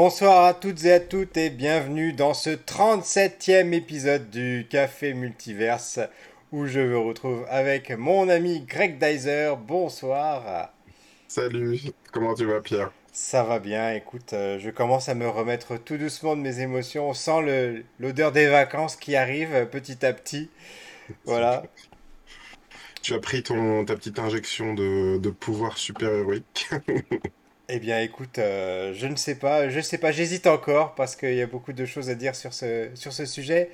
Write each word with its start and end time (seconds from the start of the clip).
Bonsoir 0.00 0.44
à 0.44 0.54
toutes 0.54 0.84
et 0.84 0.92
à 0.92 1.00
toutes 1.00 1.36
et 1.36 1.50
bienvenue 1.50 2.12
dans 2.12 2.32
ce 2.32 2.50
37e 2.50 3.72
épisode 3.72 4.30
du 4.30 4.64
Café 4.70 5.12
Multiverse 5.12 5.98
où 6.52 6.66
je 6.66 6.78
me 6.78 6.96
retrouve 6.96 7.44
avec 7.50 7.90
mon 7.90 8.28
ami 8.28 8.60
Greg 8.60 9.04
Dyser. 9.04 9.54
Bonsoir. 9.58 10.72
Salut, 11.26 11.80
comment 12.12 12.34
tu 12.34 12.44
vas 12.44 12.60
Pierre? 12.60 12.92
Ça 13.10 13.42
va 13.42 13.58
bien, 13.58 13.92
écoute, 13.92 14.34
euh, 14.34 14.60
je 14.60 14.70
commence 14.70 15.08
à 15.08 15.16
me 15.16 15.28
remettre 15.28 15.76
tout 15.76 15.96
doucement 15.96 16.36
de 16.36 16.42
mes 16.42 16.60
émotions. 16.60 17.08
On 17.08 17.12
sent 17.12 17.82
l'odeur 17.98 18.30
des 18.30 18.46
vacances 18.46 18.94
qui 18.94 19.16
arrive 19.16 19.66
petit 19.66 20.06
à 20.06 20.12
petit. 20.12 20.48
Voilà. 21.24 21.64
Tu 23.02 23.14
as 23.14 23.18
pris 23.18 23.42
ton, 23.42 23.84
ta 23.84 23.96
petite 23.96 24.20
injection 24.20 24.74
de, 24.74 25.18
de 25.18 25.30
pouvoir 25.30 25.76
super-héroïque 25.76 26.68
Eh 27.70 27.80
bien, 27.80 28.00
écoute, 28.00 28.38
euh, 28.38 28.94
je 28.94 29.06
ne 29.06 29.14
sais 29.16 29.34
pas, 29.34 29.68
je 29.68 29.80
sais 29.80 29.98
pas, 29.98 30.10
j'hésite 30.10 30.46
encore 30.46 30.94
parce 30.94 31.14
qu'il 31.14 31.34
y 31.34 31.42
a 31.42 31.46
beaucoup 31.46 31.74
de 31.74 31.84
choses 31.84 32.08
à 32.08 32.14
dire 32.14 32.34
sur 32.34 32.54
ce, 32.54 32.88
sujet. 33.26 33.68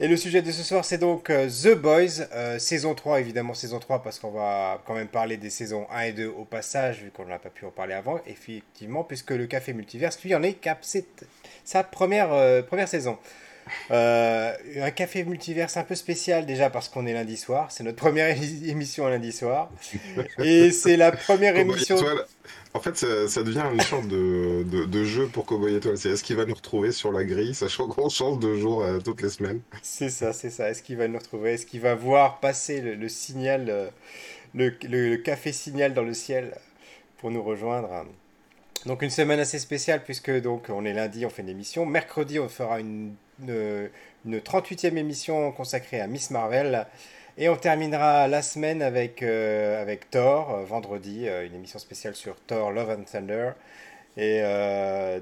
Et 0.00 0.08
le 0.08 0.16
sujet 0.16 0.40
de 0.40 0.50
ce 0.50 0.62
soir, 0.62 0.86
c'est 0.86 0.96
donc 0.96 1.28
euh, 1.28 1.46
The 1.50 1.74
Boys, 1.74 2.22
euh, 2.32 2.58
saison 2.58 2.94
3, 2.94 3.20
évidemment 3.20 3.52
saison 3.52 3.78
3, 3.78 4.02
parce 4.02 4.18
qu'on 4.18 4.30
va 4.30 4.82
quand 4.86 4.94
même 4.94 5.08
parler 5.08 5.36
des 5.36 5.50
saisons 5.50 5.86
1 5.90 6.00
et 6.00 6.12
2 6.12 6.28
au 6.28 6.46
passage, 6.46 7.02
vu 7.02 7.10
qu'on 7.10 7.26
n'a 7.26 7.38
pas 7.38 7.50
pu 7.50 7.66
en 7.66 7.70
parler 7.70 7.92
avant, 7.92 8.22
effectivement, 8.26 9.04
puisque 9.04 9.32
le 9.32 9.46
Café 9.46 9.74
Multiverse, 9.74 10.18
lui, 10.24 10.34
en 10.34 10.42
est 10.42 10.56
c'est 10.80 11.04
sa 11.62 11.84
première 11.84 12.88
saison. 12.88 13.18
Un 13.90 14.90
café 14.90 15.24
multiverse 15.24 15.76
un 15.76 15.84
peu 15.84 15.94
spécial 15.94 16.46
déjà 16.46 16.70
parce 16.70 16.88
qu'on 16.88 17.06
est 17.06 17.12
lundi 17.12 17.36
soir, 17.36 17.70
c'est 17.70 17.84
notre 17.84 17.98
première 17.98 18.36
émission 18.64 19.08
lundi 19.08 19.32
soir. 19.32 19.70
Et 20.42 20.70
c'est 20.70 20.96
la 20.96 21.12
première 21.12 21.56
émission. 21.56 21.96
En 22.72 22.78
fait, 22.78 22.96
ça, 22.96 23.42
devient 23.42 23.64
une 23.72 23.80
sorte 23.80 24.06
de, 24.06 24.62
de, 24.62 25.04
jeu 25.04 25.26
pour 25.26 25.44
Cowboy 25.44 25.74
Étoile. 25.74 25.98
C'est 25.98 26.10
est-ce 26.10 26.22
qu'il 26.22 26.36
va 26.36 26.44
nous 26.44 26.54
retrouver 26.54 26.92
sur 26.92 27.10
la 27.10 27.24
grille, 27.24 27.52
sachant 27.52 27.88
qu'on 27.88 28.08
change 28.08 28.38
de 28.38 28.56
jour 28.56 28.82
euh, 28.82 29.00
toutes 29.00 29.22
les 29.22 29.30
semaines? 29.30 29.60
C'est 29.82 30.08
ça, 30.08 30.32
c'est 30.32 30.50
ça. 30.50 30.70
Est-ce 30.70 30.82
qu'il 30.82 30.96
va 30.96 31.08
nous 31.08 31.18
retrouver? 31.18 31.54
Est-ce 31.54 31.66
qu'il 31.66 31.80
va 31.80 31.96
voir 31.96 32.38
passer 32.38 32.80
le, 32.80 33.08
signal, 33.08 33.66
euh, 33.68 33.88
le, 34.54 34.72
le, 34.88 35.16
café 35.16 35.52
signal 35.52 35.94
dans 35.94 36.04
le 36.04 36.14
ciel 36.14 36.56
pour 37.18 37.32
nous 37.32 37.42
rejoindre? 37.42 38.06
Donc 38.86 39.02
une 39.02 39.10
semaine 39.10 39.40
assez 39.40 39.58
spéciale 39.58 40.04
puisque 40.04 40.30
donc 40.40 40.66
on 40.68 40.84
est 40.84 40.94
lundi, 40.94 41.26
on 41.26 41.30
fait 41.30 41.42
une 41.42 41.48
émission. 41.48 41.84
Mercredi, 41.86 42.38
on 42.38 42.48
fera 42.48 42.78
une, 42.78 43.14
une, 43.42 43.90
une 44.26 44.38
38e 44.38 44.96
émission 44.96 45.52
consacrée 45.52 46.00
à 46.00 46.06
Miss 46.06 46.30
Marvel. 46.30 46.86
Et 47.38 47.48
on 47.48 47.56
terminera 47.56 48.28
la 48.28 48.42
semaine 48.42 48.82
avec, 48.82 49.22
euh, 49.22 49.80
avec 49.80 50.10
Thor, 50.10 50.50
euh, 50.50 50.64
vendredi, 50.64 51.26
euh, 51.26 51.46
une 51.46 51.54
émission 51.54 51.78
spéciale 51.78 52.14
sur 52.14 52.36
Thor, 52.36 52.70
Love 52.70 52.90
and 52.90 53.04
Thunder. 53.10 53.52
Et 54.16 54.42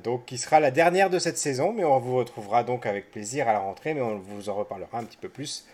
donc, 0.03 0.25
qui 0.25 0.39
sera 0.39 0.59
la 0.59 0.73
dernière 0.73 1.11
de 1.11 1.19
cette 1.21 1.39
saison, 1.39 1.73
mais 1.73 1.85
on 1.85 2.01
vous 2.01 2.17
retrouvera 2.17 2.65
donc 2.65 2.87
avec 2.87 3.13
plaisir 3.13 3.47
à 3.47 3.53
la 3.53 3.61
rentrée, 3.61 3.95
mais 3.95 4.01
on 4.01 4.19
vous 4.19 4.49
en 4.49 4.55
reparlera 4.55 4.99
un 4.99 5.05
petit 5.05 5.19
peu 5.19 5.29
plus 5.29 5.67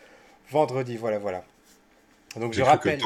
vendredi. 0.50 0.96
Voilà, 0.96 1.18
voilà. 1.18 1.44
Donc 2.36 2.52
je 2.52 2.62
rappelle. 2.62 2.98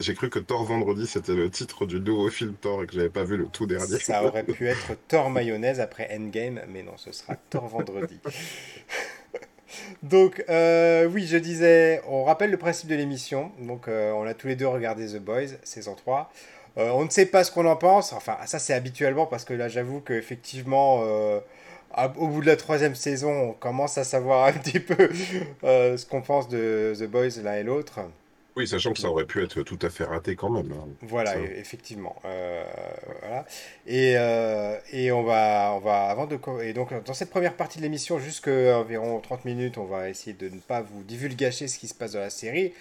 J'ai 0.00 0.14
cru 0.14 0.30
que 0.30 0.38
Thor 0.38 0.64
vendredi 0.64 1.06
c'était 1.06 1.34
le 1.34 1.50
titre 1.50 1.86
du 1.86 2.00
nouveau 2.00 2.28
film 2.30 2.54
Thor 2.54 2.82
et 2.82 2.86
que 2.86 2.94
j'avais 2.94 3.08
pas 3.08 3.24
vu 3.24 3.36
le 3.36 3.46
tout 3.46 3.66
dernier. 3.66 3.98
Ça 3.98 4.24
aurait 4.24 4.42
pu 4.44 4.68
être 4.68 4.92
Thor 5.08 5.30
mayonnaise 5.30 5.80
après 5.80 6.08
Endgame, 6.14 6.60
mais 6.68 6.82
non, 6.82 6.96
ce 6.96 7.12
sera 7.12 7.36
Thor 7.50 7.66
vendredi. 7.68 8.18
Donc, 10.02 10.44
euh, 10.48 11.06
oui, 11.06 11.26
je 11.26 11.36
disais, 11.36 12.02
on 12.06 12.24
rappelle 12.24 12.50
le 12.50 12.56
principe 12.56 12.88
de 12.88 12.94
l'émission. 12.94 13.52
Donc, 13.58 13.88
euh, 13.88 14.12
on 14.12 14.26
a 14.26 14.34
tous 14.34 14.48
les 14.48 14.56
deux 14.56 14.66
regardé 14.66 15.06
The 15.06 15.18
Boys, 15.18 15.56
saison 15.62 15.94
3. 15.94 16.30
Euh, 16.78 16.90
on 16.90 17.04
ne 17.04 17.10
sait 17.10 17.26
pas 17.26 17.44
ce 17.44 17.50
qu'on 17.50 17.66
en 17.66 17.76
pense. 17.76 18.12
Enfin, 18.12 18.36
ça, 18.44 18.58
c'est 18.58 18.74
habituellement 18.74 19.26
parce 19.26 19.44
que 19.44 19.54
là, 19.54 19.68
j'avoue 19.68 20.00
qu'effectivement, 20.00 21.00
au 21.00 22.28
bout 22.28 22.40
de 22.40 22.46
la 22.46 22.56
troisième 22.56 22.94
saison, 22.94 23.32
on 23.32 23.52
commence 23.52 23.96
à 23.96 24.04
savoir 24.04 24.46
un 24.46 24.52
petit 24.52 24.80
peu 24.80 25.08
ce 25.62 26.04
qu'on 26.06 26.22
pense 26.22 26.48
de 26.48 26.94
The 26.98 27.04
Boys 27.04 27.42
l'un 27.42 27.54
et 27.54 27.62
l'autre. 27.62 28.00
Oui, 28.54 28.68
sachant 28.68 28.92
que 28.92 28.98
ça 28.98 29.08
aurait 29.08 29.24
pu 29.24 29.42
être 29.42 29.62
tout 29.62 29.78
à 29.80 29.88
fait 29.88 30.04
raté 30.04 30.36
quand 30.36 30.50
même. 30.50 30.72
Hein. 30.72 30.88
Voilà, 31.00 31.38
effectivement. 31.38 32.16
Euh, 32.26 32.64
voilà. 33.20 33.46
Et, 33.86 34.14
euh, 34.16 34.76
et, 34.92 35.10
on 35.10 35.22
va, 35.22 35.72
on 35.74 35.78
va 35.78 36.04
avant 36.04 36.26
de 36.26 36.38
et 36.62 36.74
donc 36.74 36.92
dans 37.04 37.14
cette 37.14 37.30
première 37.30 37.54
partie 37.54 37.78
de 37.78 37.82
l'émission, 37.82 38.18
jusqu'à 38.18 38.78
environ 38.78 39.20
30 39.20 39.46
minutes, 39.46 39.78
on 39.78 39.84
va 39.84 40.10
essayer 40.10 40.34
de 40.34 40.48
ne 40.50 40.60
pas 40.60 40.82
vous 40.82 41.02
divulgacher 41.02 41.66
ce 41.66 41.78
qui 41.78 41.88
se 41.88 41.94
passe 41.94 42.12
dans 42.12 42.20
la 42.20 42.30
série. 42.30 42.74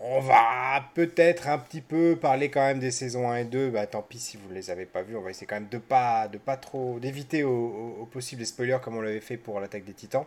On 0.00 0.20
va 0.20 0.90
peut-être 0.94 1.48
un 1.48 1.58
petit 1.58 1.80
peu 1.80 2.16
parler 2.20 2.50
quand 2.50 2.60
même 2.60 2.80
des 2.80 2.90
saisons 2.90 3.30
1 3.30 3.36
et 3.36 3.44
2. 3.44 3.70
Bah 3.70 3.86
tant 3.86 4.02
pis 4.02 4.18
si 4.18 4.36
vous 4.36 4.48
ne 4.48 4.54
les 4.54 4.70
avez 4.70 4.84
pas 4.84 5.02
vues. 5.02 5.16
On 5.16 5.22
va 5.22 5.30
essayer 5.30 5.46
quand 5.46 5.54
même 5.54 5.68
de 5.70 5.78
pas, 5.78 6.26
de 6.26 6.38
pas 6.38 6.56
trop 6.56 6.98
d'éviter 6.98 7.44
au, 7.44 7.96
au, 8.00 8.06
possible 8.06 8.40
les 8.40 8.46
spoilers 8.46 8.78
comme 8.82 8.96
on 8.96 9.00
l'avait 9.00 9.20
fait 9.20 9.36
pour 9.36 9.60
l'attaque 9.60 9.84
des 9.84 9.94
Titans. 9.94 10.26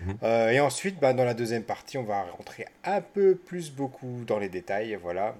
Mhm. 0.00 0.18
Euh, 0.22 0.50
et 0.50 0.60
ensuite, 0.60 0.98
bah, 0.98 1.12
dans 1.12 1.24
la 1.24 1.34
deuxième 1.34 1.62
partie, 1.62 1.98
on 1.98 2.04
va 2.04 2.22
rentrer 2.22 2.66
un 2.84 3.00
peu 3.00 3.34
plus 3.34 3.70
beaucoup 3.70 4.24
dans 4.26 4.38
les 4.38 4.48
détails, 4.48 4.98
voilà. 5.00 5.34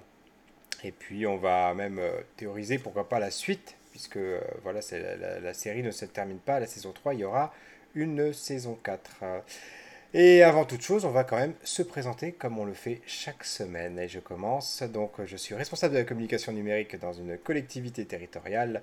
Et 0.83 0.91
puis, 0.91 1.25
on 1.27 1.37
va 1.37 1.73
même 1.73 1.99
euh, 1.99 2.11
théoriser 2.37 2.77
pourquoi 2.77 3.07
pas 3.07 3.19
la 3.19 3.31
suite, 3.31 3.75
puisque 3.91 4.17
euh, 4.17 4.41
voilà, 4.63 4.79
la, 4.91 5.39
la, 5.39 5.53
série 5.53 5.83
ne 5.83 5.91
se 5.91 6.05
termine 6.05 6.39
pas. 6.39 6.59
La 6.59 6.67
saison 6.67 6.91
3, 6.91 7.13
il 7.13 7.21
y 7.21 7.23
aura 7.23 7.53
une 7.95 8.33
saison 8.33 8.77
4. 8.83 9.23
Et 10.13 10.43
avant 10.43 10.65
toute 10.65 10.81
chose, 10.81 11.05
on 11.05 11.11
va 11.11 11.23
quand 11.23 11.37
même 11.37 11.53
se 11.63 11.81
présenter 11.81 12.33
comme 12.33 12.59
on 12.59 12.65
le 12.65 12.73
fait 12.73 12.99
chaque 13.05 13.45
semaine. 13.45 13.97
Et 13.97 14.09
je 14.09 14.19
commence. 14.19 14.83
Donc, 14.83 15.13
je 15.23 15.37
suis 15.37 15.55
responsable 15.55 15.93
de 15.93 15.99
la 15.99 16.05
communication 16.05 16.51
numérique 16.51 16.99
dans 16.99 17.13
une 17.13 17.37
collectivité 17.37 18.03
territoriale. 18.05 18.81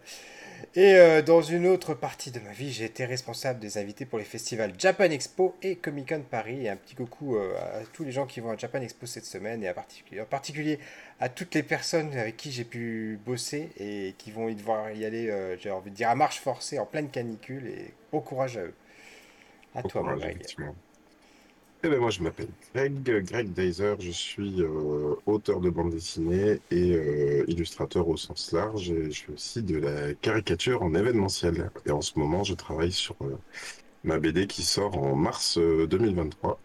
Et 0.75 0.95
euh, 0.95 1.21
dans 1.21 1.43
une 1.43 1.67
autre 1.67 1.93
partie 1.93 2.31
de 2.31 2.41
ma 2.41 2.53
vie, 2.53 2.73
j'ai 2.73 2.87
été 2.87 3.05
responsable 3.05 3.61
des 3.61 3.77
invités 3.77 4.07
pour 4.07 4.19
les 4.19 4.25
festivals 4.25 4.73
Japan 4.79 5.05
Expo 5.05 5.55
et 5.61 5.77
Comic 5.77 6.09
Con 6.09 6.23
Paris. 6.31 6.65
Et 6.65 6.71
un 6.71 6.77
petit 6.77 6.95
coucou 6.95 7.37
euh, 7.37 7.55
à 7.59 7.85
tous 7.93 8.05
les 8.05 8.13
gens 8.13 8.25
qui 8.25 8.41
vont 8.41 8.51
à 8.51 8.57
Japan 8.57 8.81
Expo 8.81 9.05
cette 9.05 9.27
semaine 9.27 9.63
et 9.63 9.69
en 9.69 10.25
particulier 10.25 10.79
à 11.21 11.29
toutes 11.29 11.55
les 11.55 11.63
personnes 11.63 12.17
avec 12.17 12.39
qui 12.39 12.53
j'ai 12.53 12.65
pu 12.65 13.21
bosser 13.27 13.69
et 13.79 14.15
qui 14.17 14.31
vont 14.31 14.49
y 14.49 14.55
devoir 14.55 14.93
y 14.93 15.05
aller, 15.05 15.29
euh, 15.29 15.59
j'ai 15.59 15.71
envie 15.71 15.91
de 15.91 15.97
dire, 15.97 16.09
à 16.09 16.15
marche 16.15 16.41
forcée 16.41 16.79
en 16.79 16.87
pleine 16.87 17.11
canicule. 17.11 17.69
Et 17.69 17.93
bon 18.13 18.21
courage 18.21 18.57
à 18.57 18.63
eux. 18.63 18.75
À 19.75 19.83
toi, 19.83 20.03
mon 20.03 20.17
Greg. 20.17 20.43
Eh 21.85 21.89
ben 21.89 22.01
moi, 22.01 22.11
je 22.11 22.23
m'appelle 22.23 22.49
Greg, 22.75 23.25
Greg 23.25 23.53
Deiser, 23.53 23.95
je 24.01 24.11
suis 24.11 24.63
euh, 24.63 25.15
auteur 25.27 25.61
de 25.61 25.71
bande 25.71 25.91
dessinée 25.91 26.61
et 26.73 26.97
euh, 26.97 27.45
illustrateur 27.47 28.09
au 28.09 28.17
sens 28.17 28.51
large. 28.51 28.91
Et 28.91 29.13
je 29.13 29.25
fais 29.27 29.33
aussi 29.33 29.63
de 29.63 29.79
la 29.79 30.13
caricature 30.15 30.83
en 30.83 30.93
événementiel. 30.95 31.71
Et 31.87 31.93
en 31.93 32.01
ce 32.01 32.19
moment, 32.19 32.43
je 32.43 32.55
travaille 32.55 32.91
sur 32.91 33.15
euh, 33.23 33.39
ma 34.03 34.19
BD 34.19 34.49
qui 34.49 34.63
sort 34.63 34.99
en 34.99 35.15
mars 35.15 35.57
2023. 35.57 36.59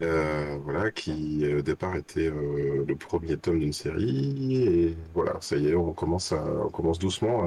voilà, 0.00 0.92
qui 0.92 1.44
au 1.52 1.62
départ 1.62 1.96
était 1.96 2.30
le 2.30 2.94
premier 2.94 3.36
tome 3.38 3.58
d'une 3.58 3.72
série. 3.72 4.56
Et 4.56 4.96
voilà, 5.14 5.36
ça 5.40 5.56
y 5.56 5.66
est, 5.68 5.74
on 5.74 5.92
commence, 5.92 6.30
à, 6.30 6.44
on 6.64 6.70
commence 6.70 7.00
doucement 7.00 7.42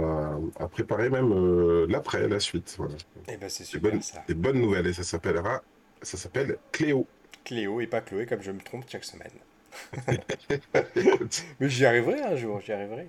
à, 0.60 0.68
préparer 0.68 1.10
même 1.10 1.86
l'après, 1.86 2.28
la 2.28 2.42
suite. 2.42 2.76
Voilà. 2.78 2.96
Et 2.96 3.34
eh 3.34 3.38
ben 3.38 3.48
c'est 3.50 3.64
super 3.64 3.92
bonnes, 3.92 4.02
ça. 4.02 4.22
Des 4.28 4.34
bonnes 4.34 4.60
nouvelles 4.60 4.88
et 4.88 4.94
ça 4.94 5.04
s'appellera 5.04 5.62
ça 6.02 6.18
s'appelle 6.18 6.58
Cléo. 6.72 7.08
Cléo 7.44 7.82
et 7.82 7.88
pas 7.88 8.02
Chloé, 8.02 8.26
comme 8.26 8.42
je 8.42 8.52
me 8.52 8.60
trompe 8.60 8.86
chaque 8.88 9.04
semaine. 9.04 9.32
Mais 11.60 11.70
j'y 11.70 11.86
arriverai 11.86 12.22
un 12.22 12.36
jour, 12.36 12.60
j'y 12.62 12.74
arriverai. 12.74 13.08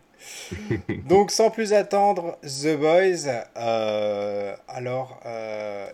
Donc, 1.06 1.31
sans 1.31 1.50
plus 1.50 1.72
attendre, 1.72 2.38
The 2.43 2.76
Boys. 2.76 3.28
Euh, 3.56 4.55
alors, 4.69 5.20
euh, 5.26 5.90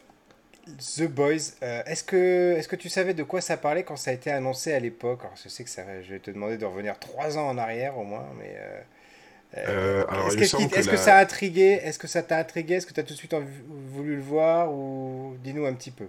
The 0.97 1.05
Boys, 1.05 1.55
euh, 1.63 1.83
est-ce 1.87 2.05
que, 2.05 2.57
est 2.59 2.69
que 2.69 2.77
tu 2.77 2.89
savais 2.89 3.15
de 3.15 3.23
quoi 3.23 3.41
ça 3.41 3.57
parlait 3.57 3.83
quand 3.83 3.97
ça 3.97 4.11
a 4.11 4.15
été 4.15 4.31
annoncé 4.31 4.73
à 4.73 4.81
l'époque? 4.81 5.21
Je 5.43 5.49
sais 5.49 5.65
que 5.65 5.71
ça, 5.71 5.83
je 6.03 6.13
vais 6.13 6.21
te 6.21 6.31
demander 6.31 6.59
de 6.59 6.65
revenir 6.65 6.99
trois 6.99 7.39
ans 7.39 7.49
en 7.49 7.59
arrière 7.59 7.97
au 7.99 8.05
moins, 8.05 8.27
mais. 8.39 8.57
est-ce 9.55 10.89
que, 10.89 10.97
ça 10.97 11.17
a 11.17 11.21
intrigué? 11.23 11.81
Est-ce 11.83 11.99
que 11.99 12.07
ça 12.09 12.23
t'a 12.23 12.39
intrigué? 12.39 12.75
Est-ce 12.75 12.87
que 12.87 12.93
tu 12.93 13.01
as 13.01 13.05
tout 13.05 13.15
de 13.15 13.19
suite 13.19 13.35
voulu 13.95 14.17
le 14.17 14.23
voir? 14.23 14.73
Ou 14.73 15.37
dis-nous 15.43 15.65
un 15.65 15.73
petit 15.73 15.91
peu. 15.91 16.09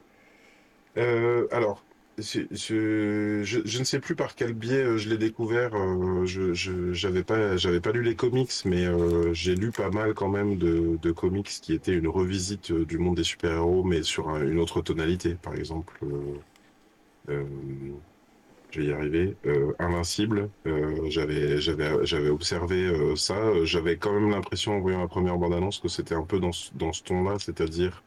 Euh, 0.98 1.48
alors, 1.52 1.84
je, 2.18 3.80
ne 3.80 3.84
sais 3.84 4.00
plus 4.00 4.16
par 4.16 4.36
quel 4.36 4.54
biais 4.54 4.84
euh, 4.84 4.98
je 4.98 5.10
l'ai 5.10 5.18
découvert. 5.18 5.76
Euh, 5.76 6.26
je 6.26 6.54
j'avais 6.94 7.24
pas 7.24 7.92
lu 7.92 8.04
les 8.04 8.16
comics, 8.16 8.52
mais 8.66 8.86
j'ai 9.34 9.56
lu 9.56 9.72
pas 9.72 9.90
mal 9.90 10.14
quand 10.14 10.30
même 10.30 10.58
de, 10.58 11.12
comics 11.12 11.48
qui 11.48 11.74
étaient 11.74 11.94
une 11.94 12.08
revisite 12.08 12.72
du 12.72 12.98
monde 12.98 13.16
des 13.16 13.24
super-héros, 13.24 13.84
mais 13.84 14.04
sur 14.04 14.36
une 14.38 14.60
autre 14.60 14.82
tonalité. 14.82 15.36
Par 15.36 15.56
exemple, 15.56 16.00
je 17.28 18.82
vais 18.82 18.86
y 18.88 18.92
arriver. 18.92 19.36
Invincible. 19.80 20.50
j'avais 21.10 22.30
observé 22.30 23.16
ça. 23.16 23.64
J'avais 23.64 23.98
quand 23.98 24.14
même 24.14 24.30
l'impression 24.32 24.74
en 24.78 24.80
voyant 24.82 25.00
la 25.02 25.08
première 25.08 25.38
bande-annonce 25.38 25.80
que 25.80 25.88
c'était 25.88 26.16
un 26.16 26.24
peu 26.24 26.40
dans 26.40 26.52
ce, 26.52 27.04
ton-là, 27.04 27.38
c'est-à-dire 27.40 28.04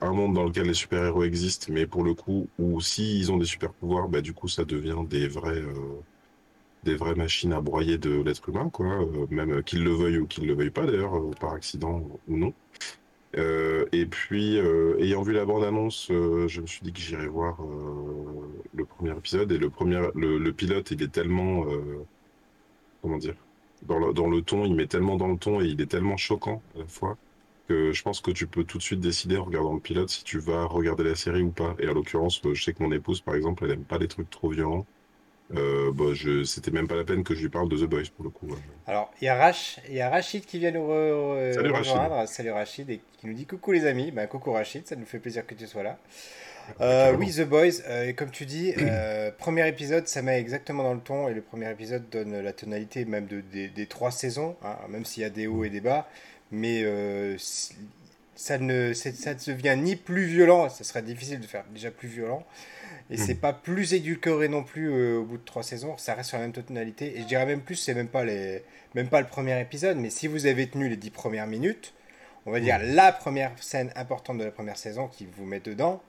un 0.00 0.12
monde 0.12 0.34
dans 0.34 0.44
lequel 0.44 0.66
les 0.66 0.74
super-héros 0.74 1.24
existent, 1.24 1.72
mais 1.72 1.86
pour 1.86 2.04
le 2.04 2.14
coup, 2.14 2.48
où 2.58 2.80
s'ils 2.80 3.32
ont 3.32 3.36
des 3.38 3.44
super-pouvoirs, 3.46 4.08
bah, 4.08 4.20
du 4.20 4.32
coup, 4.32 4.48
ça 4.48 4.64
devient 4.64 4.98
des 5.08 5.28
vrais, 5.28 5.60
euh, 5.60 6.00
des 6.84 6.94
vraies 6.96 7.14
machines 7.14 7.52
à 7.52 7.60
broyer 7.60 7.98
de 7.98 8.22
l'être 8.22 8.48
humain, 8.48 8.70
quoi, 8.70 8.86
euh, 8.86 9.26
même 9.30 9.62
qu'ils 9.62 9.84
le 9.84 9.92
veuillent 9.92 10.18
ou 10.18 10.26
qu'ils 10.26 10.46
le 10.46 10.54
veuillent 10.54 10.70
pas 10.70 10.86
d'ailleurs, 10.86 11.16
euh, 11.16 11.30
par 11.40 11.52
accident 11.52 12.02
ou 12.28 12.36
non. 12.36 12.54
Euh, 13.38 13.86
et 13.92 14.06
puis, 14.06 14.58
euh, 14.58 14.98
ayant 15.00 15.22
vu 15.22 15.32
la 15.32 15.44
bande-annonce, 15.44 16.10
euh, 16.10 16.48
je 16.48 16.60
me 16.60 16.66
suis 16.66 16.82
dit 16.82 16.92
que 16.92 17.00
j'irais 17.00 17.26
voir 17.28 17.58
euh, 17.62 18.46
le 18.74 18.84
premier 18.84 19.12
épisode. 19.12 19.50
Et 19.52 19.58
le 19.58 19.70
premier, 19.70 20.00
le, 20.14 20.50
pilote, 20.52 20.90
il 20.90 21.02
est 21.02 21.12
tellement, 21.12 21.64
euh, 21.66 22.04
comment 23.00 23.18
dire, 23.18 23.36
dans 23.86 23.98
le, 23.98 24.12
dans 24.12 24.28
le 24.28 24.42
ton, 24.42 24.64
il 24.66 24.74
met 24.74 24.86
tellement 24.86 25.16
dans 25.16 25.28
le 25.28 25.38
ton 25.38 25.60
et 25.60 25.66
il 25.66 25.80
est 25.80 25.86
tellement 25.86 26.16
choquant 26.16 26.62
à 26.76 26.80
la 26.80 26.86
fois 26.86 27.16
que 27.68 27.92
je 27.92 28.02
pense 28.02 28.20
que 28.20 28.30
tu 28.30 28.46
peux 28.46 28.64
tout 28.64 28.78
de 28.78 28.82
suite 28.82 29.00
décider 29.00 29.36
en 29.36 29.44
regardant 29.44 29.74
le 29.74 29.80
pilote 29.80 30.10
si 30.10 30.24
tu 30.24 30.38
vas 30.38 30.64
regarder 30.66 31.04
la 31.04 31.14
série 31.16 31.42
ou 31.42 31.50
pas. 31.52 31.74
Et 31.78 31.88
en 31.88 31.94
l'occurrence, 31.94 32.40
euh, 32.44 32.54
je 32.54 32.62
sais 32.64 32.72
que 32.74 32.82
mon 32.82 32.92
épouse, 32.92 33.20
par 33.20 33.34
exemple, 33.34 33.64
elle 33.64 33.72
aime 33.72 33.84
pas 33.84 33.98
les 33.98 34.08
trucs 34.08 34.30
trop 34.30 34.50
violents. 34.50 34.86
Euh, 35.54 35.92
bah, 35.92 36.14
je, 36.14 36.44
c'était 36.44 36.70
même 36.70 36.88
pas 36.88 36.96
la 36.96 37.04
peine 37.04 37.24
que 37.24 37.34
je 37.34 37.42
lui 37.42 37.50
parle 37.50 37.68
de 37.68 37.76
The 37.76 37.88
Boys 37.88 38.04
pour 38.16 38.24
le 38.24 38.30
coup. 38.30 38.48
Alors, 38.86 39.10
il 39.20 39.26
y, 39.26 39.28
a 39.28 39.36
Rach- 39.36 39.80
y 39.88 40.00
a 40.00 40.08
Rachid 40.08 40.46
qui 40.46 40.58
vient 40.58 40.70
nous 40.70 40.80
re- 40.88 41.12
re- 41.12 41.52
Salut, 41.52 41.70
Rachid. 41.70 41.98
rejoindre. 41.98 42.26
Salut 42.28 42.50
Rachid, 42.52 42.88
et 42.90 43.00
qui 43.18 43.26
nous 43.26 43.34
dit 43.34 43.46
coucou 43.46 43.72
les 43.72 43.86
amis. 43.86 44.10
Ben, 44.12 44.26
coucou 44.26 44.52
Rachid, 44.52 44.86
ça 44.86 44.96
nous 44.96 45.04
fait 45.06 45.18
plaisir 45.18 45.46
que 45.46 45.54
tu 45.54 45.66
sois 45.66 45.82
là. 45.82 45.98
Euh, 46.80 47.12
Carrément. 47.12 47.18
oui, 47.18 47.32
The 47.34 47.42
Boys, 47.48 47.82
euh, 47.88 48.08
et 48.08 48.14
comme 48.14 48.30
tu 48.30 48.46
dis, 48.46 48.72
euh, 48.78 49.30
premier 49.38 49.66
épisode, 49.68 50.06
ça 50.08 50.22
met 50.22 50.40
exactement 50.40 50.82
dans 50.84 50.94
le 50.94 51.00
ton, 51.00 51.28
et 51.28 51.34
le 51.34 51.42
premier 51.42 51.70
épisode 51.70 52.08
donne 52.10 52.40
la 52.40 52.52
tonalité 52.52 53.04
même 53.04 53.26
de, 53.26 53.40
des, 53.40 53.68
des 53.68 53.86
trois 53.86 54.10
saisons, 54.10 54.56
hein, 54.62 54.76
même 54.88 55.04
s'il 55.04 55.22
y 55.22 55.26
a 55.26 55.30
des 55.30 55.46
hauts 55.48 55.64
et 55.64 55.70
des 55.70 55.80
bas, 55.80 56.08
mais 56.52 56.82
euh, 56.84 57.36
ça, 58.34 58.58
ne, 58.58 58.92
c'est- 58.92 59.16
ça 59.16 59.34
ne 59.34 59.38
devient 59.56 59.76
ni 59.78 59.96
plus 59.96 60.24
violent, 60.24 60.68
ça 60.68 60.84
serait 60.84 61.02
difficile 61.02 61.40
de 61.40 61.46
faire 61.46 61.64
déjà 61.74 61.90
plus 61.90 62.08
violent, 62.08 62.44
et 63.10 63.16
c'est 63.16 63.34
Mhm. 63.34 63.40
pas 63.40 63.52
plus 63.52 63.94
édulcoré 63.94 64.48
non 64.48 64.62
plus 64.64 64.90
euh, 64.90 65.18
au 65.18 65.24
bout 65.24 65.38
de 65.38 65.44
trois 65.44 65.62
saisons, 65.62 65.96
ça 65.98 66.14
reste 66.14 66.30
sur 66.30 66.38
la 66.38 66.44
même 66.44 66.52
tonalité, 66.52 67.16
et 67.18 67.22
je 67.22 67.26
dirais 67.26 67.46
même 67.46 67.60
plus, 67.62 67.76
c'est 67.76 67.94
même 67.94 68.08
pas, 68.08 68.24
les, 68.24 68.62
même 68.94 69.08
pas 69.08 69.20
le 69.20 69.26
premier 69.26 69.60
épisode, 69.60 69.96
mais 69.98 70.10
si 70.10 70.26
vous 70.28 70.46
avez 70.46 70.68
tenu 70.68 70.88
les 70.88 70.96
dix 70.96 71.10
premières 71.10 71.46
minutes, 71.46 71.94
on 72.46 72.50
va 72.52 72.60
dire 72.60 72.78
la 72.82 73.12
première 73.12 73.52
scène 73.62 73.92
importante 73.96 74.38
de 74.38 74.44
la 74.44 74.50
première 74.50 74.76
saison 74.78 75.08
qui 75.08 75.26
vous 75.36 75.44
met 75.44 75.60
dedans, 75.60 76.02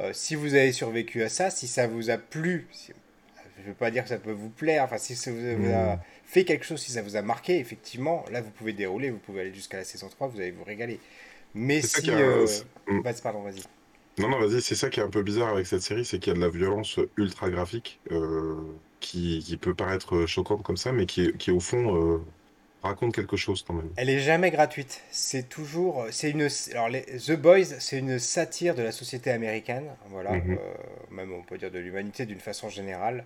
euh, 0.00 0.12
si 0.12 0.34
vous 0.36 0.54
avez 0.54 0.72
survécu 0.72 1.22
à 1.22 1.28
ça, 1.28 1.50
si 1.50 1.68
ça 1.68 1.86
vous 1.86 2.10
a 2.10 2.18
plu, 2.18 2.66
si- 2.72 2.92
je 3.58 3.62
ne 3.64 3.68
veux 3.68 3.74
pas 3.74 3.90
dire 3.90 4.04
que 4.04 4.08
ça 4.10 4.18
peut 4.18 4.30
vous 4.32 4.50
plaire, 4.50 4.84
enfin 4.84 4.98
si 4.98 5.16
ça 5.16 5.30
vous 5.32 5.44
a 5.46 5.96
Mm. 5.96 5.98
Fait 6.28 6.44
quelque 6.44 6.64
chose, 6.64 6.80
si 6.80 6.92
ça 6.92 7.02
vous 7.02 7.16
a 7.16 7.22
marqué, 7.22 7.58
effectivement, 7.58 8.24
là 8.30 8.40
vous 8.42 8.50
pouvez 8.50 8.72
dérouler, 8.74 9.10
vous 9.10 9.18
pouvez 9.18 9.40
aller 9.42 9.54
jusqu'à 9.54 9.78
la 9.78 9.84
saison 9.84 10.08
3, 10.08 10.28
vous 10.28 10.40
allez 10.40 10.50
vous 10.52 10.64
régaler. 10.64 11.00
Mais 11.54 11.80
si... 11.82 12.10
euh, 12.10 12.46
Mm. 12.86 13.02
pardon, 13.22 13.42
vas-y. 13.42 13.62
Non, 14.18 14.28
non, 14.28 14.38
vas-y, 14.40 14.60
c'est 14.62 14.74
ça 14.74 14.90
qui 14.90 15.00
est 15.00 15.02
un 15.02 15.10
peu 15.10 15.22
bizarre 15.22 15.48
avec 15.50 15.66
cette 15.66 15.82
série, 15.82 16.04
c'est 16.04 16.18
qu'il 16.18 16.32
y 16.32 16.36
a 16.36 16.38
de 16.38 16.44
la 16.44 16.50
violence 16.50 16.98
ultra 17.16 17.50
graphique 17.50 18.00
euh, 18.10 18.56
qui, 19.00 19.42
qui 19.46 19.56
peut 19.56 19.74
paraître 19.74 20.26
choquante 20.26 20.62
comme 20.62 20.76
ça, 20.76 20.92
mais 20.92 21.06
qui, 21.06 21.32
qui 21.38 21.50
au 21.50 21.60
fond 21.60 21.94
euh, 21.96 22.18
raconte 22.82 23.14
quelque 23.14 23.36
chose 23.36 23.64
quand 23.66 23.74
même. 23.74 23.90
Elle 23.96 24.10
est 24.10 24.20
jamais 24.20 24.50
gratuite. 24.50 25.02
C'est 25.10 25.48
toujours, 25.48 26.06
c'est 26.10 26.30
une, 26.30 26.48
alors 26.72 26.88
les, 26.88 27.02
The 27.02 27.32
Boys, 27.32 27.64
c'est 27.80 27.98
une 27.98 28.18
satire 28.18 28.74
de 28.74 28.82
la 28.82 28.92
société 28.92 29.30
américaine, 29.30 29.84
voilà, 30.10 30.32
Mhm. 30.32 30.52
euh, 30.52 30.56
même 31.10 31.32
on 31.32 31.42
peut 31.42 31.58
dire 31.58 31.70
de 31.70 31.78
l'humanité 31.78 32.26
d'une 32.26 32.40
façon 32.40 32.68
générale. 32.68 33.24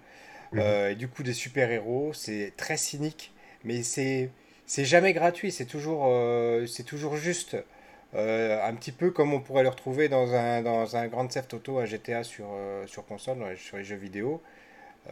Mhm. 0.53 0.61
Euh, 0.63 0.91
et 0.91 0.95
du 0.97 1.09
coup, 1.09 1.23
des 1.23 1.33
super-héros, 1.35 2.13
c'est 2.15 2.53
très 2.57 2.77
cynique, 2.77 3.33
mais 3.65 3.83
c'est, 3.83 4.31
c'est 4.67 4.85
jamais 4.85 5.13
gratuit. 5.13 5.53
C'est 5.53 5.67
toujours, 5.67 6.05
euh, 6.09 6.67
c'est 6.67 6.85
toujours 6.85 7.17
juste. 7.17 7.57
Euh, 8.15 8.63
un 8.67 8.75
petit 8.75 8.93
peu 8.93 9.11
comme 9.11 9.33
on 9.33 9.41
pourrait 9.41 9.63
le 9.63 9.71
retrouver 9.71 10.09
dans 10.09 10.35
un, 10.35 10.61
dans 10.63 10.97
un 10.97 11.07
Grand 11.09 11.27
Theft 11.29 11.55
Auto, 11.55 11.79
un 11.79 11.87
GTA 11.87 12.23
sur, 12.25 12.47
euh, 12.53 12.87
sur 12.87 13.07
console, 13.07 13.57
sur 13.57 13.79
les 13.79 13.85
jeux 13.85 13.97
vidéo. 13.97 14.43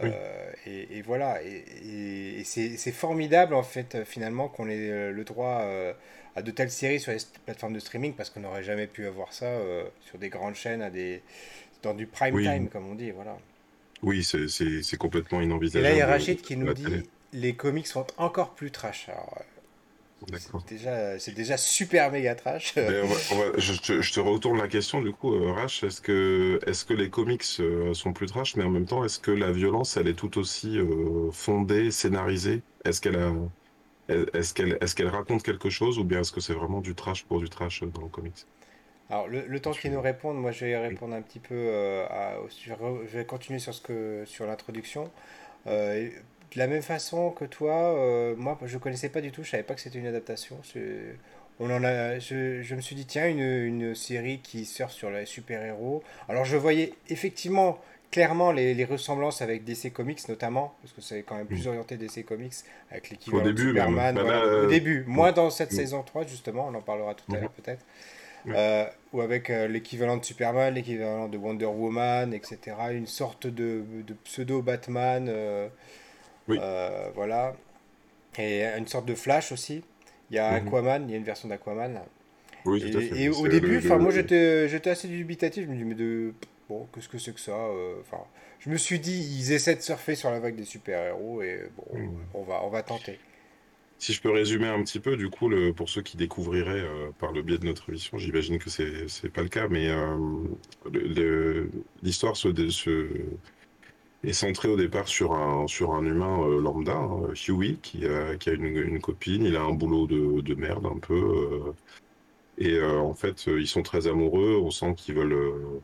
Oui. 0.03 0.11
Euh, 0.13 0.53
et, 0.67 0.99
et 0.99 1.03
voilà, 1.03 1.43
et, 1.43 1.65
et- 1.85 2.41
et 2.41 2.45
c'est 2.45 2.93
formidable 2.93 3.55
en 3.55 3.63
fait 3.65 4.05
finalement 4.05 4.49
qu'on 4.49 4.69
ait 4.69 5.11
le 5.13 5.25
droit 5.25 5.65
à 6.37 6.43
de 6.43 6.51
telles 6.53 6.71
séries 6.71 7.01
sur 7.01 7.13
les 7.13 7.19
plateformes 7.45 7.73
de 7.75 7.81
streaming 7.81 8.15
parce 8.15 8.31
qu'on 8.31 8.41
n'aurait 8.41 8.63
jamais 8.63 8.87
pu 8.87 9.07
avoir 9.07 9.33
ça 9.33 9.51
sur 10.01 10.19
des 10.19 10.29
grandes 10.29 10.55
chaînes 10.55 10.83
à 10.83 10.91
des 10.91 11.23
dans 11.83 11.95
du 11.95 12.07
prime 12.07 12.37
Oui. 12.37 12.45
time 12.45 12.69
comme 12.69 12.89
on 12.91 12.95
dit, 12.95 13.11
voilà. 13.11 13.39
Oui, 14.03 14.25
c'est 14.25 14.97
complètement 14.99 15.41
Et 15.41 15.45
inenvisageable. 15.45 15.83
là 15.83 15.95
il 15.95 15.99
y 15.99 16.03
a 16.03 16.07
Rachid 16.07 16.41
qui 16.43 16.57
nous 16.57 16.73
dit 16.73 16.85
télé. 16.85 17.03
les 17.33 17.57
comics 17.57 17.87
sont 17.87 18.07
encore 18.19 18.55
plus 18.55 18.71
trash. 18.71 19.09
Alors, 19.09 19.39
euh, 20.87 21.17
c'est 21.19 21.33
déjà 21.35 21.57
super 21.57 22.11
méga 22.11 22.35
trash. 22.35 22.75
Mais 22.77 23.01
on 23.03 23.09
va- 23.09 23.17
on 23.31 23.37
va- 23.37 23.59
je, 23.59 23.73
te, 23.75 24.01
je 24.01 24.13
te 24.13 24.21
retourne 24.21 24.59
la 24.59 24.69
question 24.69 25.03
du 25.03 25.13
coup, 25.13 25.35
euh, 25.35 25.53
Rach, 25.53 25.83
est-ce 25.85 26.01
que, 26.01 26.59
est-ce 26.67 26.85
que 26.85 26.95
les 26.95 27.11
comics 27.11 27.45
euh, 27.61 27.95
sont 27.95 28.13
plus 28.13 28.27
trash, 28.27 28.57
mais 28.57 28.65
en 28.65 28.71
même 28.71 28.87
temps, 28.87 29.05
est-ce 29.05 29.19
que 29.19 29.31
la 29.31 29.53
violence, 29.53 29.97
elle 29.97 30.09
est 30.09 30.15
tout 30.15 30.39
aussi 30.39 30.79
euh, 30.79 31.31
fondée, 31.31 31.91
scénarisée? 31.91 32.63
Est-ce 32.85 33.01
qu'elle 33.01 33.17
a, 33.17 33.33
est-ce 34.09 34.55
qu'elle, 34.55 34.79
qu'elle 34.79 35.09
raconte 35.09 35.43
quelque 35.45 35.71
chose, 35.71 35.99
ou 35.99 36.05
bien 36.05 36.21
est-ce 36.21 36.33
que 36.33 36.41
c'est 36.41 36.55
vraiment 36.55 36.81
du 36.81 36.95
trash 36.95 37.27
pour 37.27 37.41
du 37.41 37.49
trash 37.51 37.83
dans 37.85 38.03
le 38.03 38.09
comics? 38.09 38.47
Alors, 39.11 39.29
le, 39.29 39.45
le 39.47 39.61
temps 39.61 39.73
qu'ils 39.73 39.93
nous 39.93 40.01
répondent, 40.01 40.39
moi 40.41 40.53
je 40.53 40.65
vais 40.67 40.77
répondre 40.77 41.15
un 41.15 41.23
petit 41.23 41.41
peu 41.41 41.55
euh, 41.57 42.07
à, 42.09 42.35
je 42.49 43.19
vais 43.19 43.25
continuer 43.25 43.59
sur 43.59 43.75
ce 43.75 43.81
que 43.81 44.23
sur 44.25 44.47
l'introduction. 44.47 45.11
Euh, 45.67 46.09
de 46.55 46.59
la 46.59 46.67
même 46.67 46.83
façon 46.83 47.31
que 47.31 47.45
toi, 47.45 47.75
euh, 47.97 48.35
moi 48.37 48.59
je 48.65 48.79
connaissais 48.79 49.09
pas 49.09 49.21
du 49.21 49.31
tout, 49.33 49.43
je 49.45 49.51
savais 49.51 49.63
pas 49.63 49.75
que 49.75 49.81
c'était 49.81 49.99
une 49.99 50.07
adaptation. 50.07 50.57
C'est- 50.65 51.17
On 51.63 51.71
en 51.71 51.85
a, 51.85 52.19
je, 52.19 52.63
je 52.63 52.75
me 52.75 52.81
suis 52.81 52.97
dit, 52.97 53.05
tiens, 53.05 53.29
une, 53.29 53.41
une 53.43 53.95
série 53.95 54.39
qui 54.39 54.65
surfe 54.65 54.93
sur 54.93 55.11
les 55.11 55.27
super-héros. 55.27 56.03
Alors 56.29 56.47
je 56.47 56.57
voyais 56.57 56.95
effectivement 57.11 57.79
clairement 58.11 58.51
les, 58.51 58.73
les 58.75 58.85
ressemblances 58.87 59.43
avec 59.43 59.63
DC 59.65 59.93
Comics 59.93 60.27
notamment, 60.29 60.75
parce 60.81 60.95
que 60.95 61.01
c'est 61.03 61.23
quand 61.23 61.37
même 61.37 61.47
plus 61.47 61.67
orienté 61.69 61.97
DC 61.99 62.25
Comics, 62.25 62.55
avec 62.91 63.11
l'équivalent 63.11 63.45
de. 63.45 63.57
Superman. 63.57 64.15
Bah, 64.15 64.23
voilà. 64.23 64.47
là, 64.47 64.63
Au 64.65 64.67
début, 64.69 65.05
moins 65.07 65.33
dans 65.33 65.51
cette 65.51 65.71
saison 65.73 66.03
3 66.03 66.25
justement, 66.27 66.69
on 66.69 66.75
en 66.75 66.81
parlera 66.81 67.15
tout 67.15 67.31
à 67.31 67.35
Mhm. 67.35 67.41
l'heure 67.43 67.51
peut-être. 67.53 67.85
Euh, 68.49 68.87
ou 69.13 69.21
avec 69.21 69.51
euh, 69.51 69.67
l'équivalent 69.69 70.17
de 70.17 70.25
Superman, 70.25 70.75
l'équivalent 70.75 71.29
de 71.29 71.37
Wonder 71.37 71.67
Woman, 71.67 72.33
etc. 72.33 72.59
Une 72.93 73.07
sorte 73.07 73.47
de, 73.47 73.83
de 74.07 74.15
pseudo-Batman, 74.25 75.27
euh, 75.29 75.69
Oui. 76.49 76.59
voilà. 77.15 77.55
Et 78.39 78.65
une 78.79 78.87
sorte 78.87 79.07
de 79.07 79.15
Flash 79.15 79.53
aussi. 79.53 79.83
Il 80.31 80.37
y 80.37 80.39
a 80.39 80.61
Mhm. 80.61 80.69
Aquaman, 80.69 81.09
il 81.09 81.11
y 81.11 81.15
a 81.15 81.17
une 81.19 81.25
version 81.25 81.49
d'Aquaman. 81.49 82.01
Oui, 82.65 82.83
Et, 82.87 82.91
tout 82.91 82.99
à 82.99 83.01
fait. 83.01 83.19
et 83.21 83.29
au 83.29 83.49
début, 83.49 83.79
enfin 83.79 83.99
moi 83.99 84.11
j'étais 84.11 84.69
j'étais 84.69 84.91
assez 84.91 85.09
dubitatif, 85.09 85.65
je 85.65 85.71
me 85.71 85.77
dis 85.77 85.85
mais 85.85 85.95
de 85.95 86.35
bon 86.69 86.87
qu'est-ce 86.95 87.09
que 87.09 87.19
c'est 87.19 87.33
que 87.35 87.41
ça 87.41 87.57
Enfin, 88.01 88.23
je 88.61 88.69
me 88.71 88.77
suis 88.77 89.01
dit 89.01 89.19
ils 89.19 89.53
essaient 89.53 89.75
de 89.75 89.81
surfer 89.81 90.15
sur 90.15 90.31
la 90.31 90.39
vague 90.41 90.57
des 90.57 90.65
super-héros 90.67 91.43
et 91.43 91.63
bon 91.77 91.85
on 92.35 92.43
va 92.43 92.61
on 92.65 92.69
va 92.69 92.83
tenter. 92.83 93.19
Si 94.01 94.15
je 94.15 94.23
peux 94.23 94.31
résumer 94.31 94.67
un 94.67 94.83
petit 94.83 94.99
peu, 94.99 95.17
du 95.19 95.29
coup, 95.29 95.51
pour 95.77 95.91
ceux 95.91 96.01
qui 96.01 96.17
découvriraient 96.17 96.81
euh, 96.81 97.11
par 97.19 97.33
le 97.33 97.43
biais 97.43 97.59
de 97.59 97.67
notre 97.67 97.91
émission, 97.91 98.17
j'imagine 98.17 98.59
que 98.59 98.71
c'est 98.71 99.09
c'est 99.09 99.29
pas 99.29 99.43
le 99.43 99.51
cas, 99.51 99.69
mais 99.69 99.91
euh, 99.91 101.67
l'histoire 102.03 102.35
est 104.25 104.33
centrée 104.33 104.69
au 104.69 104.77
départ 104.77 105.07
sur 105.07 105.35
un 105.35 105.67
sur 105.67 105.93
un 105.95 106.05
humain 106.07 106.43
euh, 106.43 106.63
lambda, 106.63 106.97
hein, 106.97 107.29
Huey, 107.35 107.77
qui 107.83 108.07
a 108.07 108.33
une, 108.47 109.01
copine, 109.01 109.45
il 109.45 109.57
a 109.57 109.63
un 109.63 109.73
boulot 109.75 110.07
de, 110.07 110.41
de 110.41 110.55
merde 110.55 110.87
un 110.87 110.99
peu, 110.99 111.75
et 112.59 112.81
en 112.83 113.15
fait, 113.15 113.47
ils 113.49 113.69
sont 113.69 113.83
très 113.83 114.07
amoureux, 114.07 114.59
on 114.63 114.71
sent 114.71 114.95
qu'ils 114.97 115.15
veulent 115.15 115.83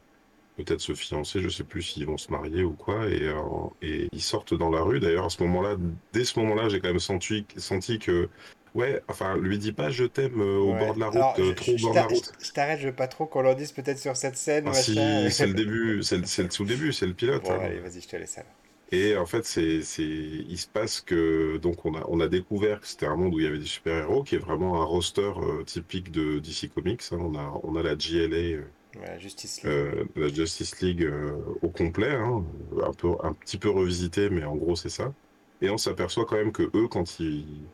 peut-être 0.56 0.80
se 0.80 0.94
fiancer, 0.94 1.40
je 1.40 1.48
sais 1.48 1.64
plus 1.64 1.82
s'ils 1.82 2.06
vont 2.06 2.16
se 2.18 2.30
marier 2.32 2.64
ou 2.64 2.74
quoi, 2.74 3.06
et, 3.08 3.22
euh, 3.24 3.40
et 3.82 4.08
ils 4.12 4.22
sortent 4.22 4.54
dans 4.54 4.70
la 4.70 4.80
rue. 4.82 5.00
D'ailleurs, 5.00 5.26
à 5.26 5.30
ce 5.30 5.42
moment-là, 5.44 5.76
dès 6.12 6.24
ce 6.24 6.38
moment-là, 6.40 6.68
j'ai 6.68 6.80
quand 6.80 6.88
même 6.88 6.98
senti, 6.98 7.46
senti 7.56 7.98
que, 7.98 8.28
ouais, 8.74 9.02
enfin, 9.08 9.36
lui 9.36 9.58
dis 9.58 9.72
pas 9.72 9.90
je 9.90 10.04
t'aime 10.04 10.40
euh, 10.40 10.58
au 10.58 10.72
Ouais. 10.72 10.78
bord 10.78 10.94
de 10.94 11.00
la 11.00 11.08
route, 11.08 11.16
Alors, 11.16 11.36
euh, 11.38 11.54
trop 11.54 11.72
au 11.72 11.78
bord 11.78 11.90
de 11.92 11.96
la 11.96 12.06
route. 12.06 12.32
je 12.42 12.52
t'arrête, 12.52 12.80
je 12.80 12.88
veux 12.88 12.94
pas 12.94 13.08
trop 13.08 13.26
qu'on 13.26 13.42
leur 13.42 13.56
dise 13.56 13.72
peut-être 13.72 13.98
sur 13.98 14.16
cette 14.16 14.36
scène, 14.36 14.66
Ah, 14.68 14.72
si, 14.74 14.94
c'est 15.30 15.46
le 15.46 15.54
début, 15.54 16.02
c'est 16.02 16.18
le, 16.18 16.26
c'est 16.26 16.42
le 16.42 16.48
tout 16.48 16.64
début, 16.64 16.92
c'est 16.92 17.06
le 17.06 17.14
pilote. 17.14 17.42
Bon, 17.44 17.50
hein. 17.50 17.58
allez, 17.60 17.80
vas-y, 17.80 18.00
je 18.00 18.08
te 18.08 18.16
laisse 18.16 18.36
alors. 18.38 18.52
Et 18.92 19.16
en 19.16 19.26
fait, 19.26 19.44
c'est, 19.44 19.80
il 19.98 20.58
se 20.58 20.68
passe 20.68 21.00
que 21.00 21.56
donc 21.58 21.84
on 21.84 21.94
a, 21.96 22.04
on 22.08 22.20
a 22.20 22.28
découvert 22.28 22.80
que 22.80 22.86
c'était 22.86 23.06
un 23.06 23.16
monde 23.16 23.34
où 23.34 23.40
il 23.40 23.44
y 23.44 23.48
avait 23.48 23.58
des 23.58 23.64
super-héros, 23.66 24.22
qui 24.22 24.36
est 24.36 24.38
vraiment 24.38 24.80
un 24.80 24.84
roster 24.84 25.32
euh, 25.38 25.64
typique 25.64 26.12
de 26.12 26.38
DC 26.38 26.68
Comics. 26.68 27.02
hein. 27.12 27.18
On 27.20 27.34
a, 27.36 27.60
on 27.64 27.74
a 27.76 27.82
la 27.82 27.96
GLA, 27.96 28.62
Voilà, 28.96 29.18
Justice 29.18 29.62
League. 29.62 29.72
euh, 29.72 30.04
la 30.16 30.28
Justice 30.28 30.80
League 30.80 31.02
euh, 31.02 31.32
au 31.62 31.70
complet, 31.70 32.10
hein, 32.14 32.44
un 32.82 32.92
peu, 32.92 33.08
un 33.22 33.32
petit 33.32 33.58
peu 33.58 33.68
revisité, 33.70 34.30
mais 34.30 34.44
en 34.44 34.56
gros 34.56 34.76
c'est 34.76 34.88
ça. 34.88 35.12
Et 35.60 35.70
on 35.70 35.78
s'aperçoit 35.78 36.24
quand 36.26 36.36
même 36.36 36.52
que 36.52 36.62
eux, 36.74 36.88
quand 36.88 37.20
ils, 37.20 37.70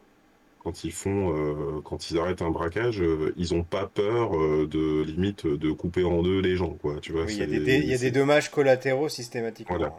quand 0.59 0.85
ils 0.85 0.93
font, 0.93 1.35
euh, 1.37 1.81
quand 1.83 2.11
ils 2.11 2.19
arrêtent 2.19 2.43
un 2.43 2.50
braquage, 2.50 3.02
ils 3.37 3.55
ont 3.55 3.64
pas 3.64 3.87
peur 3.88 4.33
de 4.69 5.02
limite 5.02 5.47
de 5.47 5.73
couper 5.73 6.05
en 6.05 6.23
deux 6.23 6.41
les 6.41 6.57
gens, 6.57 6.75
quoi. 6.75 7.00
Tu 7.00 7.12
vois, 7.12 7.25
Oui, 7.25 7.35
il 7.35 7.38
y 7.41 7.43
a 7.43 7.47
des, 7.47 7.79
y 7.81 8.07
a 8.07 8.11
dommages 8.11 8.50
collatéraux 8.50 9.09
systématiquement. 9.09 9.76
Voilà. 9.76 9.95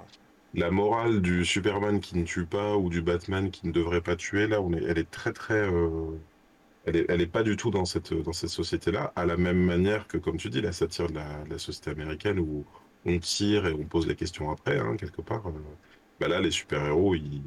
la 0.54 0.72
morale 0.72 1.22
du 1.22 1.46
Superman 1.46 2.00
qui 2.00 2.18
ne 2.18 2.24
tue 2.24 2.46
pas 2.46 2.78
ou 2.78 2.90
du 2.90 3.02
Batman 3.02 3.52
qui 3.52 3.68
ne 3.68 3.74
devrait 3.74 4.02
pas 4.02 4.16
tuer, 4.16 4.48
là, 4.48 4.62
on 4.62 4.74
est, 4.74 4.84
elle 4.84 4.98
est 5.00 5.12
très 5.12 5.34
très, 5.34 5.68
elle 6.86 6.96
est, 6.98 7.06
elle 7.10 7.22
est 7.22 7.28
pas 7.28 7.44
du 7.44 7.56
tout 7.58 7.72
dans 7.72 7.86
cette 7.86 8.14
dans 8.14 8.34
cette 8.34 8.50
société-là, 8.50 9.14
à 9.16 9.26
la 9.26 9.38
même 9.38 9.64
manière 9.64 10.08
que, 10.08 10.18
comme 10.18 10.38
tu 10.38 10.50
dis, 10.50 10.62
la 10.62 10.74
satire 10.74 11.08
de 11.08 11.16
la, 11.50 11.58
société 11.58 11.92
américaine 11.92 12.40
où 12.40 12.66
on 13.06 13.20
tire 13.20 13.68
et 13.68 13.74
on 13.74 13.86
pose 13.86 14.08
les 14.08 14.16
questions 14.16 14.52
après, 14.52 14.80
hein, 14.80 14.96
quelque 14.98 15.22
part. 15.22 15.48
euh, 15.48 15.52
bah 16.20 16.28
là, 16.28 16.42
les 16.42 16.52
super-héros, 16.52 17.16
ils 17.16 17.42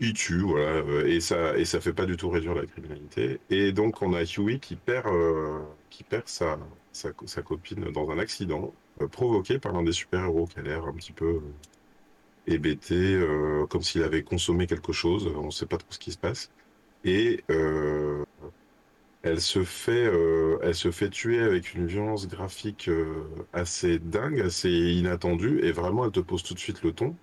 il 0.00 0.12
tue, 0.12 0.42
voilà, 0.42 0.66
euh, 0.66 1.06
et 1.06 1.20
ça, 1.20 1.56
et 1.56 1.64
ça 1.64 1.80
fait 1.80 1.92
pas 1.94 2.06
du 2.06 2.16
tout 2.16 2.28
réduire 2.30 2.54
la 2.54 2.66
criminalité. 2.66 3.40
Et 3.50 3.72
donc, 3.72 4.02
on 4.02 4.12
a 4.14 4.22
Huey 4.24 4.58
qui 4.58 4.76
perd, 4.76 5.06
euh, 5.06 5.60
qui 5.90 6.04
perd 6.04 6.28
sa, 6.28 6.58
sa, 6.92 7.12
copine 7.42 7.90
dans 7.92 8.10
un 8.10 8.18
accident 8.18 8.74
provoqué 9.12 9.58
par 9.58 9.72
l'un 9.72 9.82
des 9.82 9.92
super-héros 9.92 10.46
qui 10.46 10.58
a 10.58 10.62
l'air 10.62 10.84
un 10.86 10.92
petit 10.92 11.12
peu 11.12 11.40
hébété, 12.46 13.18
comme 13.70 13.82
s'il 13.82 14.02
avait 14.02 14.22
consommé 14.22 14.66
quelque 14.66 14.92
chose. 14.92 15.26
On 15.36 15.50
sait 15.50 15.66
pas 15.66 15.78
trop 15.78 15.90
ce 15.90 15.98
qui 15.98 16.12
se 16.12 16.18
passe. 16.18 16.50
Et 17.06 17.44
euh, 17.50 18.24
elle 19.22 19.40
se 19.40 19.64
fait, 19.64 20.06
euh, 20.06 20.58
elle 20.62 20.74
se 20.74 20.90
fait 20.90 21.08
tuer 21.08 21.40
avec 21.40 21.74
une 21.74 21.86
violence 21.86 22.28
graphique 22.28 22.88
euh, 22.88 23.24
assez 23.52 23.98
dingue, 24.00 24.40
assez 24.40 24.70
inattendue, 24.70 25.60
et 25.62 25.72
vraiment, 25.72 26.04
elle 26.04 26.10
te 26.10 26.20
pose 26.20 26.42
tout 26.42 26.54
de 26.54 26.58
suite 26.58 26.82
le 26.82 26.92
ton. 26.92 27.14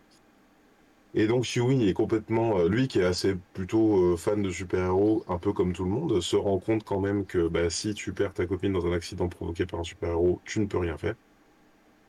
Et 1.16 1.28
donc 1.28 1.46
Huey 1.46 1.88
est 1.90 1.94
complètement, 1.94 2.63
lui 2.63 2.88
qui 2.88 3.00
est 3.00 3.04
assez 3.04 3.36
plutôt 3.54 4.18
fan 4.18 4.42
de 4.42 4.50
super-héros, 4.50 5.24
un 5.28 5.38
peu 5.38 5.54
comme 5.54 5.74
tout 5.74 5.84
le 5.84 5.92
monde, 5.92 6.22
se 6.22 6.36
rend 6.36 6.60
compte 6.60 6.84
quand 6.84 7.00
même 7.00 7.25
que 7.25 7.48
bah, 7.48 7.70
si 7.70 7.94
tu 7.94 8.13
perds 8.13 8.34
ta 8.34 8.46
copine 8.48 8.74
dans 8.74 8.88
un 8.88 8.94
accident 8.94 9.28
provoqué 9.28 9.66
par 9.66 9.82
un 9.82 9.84
super-héros, 9.84 10.42
tu 10.46 10.60
ne 10.60 10.66
peux 10.66 10.80
rien 10.80 10.98
faire. 10.98 11.16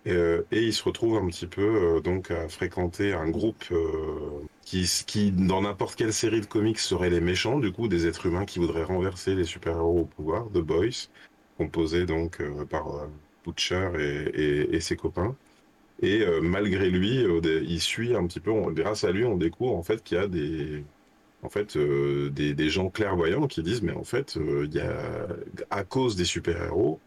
Et, 0.07 0.13
euh, 0.13 0.47
et 0.53 0.63
il 0.63 0.73
se 0.75 0.85
retrouve 0.85 1.17
un 1.17 1.27
petit 1.29 1.47
peu 1.47 1.63
euh, 1.97 2.01
donc 2.01 2.31
à 2.31 2.49
fréquenter 2.49 3.15
un 3.15 3.29
groupe 3.31 3.65
euh, 3.73 4.43
qui, 4.63 5.33
dans 5.33 5.63
n'importe 5.63 5.97
quelle 5.97 6.13
série 6.13 6.41
de 6.41 6.47
comics, 6.47 6.79
seraient 6.79 7.11
les 7.11 7.21
méchants, 7.21 7.59
du 7.59 7.73
coup, 7.73 7.89
des 7.89 8.07
êtres 8.07 8.27
humains 8.27 8.45
qui 8.45 8.59
voudraient 8.59 8.85
renverser 8.85 9.35
les 9.35 9.45
super-héros 9.45 10.01
au 10.01 10.05
pouvoir, 10.05 10.47
The 10.53 10.59
Boys, 10.59 11.09
composé 11.57 12.07
donc 12.07 12.43
par 12.71 13.09
Butcher 13.45 13.91
et, 14.35 14.81
ses 14.81 14.97
copains. 14.97 15.37
Et 16.03 16.25
malgré 16.43 16.91
lui, 16.91 17.25
il 17.45 17.81
suit 17.81 18.17
un 18.17 18.27
petit 18.27 18.41
peu, 18.41 18.53
grâce 18.73 19.05
à 19.05 19.13
lui, 19.13 19.25
on 19.25 19.37
découvre 19.37 19.77
en 19.77 19.83
fait 19.83 20.03
qu'il 20.03 20.17
y 20.17 20.21
a 20.21 20.27
des, 20.27 20.83
en 21.43 21.51
fait, 21.51 21.79
des, 21.79 22.69
gens 22.69 22.89
clairvoyants 22.91 23.47
qui 23.47 23.63
disent, 23.63 23.83
mais 23.83 23.93
en 23.93 24.05
fait, 24.05 24.37
il 24.37 24.75
y 24.75 24.81
a, 24.81 25.29
à 25.71 25.85
cause 25.85 26.17
des 26.17 26.25
super-héros, 26.25 27.01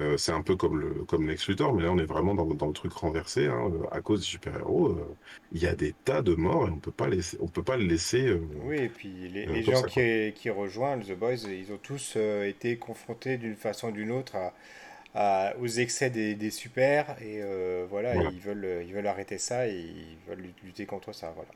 euh, 0.00 0.16
c'est 0.16 0.32
un 0.32 0.42
peu 0.42 0.56
comme 0.56 0.78
le, 0.80 1.04
comme 1.04 1.26
Lex 1.28 1.48
Luthor, 1.48 1.74
mais 1.74 1.82
là 1.84 1.92
on 1.92 1.98
est 1.98 2.04
vraiment 2.06 2.34
dans, 2.34 2.46
dans 2.46 2.66
le 2.68 2.72
truc 2.72 2.92
renversé, 2.92 3.46
hein, 3.46 3.70
euh, 3.72 3.86
à 3.90 4.00
cause 4.02 4.20
des 4.20 4.26
super-héros, 4.26 4.88
euh, 4.90 5.16
il 5.52 5.60
y 5.62 5.66
a 5.66 5.74
des 5.74 5.92
tas 5.94 6.22
de 6.22 6.34
morts 6.34 6.68
et 6.68 6.70
on 6.70 6.80
peut 6.80 6.92
pas 6.92 7.08
laisser, 7.08 7.36
on 7.40 7.48
peut 7.48 7.64
pas 7.64 7.76
le 7.76 7.84
laisser 7.84 8.26
euh, 8.28 8.40
Oui, 8.58 8.76
et 8.78 8.88
puis 8.88 9.28
les, 9.28 9.46
les 9.46 9.62
gens 9.62 9.82
qui, 9.82 10.32
qui 10.34 10.50
rejoignent 10.50 11.02
The 11.04 11.12
Boys, 11.12 11.44
ils 11.48 11.72
ont 11.72 11.78
tous 11.78 12.16
été 12.16 12.78
confrontés 12.78 13.36
d'une 13.38 13.56
façon 13.56 13.88
ou 13.88 13.92
d'une 13.92 14.10
autre 14.10 14.36
à, 14.36 14.54
à- 15.14 15.56
aux 15.58 15.66
excès 15.68 16.10
des, 16.10 16.34
des 16.36 16.50
super, 16.50 17.16
et 17.22 17.42
voilà, 17.88 18.16
ils 18.18 18.40
veulent, 18.40 18.84
ils 18.86 18.94
veulent 18.94 19.06
arrêter 19.08 19.38
ça, 19.38 19.68
et 19.68 19.76
ils 19.80 20.18
veulent 20.28 20.52
lutter 20.64 20.86
contre 20.86 21.12
ça, 21.12 21.32
voilà. 21.36 21.50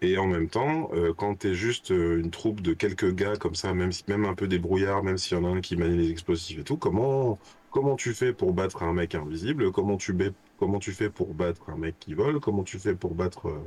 Et 0.00 0.16
en 0.16 0.26
même 0.28 0.48
temps, 0.48 0.90
euh, 0.92 1.12
quand 1.12 1.34
t'es 1.36 1.54
juste 1.54 1.90
euh, 1.90 2.20
une 2.20 2.30
troupe 2.30 2.60
de 2.60 2.72
quelques 2.72 3.12
gars 3.14 3.36
comme 3.36 3.56
ça, 3.56 3.74
même 3.74 3.90
si, 3.90 4.04
même 4.06 4.24
un 4.26 4.34
peu 4.34 4.46
débrouillard, 4.46 5.02
même 5.02 5.18
s'il 5.18 5.36
y 5.36 5.40
en 5.40 5.44
a 5.44 5.48
un 5.48 5.60
qui 5.60 5.76
manie 5.76 5.96
les 5.98 6.10
explosifs 6.12 6.58
et 6.60 6.64
tout, 6.64 6.76
comment, 6.78 7.40
comment 7.70 7.96
tu 7.96 8.14
fais 8.14 8.32
pour 8.32 8.52
battre 8.52 8.82
un 8.82 8.92
mec 8.92 9.14
invisible? 9.14 9.72
Comment 9.72 9.96
tu, 9.96 10.16
comment 10.56 10.78
tu 10.78 10.92
fais 10.92 11.10
pour 11.10 11.34
battre 11.34 11.70
un 11.70 11.76
mec 11.78 11.98
qui 11.98 12.14
vole? 12.14 12.40
Comment 12.40 12.64
tu 12.64 12.78
fais 12.78 12.94
pour 12.94 13.14
battre 13.14 13.48
euh, 13.48 13.64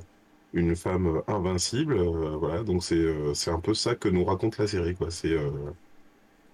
une 0.53 0.75
femme 0.75 1.08
euh, 1.08 1.22
invincible? 1.27 1.98
Euh, 1.98 2.38
voilà, 2.38 2.63
donc 2.63 2.84
c'est 2.84 2.96
euh, 2.96 3.34
un 3.48 3.60
peu 3.60 3.74
ça 3.74 3.96
que 3.96 4.10
nous 4.10 4.25
raconte 4.25 4.58
la 4.58 4.67
série, 4.67 4.96
quoi. 4.96 5.12
C'est 5.12 5.36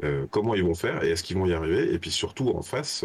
euh, 0.04 0.28
comment 0.30 0.54
ils 0.54 0.64
vont 0.64 0.76
faire 0.76 1.04
et 1.04 1.10
est-ce 1.12 1.24
qu'ils 1.24 1.38
vont 1.38 1.48
y 1.48 1.54
arriver? 1.54 1.94
Et 1.94 2.00
puis 2.00 2.12
surtout 2.12 2.50
en 2.50 2.62
face, 2.62 3.04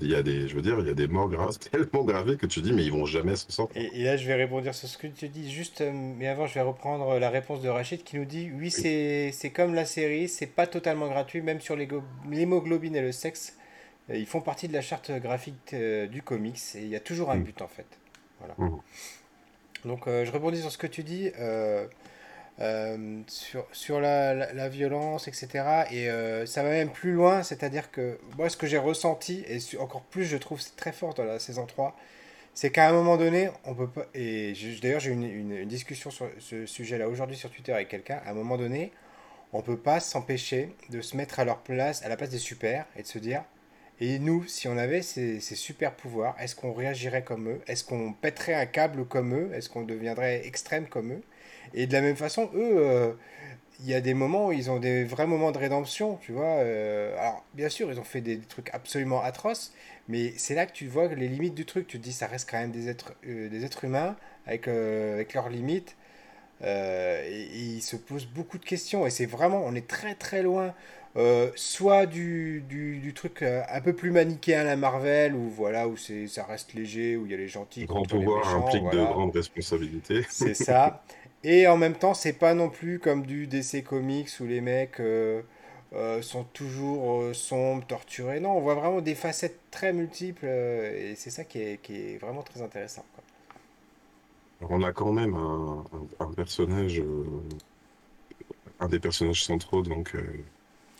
il 0.00 0.08
y 0.08 0.14
a 0.14 0.22
des, 0.22 0.48
je 0.48 0.54
veux 0.54 0.62
dire, 0.62 0.78
il 0.80 0.86
y 0.86 0.90
a 0.90 0.94
des 0.94 1.08
morts 1.08 1.30
graves 1.30 1.58
tellement 1.70 2.04
gravées 2.04 2.36
que 2.36 2.46
tu 2.46 2.60
dis 2.60 2.72
mais 2.72 2.84
ils 2.84 2.92
vont 2.92 3.06
jamais 3.06 3.36
s'en 3.36 3.50
sortir. 3.50 3.82
Et, 3.82 4.00
et 4.00 4.04
là, 4.04 4.16
je 4.16 4.26
vais 4.26 4.42
rebondir 4.42 4.74
sur 4.74 4.88
ce 4.88 4.96
que 4.96 5.06
tu 5.06 5.28
dis, 5.28 5.50
juste, 5.52 5.82
mais 5.82 6.28
avant, 6.28 6.46
je 6.46 6.54
vais 6.54 6.62
reprendre 6.62 7.18
la 7.18 7.30
réponse 7.30 7.60
de 7.60 7.68
Rachid 7.68 8.02
qui 8.04 8.16
nous 8.16 8.24
dit, 8.24 8.50
oui, 8.54 8.70
c'est, 8.70 9.32
comme 9.54 9.74
la 9.74 9.84
série, 9.84 10.28
c'est 10.28 10.46
pas 10.46 10.66
totalement 10.66 11.08
gratuit, 11.08 11.42
même 11.42 11.60
sur 11.60 11.76
l'hémoglobine 11.76 12.96
et 12.96 13.02
le 13.02 13.12
sexe, 13.12 13.56
ils 14.10 14.26
font 14.26 14.40
partie 14.40 14.68
de 14.68 14.72
la 14.72 14.82
charte 14.82 15.10
graphique 15.12 15.72
euh, 15.74 16.06
du 16.06 16.22
comics, 16.22 16.58
et 16.76 16.80
il 16.82 16.88
y 16.88 16.96
a 16.96 17.00
toujours 17.00 17.30
un 17.30 17.36
Mm. 17.36 17.42
but, 17.44 17.62
en 17.62 17.68
fait. 17.68 17.86
Voilà. 18.40 18.54
Mhm. 18.58 18.80
Donc, 19.84 20.06
euh, 20.08 20.24
je 20.24 20.32
rebondis 20.32 20.60
sur 20.60 20.72
ce 20.72 20.78
que 20.78 20.86
tu 20.86 21.02
dis. 21.02 21.30
euh, 21.38 21.86
euh, 22.60 23.20
sur, 23.28 23.66
sur 23.72 24.00
la, 24.00 24.34
la- 24.34 24.52
la 24.52 24.68
violence, 24.68 25.28
etc. 25.28 25.86
Et 25.92 26.10
euh, 26.10 26.46
ça 26.46 26.62
va 26.62 26.70
même 26.70 26.90
plus 26.92 27.12
loin, 27.12 27.42
c'est-à-dire 27.42 27.90
que 27.90 28.18
moi, 28.38 28.48
ce 28.50 28.56
que 28.56 28.66
j'ai 28.66 28.78
ressenti, 28.78 29.44
et 29.48 29.58
encore 29.78 30.02
plus, 30.02 30.24
je 30.26 30.36
trouve 30.38 30.60
c'est 30.60 30.76
très 30.76 30.92
fort 30.92 31.14
dans 31.14 31.24
la 31.24 31.38
saison 31.40 31.66
3, 31.66 31.96
c'est 32.54 32.70
qu'à 32.70 32.88
un 32.88 32.92
moment 32.92 33.16
donné, 33.18 33.50
on 33.64 33.74
peut 33.74 33.88
pas. 33.88 34.06
Et 34.14 34.54
d'ailleurs, 34.82 35.00
j'ai 35.00 35.10
eu 35.10 35.14
une, 35.14 35.24
une- 35.24 35.52
une 35.56 35.68
discussion 35.68 36.10
sur 36.10 36.28
ce 36.40 36.66
sujet-là 36.66 37.08
aujourd'hui 37.08 37.36
sur 37.36 37.50
Twitter 37.50 37.72
avec 37.72 37.88
quelqu'un. 37.88 38.20
À 38.26 38.30
un 38.32 38.34
moment 38.34 38.56
donné, 38.58 38.92
on 39.52 39.62
peut 39.62 39.78
pas 39.78 40.00
s'empêcher 40.00 40.74
de 40.90 41.00
se 41.02 41.16
mettre 41.16 41.40
à 41.40 41.44
leur 41.46 41.58
place, 41.60 42.02
à 42.04 42.08
la 42.10 42.16
place 42.16 42.30
des 42.30 42.38
super, 42.38 42.86
et 42.96 43.02
de 43.02 43.08
se 43.08 43.18
dire. 43.18 43.44
Et 44.00 44.18
nous, 44.18 44.44
si 44.46 44.68
on 44.68 44.76
avait 44.76 45.00
ces, 45.02 45.40
super 45.40 45.94
pouvoirs, 45.94 46.36
est-ce 46.38 46.54
qu'on 46.54 46.72
réagirait 46.72 47.24
comme 47.24 47.48
eux? 47.48 47.60
Est-ce 47.66 47.82
qu'on 47.84 48.12
pèterait 48.12 48.54
un 48.54 48.66
câble 48.66 49.06
comme 49.06 49.34
eux? 49.34 49.50
Est-ce 49.54 49.70
qu'on 49.70 49.84
deviendrait 49.84 50.46
extrême 50.46 50.86
comme 50.86 51.12
eux? 51.12 51.22
Et 51.74 51.86
de 51.86 51.92
la 51.94 52.02
même 52.02 52.16
façon, 52.16 52.50
eux, 52.54 52.76
euh, 52.78 53.12
il 53.80 53.88
y 53.88 53.94
a 53.94 54.00
des 54.02 54.14
moments 54.14 54.48
où 54.48 54.52
ils 54.52 54.70
ont 54.70 54.78
des 54.78 55.04
vrais 55.04 55.26
moments 55.26 55.50
de 55.52 55.58
rédemption, 55.58 56.16
tu 56.18 56.32
vois. 56.32 56.44
euh, 56.44 57.16
alors, 57.18 57.44
bien 57.54 57.68
sûr, 57.70 57.90
ils 57.92 57.98
ont 57.98 58.04
fait 58.04 58.20
des, 58.20 58.38
trucs 58.40 58.70
absolument 58.74 59.22
atroces, 59.22 59.72
mais 60.08 60.34
c'est 60.36 60.54
là 60.54 60.66
que 60.66 60.72
tu 60.72 60.86
vois 60.88 61.08
les 61.08 61.28
limites 61.28 61.54
du 61.54 61.64
truc. 61.66 61.86
Tu 61.86 61.98
te 61.98 62.02
dis, 62.04 62.12
ça 62.12 62.26
reste 62.26 62.50
quand 62.50 62.58
même 62.58 62.72
des 62.72 62.88
êtres, 62.88 63.14
euh, 63.26 63.48
des 63.48 63.64
êtres 63.64 63.84
humains 63.84 64.16
avec, 64.46 64.68
avec 64.68 65.34
leurs 65.34 65.48
limites. 65.48 65.96
et, 66.62 66.66
et 67.26 67.58
ils 67.76 67.82
se 67.82 67.96
posent 67.96 68.26
beaucoup 68.26 68.58
de 68.58 68.64
questions. 68.64 69.06
Et 69.06 69.10
c'est 69.10 69.26
vraiment, 69.26 69.62
on 69.64 69.74
est 69.74 69.88
très 69.88 70.14
très 70.14 70.42
loin. 70.42 70.74
Euh, 71.16 71.50
soit 71.56 72.06
du, 72.06 72.62
du, 72.68 72.98
du 72.98 73.14
truc 73.14 73.42
euh, 73.42 73.62
un 73.70 73.80
peu 73.80 73.94
plus 73.94 74.10
manichéen 74.10 74.60
à 74.60 74.64
la 74.64 74.76
Marvel, 74.76 75.34
où 75.34 75.48
voilà, 75.50 75.88
où 75.88 75.96
c'est, 75.96 76.28
ça 76.28 76.44
reste 76.44 76.74
léger, 76.74 77.16
où 77.16 77.26
il 77.26 77.32
y 77.32 77.34
a 77.34 77.38
les 77.38 77.48
gentils 77.48 77.86
Grand 77.86 78.04
les 78.18 78.28
pouvoir 78.28 78.28
méchants, 78.28 78.66
implique 78.66 78.90
de 78.90 79.04
grandes 79.04 79.34
responsabilités. 79.34 80.26
C'est 80.28 80.54
ça. 80.54 81.02
Et 81.44 81.66
en 81.68 81.76
même 81.76 81.94
temps, 81.96 82.14
c'est 82.14 82.32
pas 82.32 82.54
non 82.54 82.68
plus 82.70 82.98
comme 82.98 83.26
du 83.26 83.46
DC 83.46 83.82
Comics 83.84 84.30
où 84.40 84.44
les 84.46 84.60
mecs 84.60 85.00
euh, 85.00 85.42
sont 86.22 86.44
toujours 86.44 87.34
sombres, 87.34 87.86
torturés. 87.86 88.40
Non, 88.40 88.52
on 88.56 88.60
voit 88.60 88.74
vraiment 88.74 89.00
des 89.00 89.14
facettes 89.14 89.60
très 89.70 89.92
multiples 89.92 90.46
et 90.46 91.14
c'est 91.16 91.30
ça 91.30 91.44
qui 91.44 91.60
est, 91.60 91.78
qui 91.82 91.94
est 92.14 92.18
vraiment 92.18 92.42
très 92.42 92.62
intéressant, 92.62 93.04
quoi. 93.14 93.24
On 94.60 94.82
a 94.82 94.92
quand 94.92 95.12
même 95.12 95.32
un, 95.34 95.86
un- 95.92 96.24
un 96.26 96.32
personnage, 96.34 97.02
un 98.80 98.88
des 98.88 99.00
personnages 99.00 99.44
centraux, 99.44 99.82
donc 99.82 100.14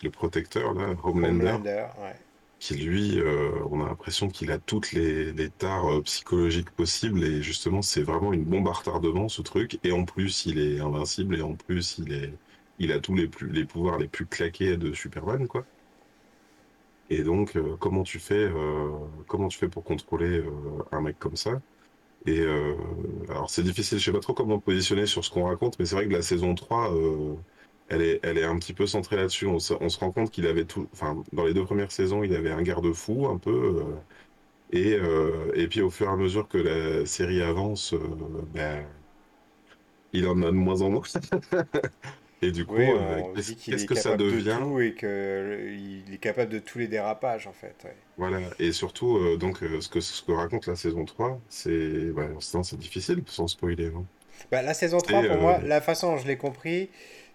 le 0.03 0.09
protecteur, 0.11 0.73
là, 0.73 0.95
Homelander, 1.03 1.49
Homelander, 1.49 1.87
ouais. 1.99 2.15
qui 2.59 2.75
lui, 2.75 3.19
euh, 3.19 3.51
on 3.71 3.83
a 3.83 3.87
l'impression 3.87 4.29
qu'il 4.29 4.51
a 4.51 4.57
toutes 4.59 4.91
les, 4.91 5.33
les 5.33 5.49
tares 5.49 5.91
euh, 5.91 6.01
psychologiques 6.03 6.71
possibles 6.71 7.23
et 7.23 7.41
justement, 7.41 7.81
c'est 7.81 8.03
vraiment 8.03 8.33
une 8.33 8.43
bombe 8.45 8.67
à 8.67 8.71
retardement, 8.73 9.29
ce 9.29 9.41
truc. 9.41 9.79
Et 9.83 9.91
en 9.91 10.05
plus, 10.05 10.45
il 10.45 10.59
est 10.59 10.79
invincible 10.79 11.37
et 11.37 11.41
en 11.41 11.55
plus, 11.55 11.97
il 11.99 12.13
est, 12.13 12.33
il 12.79 12.91
a 12.91 12.99
tous 12.99 13.15
les, 13.15 13.27
plus, 13.27 13.49
les 13.49 13.65
pouvoirs 13.65 13.97
les 13.99 14.07
plus 14.07 14.25
claqués 14.27 14.77
de 14.77 14.93
Superman, 14.93 15.47
quoi. 15.47 15.65
Et 17.09 17.23
donc, 17.23 17.55
euh, 17.55 17.75
comment 17.79 18.03
tu 18.03 18.19
fais, 18.19 18.49
comment 19.27 19.47
tu 19.47 19.57
fais 19.57 19.69
pour 19.69 19.83
contrôler 19.83 20.43
un 20.91 21.01
mec 21.01 21.17
comme 21.19 21.37
ça? 21.37 21.61
Et 22.25 22.45
alors 23.29 23.49
c'est 23.49 23.63
difficile, 23.63 23.99
je 23.99 24.05
sais 24.05 24.11
pas 24.11 24.19
trop 24.19 24.33
comment 24.33 24.55
me 24.57 24.61
positionner 24.61 25.05
sur 25.05 25.23
ce 25.23 25.29
qu'on 25.31 25.45
raconte, 25.45 25.79
mais 25.79 25.85
c'est 25.85 25.95
vrai 25.95 26.07
que 26.07 26.13
la 26.13 26.21
saison 26.21 26.55
3, 26.55 26.93
euh, 26.93 27.35
elle 27.89 28.01
est, 28.01 28.19
elle 28.23 28.37
est 28.37 28.43
un 28.43 28.57
petit 28.59 28.73
peu 28.73 28.87
centrée 28.87 29.15
là-dessus. 29.17 29.45
On 29.47 29.59
se, 29.59 29.73
on 29.79 29.89
se 29.89 29.99
rend 29.99 30.11
compte 30.11 30.31
qu'il 30.31 30.47
avait 30.47 30.65
tout, 30.65 30.89
enfin, 30.93 31.23
dans 31.33 31.45
les 31.45 31.53
deux 31.53 31.65
premières 31.65 31.91
saisons, 31.91 32.23
il 32.23 32.33
avait 32.35 32.51
un 32.51 32.61
garde-fou 32.63 33.27
un 33.27 33.37
peu, 33.37 33.51
euh, 33.85 33.95
et, 34.71 34.93
euh, 34.95 35.51
et 35.55 35.67
puis 35.69 35.81
au 35.81 35.89
fur 35.91 36.07
et 36.09 36.11
à 36.13 36.17
mesure 36.17 36.47
que 36.49 36.57
la 36.59 37.05
série 37.05 37.41
avance, 37.41 37.93
euh, 37.93 37.99
ben, 38.53 38.85
il 40.13 40.27
en 40.27 40.41
a 40.41 40.47
de 40.47 40.51
moins 40.51 40.81
en 40.81 40.89
moins. 40.89 41.03
Et 42.41 42.51
du 42.51 42.65
coup, 42.65 42.93
Oui, 42.93 42.95
euh, 42.95 43.23
qu'est-ce 43.69 43.85
que 43.85 43.95
ça 43.95 44.15
capable 44.15 44.25
de 44.25 44.35
devient? 44.35 44.59
tout 44.59 44.79
et 44.79 44.93
qu'il 44.95 46.13
est 46.13 46.19
capable 46.21 46.51
de 46.51 46.59
tous 46.59 46.79
les 46.79 46.87
dérapages, 46.87 47.47
en 47.47 47.53
fait. 47.53 47.83
ouais. 47.85 47.97
Voilà, 48.17 48.49
et 48.59 48.71
surtout, 48.71 49.37
donc, 49.37 49.59
ce 49.59 49.87
que, 49.89 49.99
ce 50.01 50.23
que 50.23 50.31
raconte 50.31 50.65
la 50.65 50.75
saison 50.75 51.05
3, 51.05 51.39
c'est, 51.49 52.11
c'est 52.63 52.77
difficile 52.77 53.23
sans 53.27 53.47
spoiler, 53.47 53.87
hein. 53.95 54.07
Bah, 54.51 54.61
la 54.61 54.73
saison 54.73 55.01
3, 55.01 55.23
C'est, 55.23 55.27
pour 55.27 55.39
moi, 55.39 55.59
la 55.63 55.81
façon 55.81 56.11
dont 56.11 56.17
je 56.17 56.27
l'ai 56.27 56.37
compris, 56.37 56.89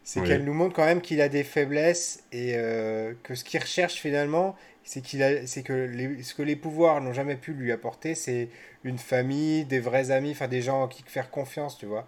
c'est 0.05 0.23
qu'elle 0.23 0.45
nous 0.45 0.55
montre 0.55 0.75
quand 0.75 0.85
même 0.85 1.01
qu'il 1.01 1.21
a 1.21 1.29
des 1.29 1.45
faiblesses 1.45 2.25
et 2.33 2.55
euh, 2.57 3.15
que 3.23 3.35
ce 3.35 3.45
qu'il 3.45 3.61
recherche 3.61 3.95
finalement, 3.95 4.57
c'est 4.85 5.01
qu'il 5.03 5.23
a, 5.23 5.47
c'est 5.47 5.63
que 5.63 5.73
les, 5.73 6.23
ce 6.23 6.35
que 6.35 6.43
les 6.43 6.57
pouvoirs 6.57 7.01
n'ont 7.01 7.13
jamais 7.13 7.37
pu 7.37 7.53
lui 7.53 7.73
apporter, 7.73 8.15
c'est 8.15 8.49
une 8.85 8.99
famille, 8.99 9.65
des 9.65 9.81
vrais 9.81 10.11
amis, 10.11 10.33
enfin 10.33 10.49
des 10.49 10.63
gens 10.63 10.83
en 10.83 10.89
qui 10.89 11.03
faire 11.07 11.31
confiance, 11.31 11.79
tu 11.79 11.87
vois. 11.87 12.07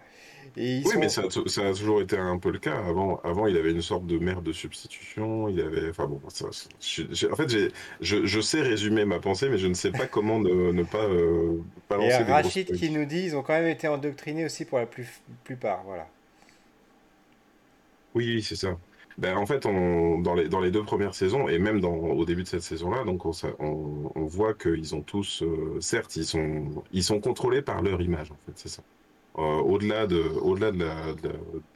Et 0.57 0.77
ils 0.77 0.85
Oui, 0.85 0.97
mais 0.99 1.09
ça 1.09 1.23
ça 1.47 1.67
a 1.67 1.73
toujours 1.73 1.99
été 2.01 2.15
un 2.17 2.37
peu 2.37 2.51
le 2.51 2.59
cas. 2.59 2.77
Avant, 2.85 3.17
avant, 3.23 3.47
il 3.47 3.57
avait 3.57 3.71
une 3.71 3.81
sorte 3.81 4.05
de 4.05 4.19
mère 4.19 4.41
de 4.43 4.51
substitution. 4.53 5.49
Il 5.49 5.59
avait, 5.59 5.89
enfin 5.89 6.05
bon, 6.05 6.21
ça, 6.29 6.45
je- 6.79 7.27
en 7.31 7.35
fait, 7.35 7.49
j'ai, 7.49 7.71
je, 8.01 8.25
je 8.25 8.39
sais 8.39 8.61
résumer 8.61 9.03
ma 9.05 9.19
pensée, 9.19 9.49
mais 9.49 9.57
je 9.57 9.65
ne 9.67 9.73
sais 9.73 9.91
pas 9.93 10.05
comment 10.07 10.39
ne, 10.39 10.71
ne 10.71 10.83
pas 10.83 11.03
euh, 11.03 11.57
et 11.97 12.13
balancer 12.13 12.23
des 12.23 12.35
gros 12.35 12.53
Rachid 12.53 12.71
qui 12.71 12.89
nous 12.89 13.03
dit, 13.05 13.23
ils 13.25 13.35
ont 13.35 13.43
quand 13.43 13.51
même 13.53 13.67
été 13.67 13.87
endoctrinés 13.89 14.45
aussi 14.45 14.63
pour 14.63 14.77
la 14.79 14.85
plus, 14.85 15.21
plupart, 15.43 15.83
voilà. 15.83 16.07
Oui, 18.15 18.41
c'est 18.41 18.55
ça. 18.55 18.77
Ben, 19.17 19.37
en 19.37 19.45
fait, 19.45 19.63
dans 19.63 20.61
les, 20.61 20.71
deux 20.71 20.83
premières 20.83 21.13
saisons, 21.15 21.47
et 21.47 21.59
même 21.59 21.83
au 21.85 22.25
début 22.25 22.43
de 22.43 22.47
cette 22.47 22.61
saison-là, 22.63 23.03
donc 23.05 23.25
on, 23.25 23.31
on, 23.59 24.11
on 24.15 24.25
voit 24.25 24.53
qu'ils 24.53 24.95
ont 24.95 25.01
tous, 25.01 25.41
euh, 25.43 25.79
certes, 25.79 26.15
ils 26.17 26.25
sont, 26.25 27.19
contrôlés 27.21 27.61
par 27.61 27.81
leur 27.81 28.01
image, 28.01 28.31
en 28.31 28.37
fait, 28.45 28.53
c'est 28.55 28.69
ça. 28.69 28.83
Euh, 29.37 29.41
au-delà 29.41 30.07
de, 30.07 30.19
au-delà 30.19 30.71
de 30.71 30.85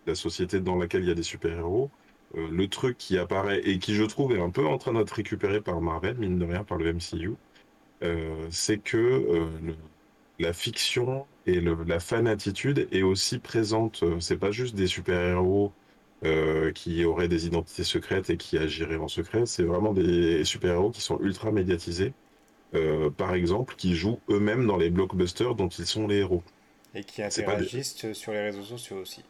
la, 0.06 0.16
société 0.16 0.60
dans 0.60 0.78
laquelle 0.78 1.04
il 1.04 1.08
y 1.10 1.12
a 1.12 1.16
des 1.16 1.24
super-héros, 1.24 1.92
euh, 2.36 2.48
le 2.52 2.68
truc 2.68 2.98
qui 2.98 3.18
apparaît 3.18 3.62
et 3.66 3.80
qui, 3.80 3.96
je 3.96 4.04
trouve, 4.04 4.34
est 4.36 4.42
un 4.42 4.50
peu 4.50 4.66
en 4.66 4.78
train 4.78 4.94
d'être 4.94 5.12
récupéré 5.12 5.62
par 5.62 5.82
Marvel, 5.82 6.18
mine 6.18 6.40
de 6.40 6.46
rien, 6.46 6.64
par 6.64 6.78
le 6.78 6.94
MCU, 6.94 7.36
c'est 8.50 8.80
que 8.80 9.48
la 10.40 10.54
fiction 10.54 11.28
et 11.46 11.60
la 11.62 12.00
fan 12.00 12.28
attitude 12.28 12.88
est 12.92 13.04
aussi 13.04 13.40
présente. 13.40 14.04
C'est 14.20 14.38
pas 14.38 14.52
juste 14.52 14.76
des 14.76 14.88
super-héros 14.88 15.74
euh, 16.26 16.72
qui 16.72 17.06
auraient 17.06 17.28
des 17.28 17.46
identités 17.48 17.84
secrètes 17.84 18.30
et 18.30 18.38
qui 18.38 18.58
agiraient 18.58 18.98
en 18.98 19.08
secret. 19.08 19.46
C'est 19.46 19.64
vraiment 19.64 19.94
des 19.94 20.44
super-héros 20.44 20.92
qui 20.92 21.02
sont 21.02 21.20
ultra 21.22 21.52
médiatisés, 21.52 22.14
euh, 22.76 23.10
par 23.10 23.34
exemple, 23.34 23.76
qui 23.78 23.96
jouent 23.96 24.20
eux-mêmes 24.30 24.68
dans 24.68 24.78
les 24.78 24.90
blockbusters 24.90 25.56
dont 25.56 25.70
ils 25.70 25.86
sont 25.86 26.08
les 26.08 26.18
héros. 26.18 26.44
Et 26.96 27.04
qui 27.04 27.22
interagissent 27.22 28.04
des... 28.04 28.14
sur 28.14 28.32
les 28.32 28.42
réseaux 28.42 28.64
sociaux 28.64 28.98
aussi. 28.98 29.24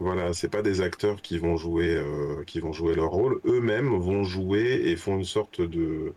Voilà, 0.00 0.32
c'est 0.32 0.48
pas 0.48 0.62
des 0.62 0.80
acteurs 0.80 1.22
qui 1.22 1.38
vont 1.38 1.56
jouer, 1.56 1.94
euh, 1.94 2.42
qui 2.44 2.60
vont 2.60 2.72
jouer 2.72 2.94
leur 2.94 3.10
rôle. 3.10 3.40
Eux-mêmes 3.44 3.96
vont 3.96 4.24
jouer 4.24 4.82
et 4.86 4.96
font 4.96 5.16
une 5.16 5.24
sorte 5.24 5.60
de 5.60 6.14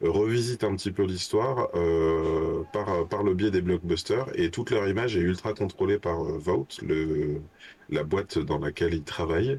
revisite 0.00 0.64
un 0.64 0.74
petit 0.76 0.92
peu 0.92 1.04
l'histoire 1.04 1.68
euh, 1.74 2.62
par, 2.72 3.06
par 3.08 3.22
le 3.22 3.34
biais 3.34 3.50
des 3.50 3.62
blockbusters 3.62 4.28
et 4.34 4.50
toute 4.50 4.70
leur 4.70 4.88
image 4.88 5.16
est 5.16 5.20
ultra 5.20 5.54
contrôlée 5.54 5.98
par 5.98 6.24
euh, 6.24 6.38
Vote, 6.38 6.78
le, 6.82 7.42
la 7.88 8.04
boîte 8.04 8.38
dans 8.38 8.58
laquelle 8.58 8.94
ils 8.94 9.02
travaillent. 9.02 9.58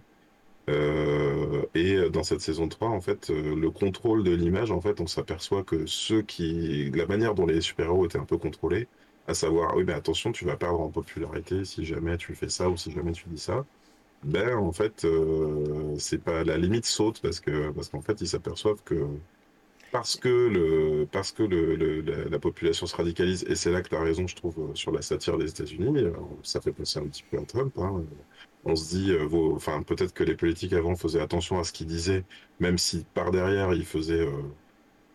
Euh, 0.69 1.63
et 1.73 2.09
dans 2.09 2.23
cette 2.23 2.41
saison 2.41 2.67
3, 2.67 2.89
en 2.89 3.01
fait, 3.01 3.29
euh, 3.29 3.55
le 3.55 3.71
contrôle 3.71 4.23
de 4.23 4.31
l'image, 4.31 4.71
en 4.71 4.81
fait, 4.81 5.01
on 5.01 5.07
s'aperçoit 5.07 5.63
que 5.63 5.85
ceux 5.87 6.21
qui, 6.21 6.91
la 6.91 7.07
manière 7.07 7.33
dont 7.33 7.45
les 7.45 7.61
super-héros 7.61 8.05
étaient 8.05 8.19
un 8.19 8.25
peu 8.25 8.37
contrôlés, 8.37 8.87
à 9.27 9.33
savoir, 9.33 9.75
oui, 9.75 9.83
mais 9.85 9.93
attention, 9.93 10.31
tu 10.31 10.45
vas 10.45 10.57
perdre 10.57 10.81
en 10.81 10.89
popularité 10.89 11.65
si 11.65 11.85
jamais 11.85 12.17
tu 12.17 12.35
fais 12.35 12.49
ça 12.49 12.69
ou 12.69 12.77
si 12.77 12.91
jamais 12.91 13.11
tu 13.13 13.27
dis 13.29 13.39
ça. 13.39 13.65
Ben, 14.23 14.57
en 14.57 14.71
fait, 14.73 15.05
euh, 15.05 15.95
c'est 15.97 16.19
pas 16.23 16.43
la 16.43 16.57
limite 16.57 16.85
saute 16.85 17.21
parce 17.21 17.39
que, 17.39 17.71
parce 17.71 17.89
qu'en 17.89 18.01
fait, 18.01 18.21
ils 18.21 18.27
s'aperçoivent 18.27 18.83
que 18.83 19.07
parce 19.91 20.15
que 20.17 20.29
le, 20.29 21.07
parce 21.11 21.31
que 21.31 21.43
le, 21.43 21.75
la, 22.01 22.25
la, 22.25 22.39
population 22.39 22.85
se 22.85 22.95
radicalise, 22.95 23.43
et 23.45 23.55
c'est 23.55 23.71
là 23.71 23.81
que 23.81 23.95
as 23.95 24.01
raison, 24.01 24.27
je 24.27 24.35
trouve, 24.35 24.71
sur 24.75 24.91
la 24.91 25.01
satire 25.01 25.37
des 25.37 25.49
États-Unis, 25.49 26.03
ça 26.43 26.61
fait 26.61 26.71
penser 26.71 26.99
un 26.99 27.07
petit 27.07 27.23
peu 27.23 27.37
à 27.39 27.45
Trump. 27.45 27.73
Hein 27.79 28.03
on 28.65 28.75
se 28.75 28.89
dit, 28.89 29.11
euh, 29.11 29.23
vos, 29.25 29.55
enfin 29.55 29.83
peut-être 29.83 30.13
que 30.13 30.23
les 30.23 30.35
politiques 30.35 30.73
avant 30.73 30.95
faisaient 30.95 31.21
attention 31.21 31.59
à 31.59 31.63
ce 31.63 31.71
qu'ils 31.71 31.87
disaient, 31.87 32.23
même 32.59 32.77
si 32.77 33.05
par 33.13 33.31
derrière 33.31 33.73
ils 33.73 33.85
faisaient, 33.85 34.25
euh, 34.25 34.31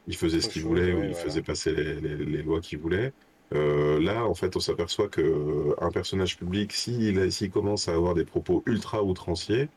ils 0.06 0.16
faisaient 0.16 0.40
ce 0.40 0.48
qu'ils 0.48 0.62
voulaient 0.62 0.92
ou 0.92 1.02
ils 1.02 1.10
voilà. 1.10 1.14
faisaient 1.14 1.42
passer 1.42 1.72
les, 1.72 2.00
les, 2.00 2.16
les 2.16 2.42
lois 2.42 2.60
qu'ils 2.60 2.78
voulaient. 2.78 3.12
Euh, 3.52 4.00
là, 4.00 4.24
en 4.24 4.34
fait, 4.34 4.56
on 4.56 4.60
s'aperçoit 4.60 5.08
que 5.08 5.74
un 5.80 5.90
personnage 5.90 6.38
public, 6.38 6.72
s'il 6.72 7.50
commence 7.52 7.88
à 7.88 7.94
avoir 7.94 8.14
des 8.14 8.24
propos 8.24 8.62
ultra 8.66 9.02
outranciers, 9.02 9.68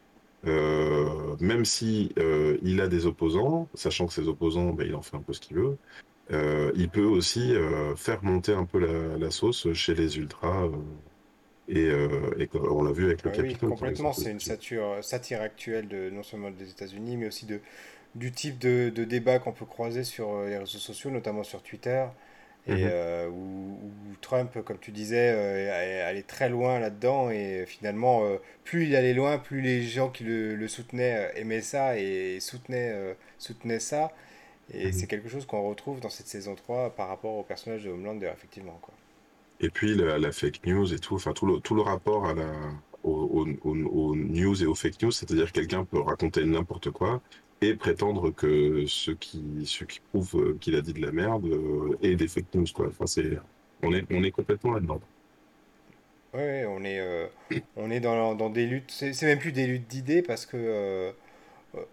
même 0.43 1.65
si 1.65 2.13
il 2.63 2.79
a 2.81 2.87
des 2.87 3.05
opposants, 3.05 3.67
sachant 3.73 4.07
que 4.07 4.13
ses 4.13 4.27
opposants, 4.29 4.71
ben, 4.71 4.87
il 4.87 4.95
en 4.95 5.01
fait 5.01 5.17
un 5.17 5.21
peu 5.21 5.33
ce 5.33 5.41
qu'il 5.41 5.57
veut, 5.57 5.77
il 6.75 6.89
peut 6.89 7.03
aussi 7.03 7.53
faire 7.97 8.23
monter 8.23 8.53
un 8.53 8.65
peu 8.65 8.79
la, 8.79 9.17
la 9.17 9.31
sauce 9.31 9.71
chez 9.73 9.93
les 9.93 10.17
ultras 10.17 10.69
et, 11.67 11.85
euh, 11.85 12.35
et 12.39 12.49
on 12.53 12.83
l'a 12.83 12.91
vu 12.91 13.05
avec 13.05 13.23
le 13.23 13.31
ah, 13.31 13.35
Capitole. 13.35 13.69
Oui, 13.69 13.75
complètement, 13.75 14.13
c'est 14.13 14.31
une 14.31 14.39
satire, 14.39 15.03
satire 15.03 15.41
actuelle 15.41 15.87
de, 15.87 16.09
non 16.09 16.23
seulement 16.23 16.49
des 16.51 16.69
États-Unis, 16.69 17.17
mais 17.17 17.27
aussi 17.27 17.45
de, 17.45 17.59
du 18.15 18.31
type 18.31 18.57
de, 18.59 18.89
de 18.89 19.03
débat 19.03 19.39
qu'on 19.39 19.51
peut 19.53 19.65
croiser 19.65 20.03
sur 20.03 20.29
euh, 20.33 20.49
les 20.49 20.57
réseaux 20.57 20.79
sociaux, 20.79 21.11
notamment 21.11 21.43
sur 21.43 21.61
Twitter, 21.63 22.05
et 22.67 22.83
euh, 22.85 23.29
où, 23.29 23.79
où, 23.81 24.15
Trump, 24.21 24.57
comme 24.65 24.77
tu 24.79 24.91
disais, 24.91 25.31
euh, 25.33 26.09
allait 26.09 26.23
très 26.23 26.49
loin 26.49 26.79
là-dedans, 26.79 27.29
et 27.29 27.65
finalement, 27.65 28.25
euh, 28.25 28.37
plus 28.65 28.85
il 28.87 28.95
allait 28.95 29.13
loin, 29.13 29.37
plus 29.37 29.61
les 29.61 29.83
gens 29.83 30.09
qui 30.09 30.23
le, 30.25 30.55
le 30.55 30.67
soutenaient 30.67 31.15
euh, 31.17 31.39
aimaient 31.39 31.61
ça 31.61 31.97
et 31.97 32.39
soutenaient, 32.41 33.15
soutenaient 33.37 33.79
ça. 33.79 34.11
Et 34.73 34.89
-hmm. 34.89 34.93
c'est 34.93 35.07
quelque 35.07 35.29
chose 35.29 35.45
qu'on 35.45 35.63
retrouve 35.69 35.99
dans 36.01 36.09
cette 36.09 36.27
saison 36.27 36.55
3 36.55 36.91
par 36.95 37.07
rapport 37.09 37.35
au 37.37 37.43
personnage 37.43 37.83
de 37.85 37.89
Homelander, 37.91 38.31
effectivement. 38.33 38.79
Quoi. 38.81 38.93
Et 39.59 39.69
puis 39.69 39.95
la, 39.95 40.31
fake 40.31 40.65
news 40.65 40.93
et 40.93 40.99
tout, 40.99 41.15
enfin 41.15 41.33
tout 41.33 41.45
le, 41.45 41.59
tout 41.59 41.75
le 41.75 41.81
rapport 41.81 42.25
à 42.27 42.33
la, 42.33 42.51
aux, 43.03 43.45
aux, 43.63 43.75
aux 43.75 44.15
news 44.15 44.63
et 44.63 44.65
aux 44.65 44.75
fake 44.75 45.01
news, 45.01 45.11
c'est-à-dire 45.11 45.51
quelqu'un 45.51 45.83
peut 45.85 45.99
raconter 45.99 46.45
n'importe 46.45 46.91
quoi 46.91 47.21
et 47.61 47.73
prétendre 47.75 48.31
que 48.31 48.85
ce 48.85 49.11
qui, 49.11 49.63
ce 49.65 49.83
qui 49.83 49.99
prouve 49.99 50.57
qu'il 50.59 50.75
a 50.75 50.81
dit 50.81 50.93
de 50.93 51.01
la 51.01 51.11
merde 51.11 51.45
euh, 51.45 51.97
est 52.01 52.15
des 52.15 52.27
fake 52.27 52.53
news. 52.53 52.65
Quoi. 52.73 52.87
Enfin, 52.87 53.07
c'est, 53.07 53.39
on, 53.81 53.93
est, 53.93 54.05
on 54.11 54.23
est 54.23 54.31
complètement 54.31 54.73
là-dedans. 54.73 55.01
Oui, 56.33 56.65
on 56.67 56.83
est, 56.83 56.99
euh, 56.99 57.25
on 57.75 57.89
est 57.89 57.99
dans, 57.99 58.35
dans 58.35 58.49
des 58.49 58.67
luttes, 58.67 58.91
c'est 58.91 59.23
même 59.23 59.39
plus 59.39 59.53
des 59.53 59.65
luttes 59.65 59.87
d'idées 59.87 60.21
parce 60.21 60.45
que 60.45 60.57
euh, 60.57 61.11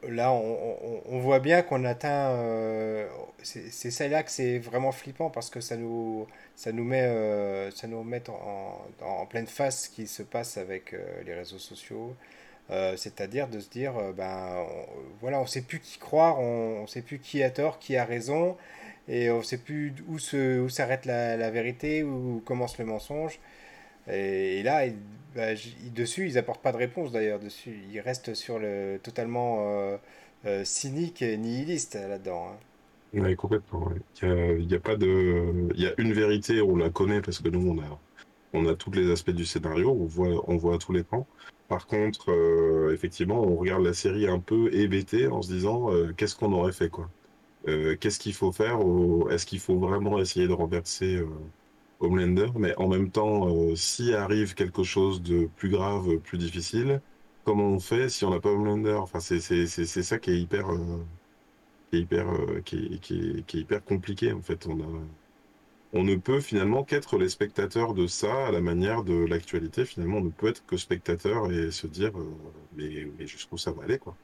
là, 0.08 0.32
on, 0.32 1.02
on, 1.06 1.18
voit 1.18 1.40
bien 1.40 1.62
qu'on 1.62 1.84
atteint. 1.84 2.30
Euh, 2.30 3.06
c'est 3.42 3.90
ça-là 3.90 4.22
que 4.22 4.30
c'est 4.30 4.58
vraiment 4.58 4.92
flippant 4.92 5.30
parce 5.30 5.50
que 5.50 5.60
ça 5.60 5.76
nous, 5.76 6.26
ça 6.56 6.72
nous 6.72 6.84
met, 6.84 7.02
euh, 7.02 7.70
ça 7.70 7.86
nous 7.86 8.02
met 8.02 8.22
en, 8.30 8.86
en, 9.02 9.06
en, 9.06 9.26
pleine 9.26 9.46
face 9.46 9.84
ce 9.84 9.90
qui 9.90 10.06
se 10.06 10.22
passe 10.22 10.56
avec 10.56 10.94
euh, 10.94 11.22
les 11.26 11.34
réseaux 11.34 11.58
sociaux. 11.58 12.14
C'est-à-dire 12.96 13.48
de 13.48 13.60
se 13.60 13.68
dire, 13.68 13.92
ben 14.16 14.66
on, 14.66 14.86
voilà, 15.20 15.38
on 15.38 15.46
sait 15.46 15.60
plus 15.60 15.80
qui 15.80 15.98
croire, 15.98 16.40
on, 16.40 16.82
ne 16.82 16.86
sait 16.86 17.02
plus 17.02 17.18
qui 17.18 17.42
a 17.42 17.50
tort, 17.50 17.78
qui 17.78 17.96
a 17.96 18.06
raison, 18.06 18.56
et 19.06 19.30
on 19.30 19.42
sait 19.42 19.58
plus 19.58 19.92
où 20.08 20.18
s'arrête 20.18 21.04
où 21.04 21.08
la, 21.08 21.36
la, 21.36 21.50
vérité, 21.50 22.02
où 22.02 22.42
commence 22.46 22.78
le 22.78 22.86
mensonge. 22.86 23.38
Et, 24.08 24.62
là, 24.62 24.84
bah, 25.34 25.54
dessus, 25.94 26.26
ils 26.26 26.38
apportent 26.38 26.62
pas 26.62 26.72
de 26.72 26.76
réponse 26.76 27.12
d'ailleurs. 27.12 27.40
Dessus, 27.40 27.80
ils 27.92 28.00
restent 28.00 28.34
sur 28.34 28.58
le 28.58 28.98
totalement 29.02 29.58
euh, 29.60 29.96
euh, 30.46 30.64
cynique 30.64 31.22
et 31.22 31.36
nihiliste 31.36 31.94
là-dedans. 31.94 32.48
Hein. 32.52 32.56
Oui, 33.14 33.36
complètement. 33.36 33.90
Il 34.22 34.66
n'y 34.66 34.74
a, 34.74 34.80
pas 34.80 34.96
de, 34.96 35.68
il 35.74 35.80
y 35.80 35.86
a 35.86 35.92
une 35.98 36.12
vérité, 36.12 36.60
on 36.60 36.76
la 36.76 36.90
connaît 36.90 37.20
parce 37.20 37.38
que 37.38 37.48
nous, 37.48 37.70
on 37.70 37.80
a, 37.80 38.00
on 38.52 38.66
a 38.68 38.74
tous 38.74 38.90
les 38.90 39.10
aspects 39.10 39.30
du 39.30 39.44
scénario, 39.44 39.90
on 39.90 40.04
voit, 40.04 40.44
on 40.48 40.56
voit 40.56 40.78
tous 40.78 40.92
les 40.92 41.04
pans. 41.04 41.26
Par 41.68 41.86
contre, 41.86 42.30
euh, 42.32 42.92
effectivement, 42.92 43.40
on 43.40 43.56
regarde 43.56 43.84
la 43.84 43.94
série 43.94 44.26
un 44.26 44.40
peu 44.40 44.72
hébété 44.74 45.28
en 45.28 45.42
se 45.42 45.52
disant 45.52 45.90
qu'est-ce 46.16 46.34
qu'on 46.34 46.52
aurait 46.52 46.72
fait 46.72 46.90
quoi. 46.90 47.08
Qu'est-ce 47.66 48.18
qu'il 48.18 48.34
faut 48.34 48.52
faire 48.52 48.78
Est-ce 49.30 49.46
qu'il 49.46 49.60
faut 49.60 49.78
vraiment 49.78 50.18
essayer 50.18 50.46
de 50.46 50.52
renverser 50.52 51.22
Homelander, 52.04 52.48
mais 52.56 52.74
en 52.76 52.88
même 52.88 53.10
temps, 53.10 53.48
euh, 53.48 53.76
s'il 53.76 54.14
arrive 54.14 54.54
quelque 54.54 54.82
chose 54.84 55.22
de 55.22 55.48
plus 55.56 55.70
grave, 55.70 56.18
plus 56.18 56.38
difficile, 56.38 57.00
comment 57.44 57.68
on 57.68 57.80
fait 57.80 58.08
si 58.08 58.24
on 58.24 58.30
n'a 58.30 58.40
pas 58.40 58.50
Homelander? 58.50 58.94
Enfin, 58.94 59.20
c'est 59.20 59.40
ça 59.86 60.18
qui 60.18 60.30
est 60.30 60.40
hyper, 60.40 60.72
euh, 60.72 61.04
qui 61.90 61.98
est 61.98 62.00
hyper, 62.00 62.28
euh, 62.28 62.60
qui, 62.64 62.76
est, 62.94 62.98
qui, 63.00 63.30
est, 63.38 63.46
qui, 63.46 63.58
est, 63.58 63.60
hyper 63.60 63.84
compliqué 63.84 64.32
en 64.32 64.40
fait. 64.42 64.66
On 64.66 64.80
a, 64.80 64.86
on 65.92 66.02
ne 66.02 66.16
peut 66.16 66.40
finalement 66.40 66.82
qu'être 66.82 67.18
les 67.18 67.28
spectateurs 67.28 67.94
de 67.94 68.06
ça 68.06 68.48
à 68.48 68.50
la 68.50 68.60
manière 68.60 69.04
de 69.04 69.14
l'actualité. 69.14 69.84
Finalement, 69.84 70.18
on 70.18 70.24
ne 70.24 70.30
peut 70.30 70.48
être 70.48 70.66
que 70.66 70.76
spectateur 70.76 71.52
et 71.52 71.70
se 71.70 71.86
dire, 71.86 72.18
euh, 72.18 72.34
mais, 72.76 73.06
mais 73.18 73.26
jusqu'où 73.26 73.58
ça 73.58 73.70
va 73.70 73.84
aller 73.84 73.98
quoi. 73.98 74.16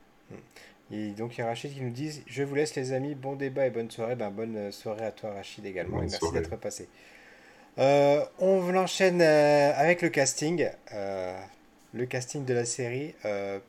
Et 0.93 1.11
donc 1.13 1.37
il 1.37 1.41
y 1.41 1.43
a 1.43 1.47
Rachid 1.47 1.73
qui 1.73 1.81
nous 1.83 1.91
dit 1.91 2.23
Je 2.27 2.43
vous 2.43 2.55
laisse 2.55 2.75
les 2.75 2.93
amis, 2.93 3.15
bon 3.15 3.37
débat 3.37 3.67
et 3.67 3.71
bonne 3.71 3.91
soirée. 3.91 4.17
Ben, 4.17 4.31
bonne 4.31 4.73
soirée 4.73 5.05
à 5.05 5.13
toi 5.13 5.33
Rachid 5.33 5.65
également 5.65 5.99
bonne 5.99 6.09
et 6.09 6.11
merci 6.11 6.33
d'être 6.33 6.57
passé. 6.57 6.89
Euh, 7.79 8.25
on 8.39 8.75
enchaîne 8.77 9.23
euh, 9.23 9.73
avec 9.75 10.03
le 10.03 10.09
casting. 10.09 10.69
Euh, 10.93 11.41
le 11.93 12.07
casting 12.07 12.45
de 12.45 12.55
la 12.55 12.65
série, 12.65 13.15
pff, 13.23 13.63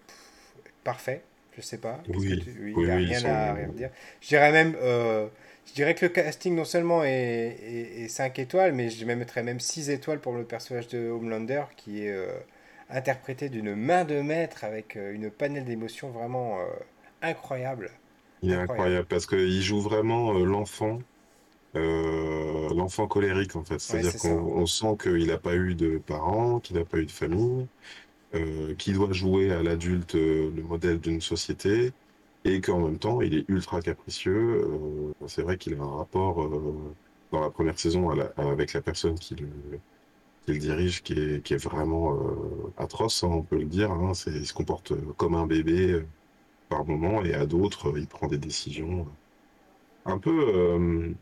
parfait. 0.83 1.21
Je 1.55 1.61
sais 1.61 1.77
pas. 1.77 1.99
Oui, 2.07 2.39
tu... 2.39 2.51
oui, 2.61 2.73
oui, 2.75 2.83
il 2.83 2.85
n'y 2.85 2.91
a 2.91 2.95
oui, 2.95 3.05
rien 3.07 3.25
à 3.25 3.53
rien 3.53 3.67
dire. 3.67 3.89
Je 4.21 4.27
dirais 4.27 4.51
même, 4.51 4.75
je 4.79 5.73
dirais 5.73 5.95
que 5.95 6.05
le 6.05 6.11
casting 6.11 6.55
non 6.55 6.65
seulement 6.65 7.03
est, 7.03 7.09
est, 7.09 8.03
est 8.03 8.07
5 8.07 8.37
étoiles, 8.39 8.73
mais 8.73 8.89
je 8.89 9.05
mettrais 9.05 9.43
même 9.43 9.59
6 9.59 9.89
étoiles 9.89 10.19
pour 10.19 10.33
le 10.33 10.43
personnage 10.43 10.87
de 10.87 11.09
Homelander 11.09 11.63
qui 11.75 12.05
est 12.05 12.15
interprété 12.89 13.49
d'une 13.49 13.75
main 13.75 14.05
de 14.05 14.21
maître 14.21 14.63
avec 14.63 14.95
une 14.95 15.29
panel 15.31 15.65
d'émotions 15.65 16.09
vraiment 16.09 16.59
incroyable. 17.21 17.91
Il 18.43 18.51
est 18.51 18.53
incroyable, 18.53 18.71
incroyable 18.71 19.07
parce 19.07 19.25
qu'il 19.25 19.61
joue 19.61 19.81
vraiment 19.81 20.31
l'enfant 20.33 20.99
euh, 21.75 22.73
l'enfant 22.73 23.07
colérique 23.07 23.55
en 23.55 23.63
fait. 23.63 23.79
C'est-à-dire 23.79 24.13
ouais, 24.13 24.29
qu'on 24.29 24.65
sent 24.65 24.97
qu'il 25.01 25.27
n'a 25.27 25.37
pas 25.37 25.55
eu 25.55 25.75
de 25.75 25.97
parents, 25.99 26.59
qu'il 26.59 26.75
n'a 26.75 26.83
pas 26.85 26.97
eu 26.97 27.05
de 27.05 27.11
famille, 27.11 27.67
euh, 28.35 28.75
qu'il 28.75 28.95
doit 28.95 29.13
jouer 29.13 29.51
à 29.53 29.63
l'adulte 29.63 30.15
euh, 30.15 30.51
le 30.53 30.63
modèle 30.63 30.99
d'une 30.99 31.21
société 31.21 31.93
et 32.43 32.59
qu'en 32.59 32.79
même 32.79 32.97
temps 32.97 33.21
il 33.21 33.35
est 33.35 33.45
ultra 33.47 33.81
capricieux. 33.81 34.67
C'est 35.27 35.43
vrai 35.43 35.57
qu'il 35.57 35.75
a 35.75 35.81
un 35.81 35.97
rapport 35.97 36.49
dans 37.31 37.39
la 37.39 37.49
première 37.49 37.79
saison 37.79 38.09
la, 38.09 38.33
avec 38.37 38.73
la 38.73 38.81
personne 38.81 39.15
qui 39.17 39.35
le, 39.35 40.57
dirige 40.57 41.03
qui 41.03 41.13
est, 41.13 41.43
qui 41.43 41.53
est 41.53 41.63
vraiment 41.63 42.17
atroce, 42.77 43.23
hein, 43.23 43.29
on 43.31 43.43
peut 43.43 43.57
le 43.57 43.65
dire. 43.65 43.91
Hein. 43.91 44.13
Il 44.27 44.45
se 44.45 44.53
comporte 44.53 44.93
comme 45.17 45.35
un 45.35 45.45
bébé 45.45 46.03
par 46.67 46.85
moment 46.85 47.23
et 47.23 47.33
à 47.33 47.45
d'autres, 47.45 47.93
il 47.97 48.07
prend 48.07 48.27
des 48.27 48.39
décisions 48.39 49.07
un 50.05 50.17
peu. 50.17 51.13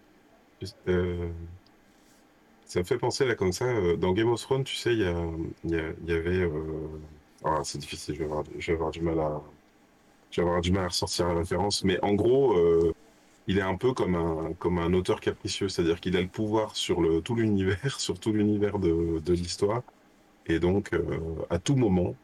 Ça 0.65 0.73
me 2.79 2.83
fait 2.83 2.97
penser 2.97 3.25
là 3.25 3.35
comme 3.35 3.51
ça. 3.51 3.65
Dans 3.97 4.13
Game 4.13 4.29
of 4.29 4.41
Thrones, 4.41 4.63
tu 4.63 4.75
sais, 4.75 4.93
il 4.93 4.99
y, 4.99 5.05
a, 5.05 5.23
il 5.63 5.71
y, 6.07 6.11
avait. 6.11 6.49
Ah, 7.43 7.61
c'est 7.63 7.79
difficile, 7.79 8.15
je 8.15 8.19
vais, 8.19 8.25
avoir, 8.73 8.91
du 8.91 9.01
mal 9.01 9.19
à. 9.19 9.41
Je 10.31 10.61
du 10.61 10.71
mal 10.71 10.85
à 10.85 10.87
ressortir 10.89 11.27
la 11.27 11.33
référence, 11.35 11.83
mais 11.83 11.99
en 12.03 12.13
gros, 12.13 12.55
il 13.47 13.57
est 13.57 13.61
un 13.61 13.75
peu 13.75 13.93
comme 13.93 14.15
un, 14.15 14.53
comme 14.59 14.77
un 14.79 14.93
auteur 14.93 15.19
capricieux, 15.21 15.69
c'est-à-dire 15.69 15.99
qu'il 15.99 16.15
a 16.17 16.21
le 16.21 16.27
pouvoir 16.27 16.75
sur 16.75 17.01
le, 17.01 17.21
tout 17.21 17.35
l'univers, 17.35 17.79
sur 17.99 18.19
tout 18.19 18.33
l'univers 18.33 18.79
de, 18.79 19.19
de 19.19 19.33
l'histoire, 19.33 19.81
et 20.45 20.59
donc 20.59 20.91
à 21.49 21.59
tout 21.59 21.75
moment, 21.75 22.15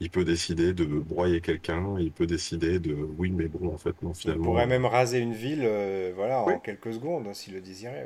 il 0.00 0.10
peut 0.10 0.24
décider 0.24 0.72
de 0.72 0.84
broyer 0.84 1.40
quelqu'un, 1.40 1.96
il 1.98 2.12
peut 2.12 2.26
décider 2.26 2.78
de 2.78 2.94
oui, 2.94 3.30
mais 3.30 3.48
bon, 3.48 3.72
en 3.72 3.78
fait, 3.78 4.00
non, 4.02 4.14
finalement. 4.14 4.44
Il 4.44 4.46
pourrait 4.46 4.66
même 4.66 4.86
raser 4.86 5.18
une 5.18 5.32
ville 5.32 5.62
euh, 5.64 6.12
voilà, 6.14 6.42
en 6.42 6.58
quelques 6.58 6.94
secondes, 6.94 7.26
hein, 7.26 7.34
s'il 7.34 7.54
le 7.54 7.60
désirait. 7.60 8.04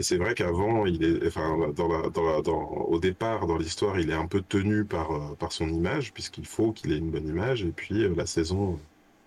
Et 0.00 0.02
c'est 0.02 0.16
vrai 0.16 0.34
qu'avant, 0.34 0.86
il 0.86 1.04
est, 1.04 1.26
enfin, 1.28 1.70
dans 1.74 1.86
la, 1.86 2.10
dans 2.10 2.24
la, 2.24 2.42
dans, 2.42 2.60
au 2.60 2.98
départ, 2.98 3.46
dans 3.46 3.56
l'histoire, 3.56 3.98
il 4.00 4.10
est 4.10 4.14
un 4.14 4.26
peu 4.26 4.42
tenu 4.42 4.84
par, 4.84 5.12
euh, 5.12 5.34
par 5.36 5.52
son 5.52 5.68
image, 5.68 6.12
puisqu'il 6.12 6.46
faut 6.46 6.72
qu'il 6.72 6.92
ait 6.92 6.98
une 6.98 7.10
bonne 7.10 7.28
image. 7.28 7.62
Et 7.64 7.70
puis, 7.70 8.02
euh, 8.02 8.12
la, 8.16 8.26
saison, 8.26 8.78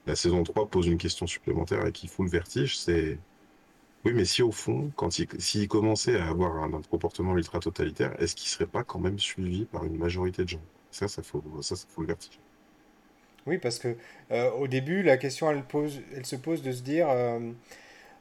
la 0.05 0.15
saison 0.15 0.43
3 0.43 0.67
pose 0.67 0.87
une 0.87 0.97
question 0.97 1.25
supplémentaire 1.25 1.85
et 1.85 1.91
qui 1.93 2.07
fout 2.07 2.25
le 2.25 2.31
vertige 2.31 2.77
c'est 2.77 3.17
oui, 4.05 4.13
mais 4.13 4.25
si 4.25 4.41
au 4.43 4.51
fond, 4.51 4.91
quand 4.95 5.19
il, 5.19 5.27
s'il 5.39 5.67
commençait 5.67 6.17
à 6.17 6.29
avoir 6.29 6.55
un, 6.63 6.73
un 6.73 6.81
comportement 6.83 7.35
ultra 7.37 7.59
totalitaire, 7.59 8.15
est-ce 8.21 8.35
qu'il 8.35 8.47
serait 8.49 8.67
pas 8.67 8.83
quand 8.83 8.99
même 8.99 9.19
suivi 9.19 9.65
par 9.65 9.83
une 9.85 9.97
majorité 9.97 10.43
de 10.43 10.49
gens? 10.49 10.61
Ça, 10.91 11.07
ça 11.07 11.23
faut, 11.23 11.43
ça, 11.61 11.75
ça 11.75 11.85
le 11.97 12.05
vertige. 12.05 12.39
Oui, 13.47 13.57
parce 13.57 13.79
que 13.79 13.95
euh, 14.31 14.51
au 14.51 14.67
début, 14.67 15.03
la 15.03 15.17
question, 15.17 15.49
elle, 15.49 15.63
pose, 15.63 16.01
elle 16.15 16.25
se 16.25 16.35
pose 16.35 16.61
de 16.61 16.71
se 16.73 16.81
dire, 16.81 17.09
euh, 17.09 17.39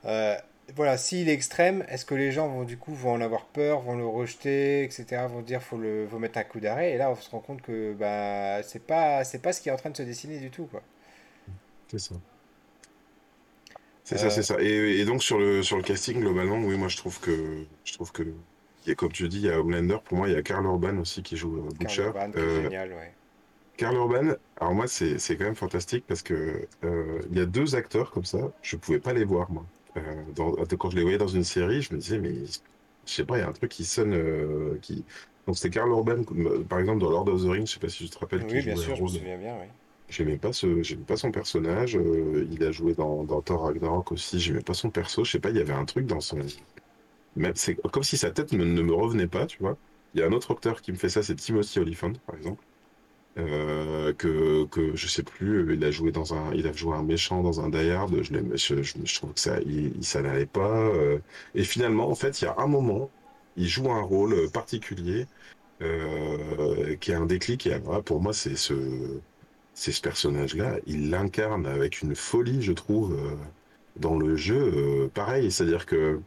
euh, 0.05 0.37
voilà, 0.75 0.97
s'il 0.97 1.29
est 1.29 1.33
extrême, 1.33 1.85
est-ce 1.89 2.05
que 2.05 2.15
les 2.15 2.31
gens 2.31 2.49
vont 2.49 2.65
du 2.65 2.79
coup 2.79 2.95
vont 2.95 3.13
en 3.13 3.21
avoir 3.21 3.47
peur, 3.47 3.81
vont 3.81 3.97
le 3.97 4.07
rejeter, 4.07 4.85
etc., 4.85 5.27
vont 5.29 5.43
dire 5.43 5.63
faut 5.63 5.79
le, 5.79 6.07
faut 6.09 6.19
mettre 6.21 6.39
un 6.39 6.45
coup 6.45 6.61
d'arrêt. 6.61 6.93
Et 6.93 6.97
là, 6.97 7.11
on 7.11 7.17
se 7.17 7.29
rend 7.29 7.41
compte 7.41 7.61
que 7.61 7.93
bah 7.95 8.63
c'est 8.63 8.85
pas, 8.87 9.25
c'est 9.25 9.41
pas 9.41 9.53
ce 9.53 9.61
qui 9.61 9.69
est 9.69 9.73
en 9.73 9.77
train 9.77 9.91
de 9.91 9.97
se 9.97 10.03
dessiner 10.03 10.39
du 10.39 10.51
tout, 10.51 10.67
quoi. 10.67 10.83
C'est 11.89 11.99
ça. 11.99 12.15
C'est 14.05 14.19
ça, 14.19 14.31
c'est 14.31 14.45
ça. 14.45 14.57
Et, 14.61 15.01
et, 15.01 15.05
donc 15.05 15.23
sur 15.25 15.39
le 15.39 15.65
sur 15.65 15.77
le 15.77 15.83
casting 15.83 16.21
globalement, 16.21 16.59
oui, 16.59 16.77
moi 16.79 16.87
je 16.87 16.97
trouve 16.97 17.19
que 17.19 17.65
je 17.85 17.93
trouve 17.93 18.13
que 18.13 18.23
et 18.87 18.95
comme 18.95 19.13
tu 19.13 19.29
dis, 19.29 19.39
il 19.39 19.45
y 19.47 19.51
a 19.51 19.61
Homelander, 19.61 19.99
pour 20.05 20.19
moi, 20.19 20.29
il 20.29 20.35
y 20.35 20.37
a 20.37 20.43
Karl 20.43 20.65
Urban 20.65 20.99
aussi 20.99 21.23
qui 21.23 21.37
joue 21.37 21.57
euh, 21.57 21.69
Butcher. 21.79 22.11
Karl 22.13 22.31
Urban, 22.31 22.33
euh, 22.37 22.63
génial, 22.63 22.91
ouais. 22.91 23.13
Karl 23.77 23.97
Urban, 23.97 24.35
alors 24.61 24.75
moi, 24.75 24.87
c'est 24.87 25.19
quand 25.37 25.45
même 25.45 25.55
fantastique 25.55 26.05
parce 26.07 26.23
que 26.23 26.67
euh, 26.85 27.21
il 27.31 27.37
y 27.37 27.41
a 27.41 27.47
deux 27.47 27.75
acteurs 27.75 28.11
comme 28.11 28.25
ça, 28.25 28.39
je 28.63 28.77
pouvais 28.77 28.99
pas 28.99 29.13
les 29.13 29.25
voir, 29.25 29.51
moi. 29.51 29.65
Dans, 30.35 30.53
quand 30.79 30.91
je 30.91 30.97
les 30.97 31.03
voyais 31.03 31.17
dans 31.17 31.27
une 31.27 31.45
série, 31.45 31.81
je 31.81 31.95
me 31.95 31.99
disais, 31.99 32.19
mais 32.19 32.35
je 33.07 33.11
sais 33.11 33.25
pas, 33.25 33.39
il 33.39 33.41
y 33.41 33.45
a 33.45 33.49
un 33.49 33.53
truc 33.53 33.71
qui 33.71 33.85
sonne. 33.85 34.79
qui... 34.83 35.05
Donc 35.47 35.57
c'était 35.57 35.71
Karl 35.71 35.89
Urban, 35.89 36.23
par 36.69 36.81
exemple, 36.81 37.01
dans 37.01 37.11
Lord 37.11 37.29
of 37.29 37.43
the 37.43 37.49
Rings, 37.49 37.67
je 37.67 37.73
sais 37.73 37.81
pas 37.81 37.89
si 37.89 38.05
tu 38.05 38.11
te 38.11 38.19
rappelles. 38.19 38.45
Oui, 38.47 38.63
bien 38.63 38.77
sûr, 38.77 38.95
je 38.95 39.03
me 39.03 39.09
souviens 39.09 39.39
bien, 39.39 39.57
oui. 39.61 39.69
J'aimais 40.09 40.37
pas 40.37 40.53
ce, 40.53 40.83
j'aimais 40.83 41.03
pas 41.03 41.17
son 41.17 41.33
personnage. 41.33 41.99
il 42.51 42.63
a 42.63 42.71
joué 42.71 42.95
dans, 42.95 43.25
dans 43.25 43.41
Thor 43.41 43.63
Ragnarok 43.63 44.13
aussi. 44.13 44.39
J'aimais 44.39 44.61
pas 44.61 44.75
son 44.75 44.91
perso. 44.91 45.25
Je 45.25 45.33
sais 45.33 45.41
pas, 45.41 45.51
il 45.51 45.57
y 45.57 45.61
avait 45.61 45.73
un 45.73 45.85
truc 45.85 46.07
dans 46.07 46.21
son, 46.21 46.39
c'est 47.55 47.75
comme 47.91 48.03
si 48.03 48.17
sa 48.17 48.31
tête 48.31 48.53
ne 48.53 48.83
me 48.83 48.95
revenait 48.95 49.27
pas, 49.27 49.47
tu 49.47 49.59
vois. 49.59 49.77
Il 50.15 50.21
y 50.21 50.23
a 50.23 50.27
un 50.27 50.33
autre 50.33 50.53
acteur 50.53 50.81
qui 50.83 50.93
me 50.93 50.97
fait 50.97 51.09
ça, 51.11 51.23
c'est 51.23 51.35
Timothy 51.37 51.79
Olyphant, 51.81 52.13
par 52.27 52.37
exemple. 52.37 52.63
Euh, 53.39 54.15
que, 54.15 54.65
que 54.67 54.97
je 54.97 55.07
sais 55.09 55.23
plus, 55.23 55.75
il 55.75 55.85
a 55.85 55.91
joué 55.91 56.11
dans 56.11 56.33
un, 56.33 56.55
il 56.55 56.67
a 56.67 56.73
joué 56.73 56.95
un 56.97 57.03
méchant 57.03 57.43
dans 57.43 57.61
un 57.61 57.69
Die 57.69 57.91
Hard. 57.91 58.23
Je, 58.23 58.43
je, 58.55 58.83
je, 58.83 59.15
trouve 59.15 59.35
que 59.35 59.41
ça, 59.41 59.59
ça 60.01 60.23
n'allait 60.23 60.47
pas. 60.47 60.71
Euh. 60.71 61.19
et 61.55 61.65
finalement, 61.65 62.09
en 62.09 62.15
fait, 62.15 62.41
il 62.41 62.45
y 62.47 62.49
a 62.49 62.55
un 62.59 62.67
moment, 62.67 63.11
il 63.57 63.69
joue 63.69 63.91
un 63.93 64.01
rôle 64.01 64.51
particulier 64.53 65.27
euh, 65.83 66.97
qui 66.97 67.13
a 67.13 67.19
un 67.21 67.27
déclic. 67.27 67.67
Et 67.67 67.79
pour 68.07 68.23
moi, 68.23 68.33
c'est 68.33 68.57
ce, 68.57 68.75
c'est 69.75 69.93
ce 69.93 70.01
personnage-là. 70.01 70.79
Il 70.87 71.11
l'incarne 71.11 71.67
avec 71.67 72.03
une 72.03 72.15
folie, 72.15 72.63
je 72.63 72.73
trouve, 72.73 73.19
dans 73.97 74.17
le 74.19 74.37
jeu. 74.37 75.11
pareil, 75.15 75.51
c'est-à-dire 75.53 75.87
que 75.87 76.21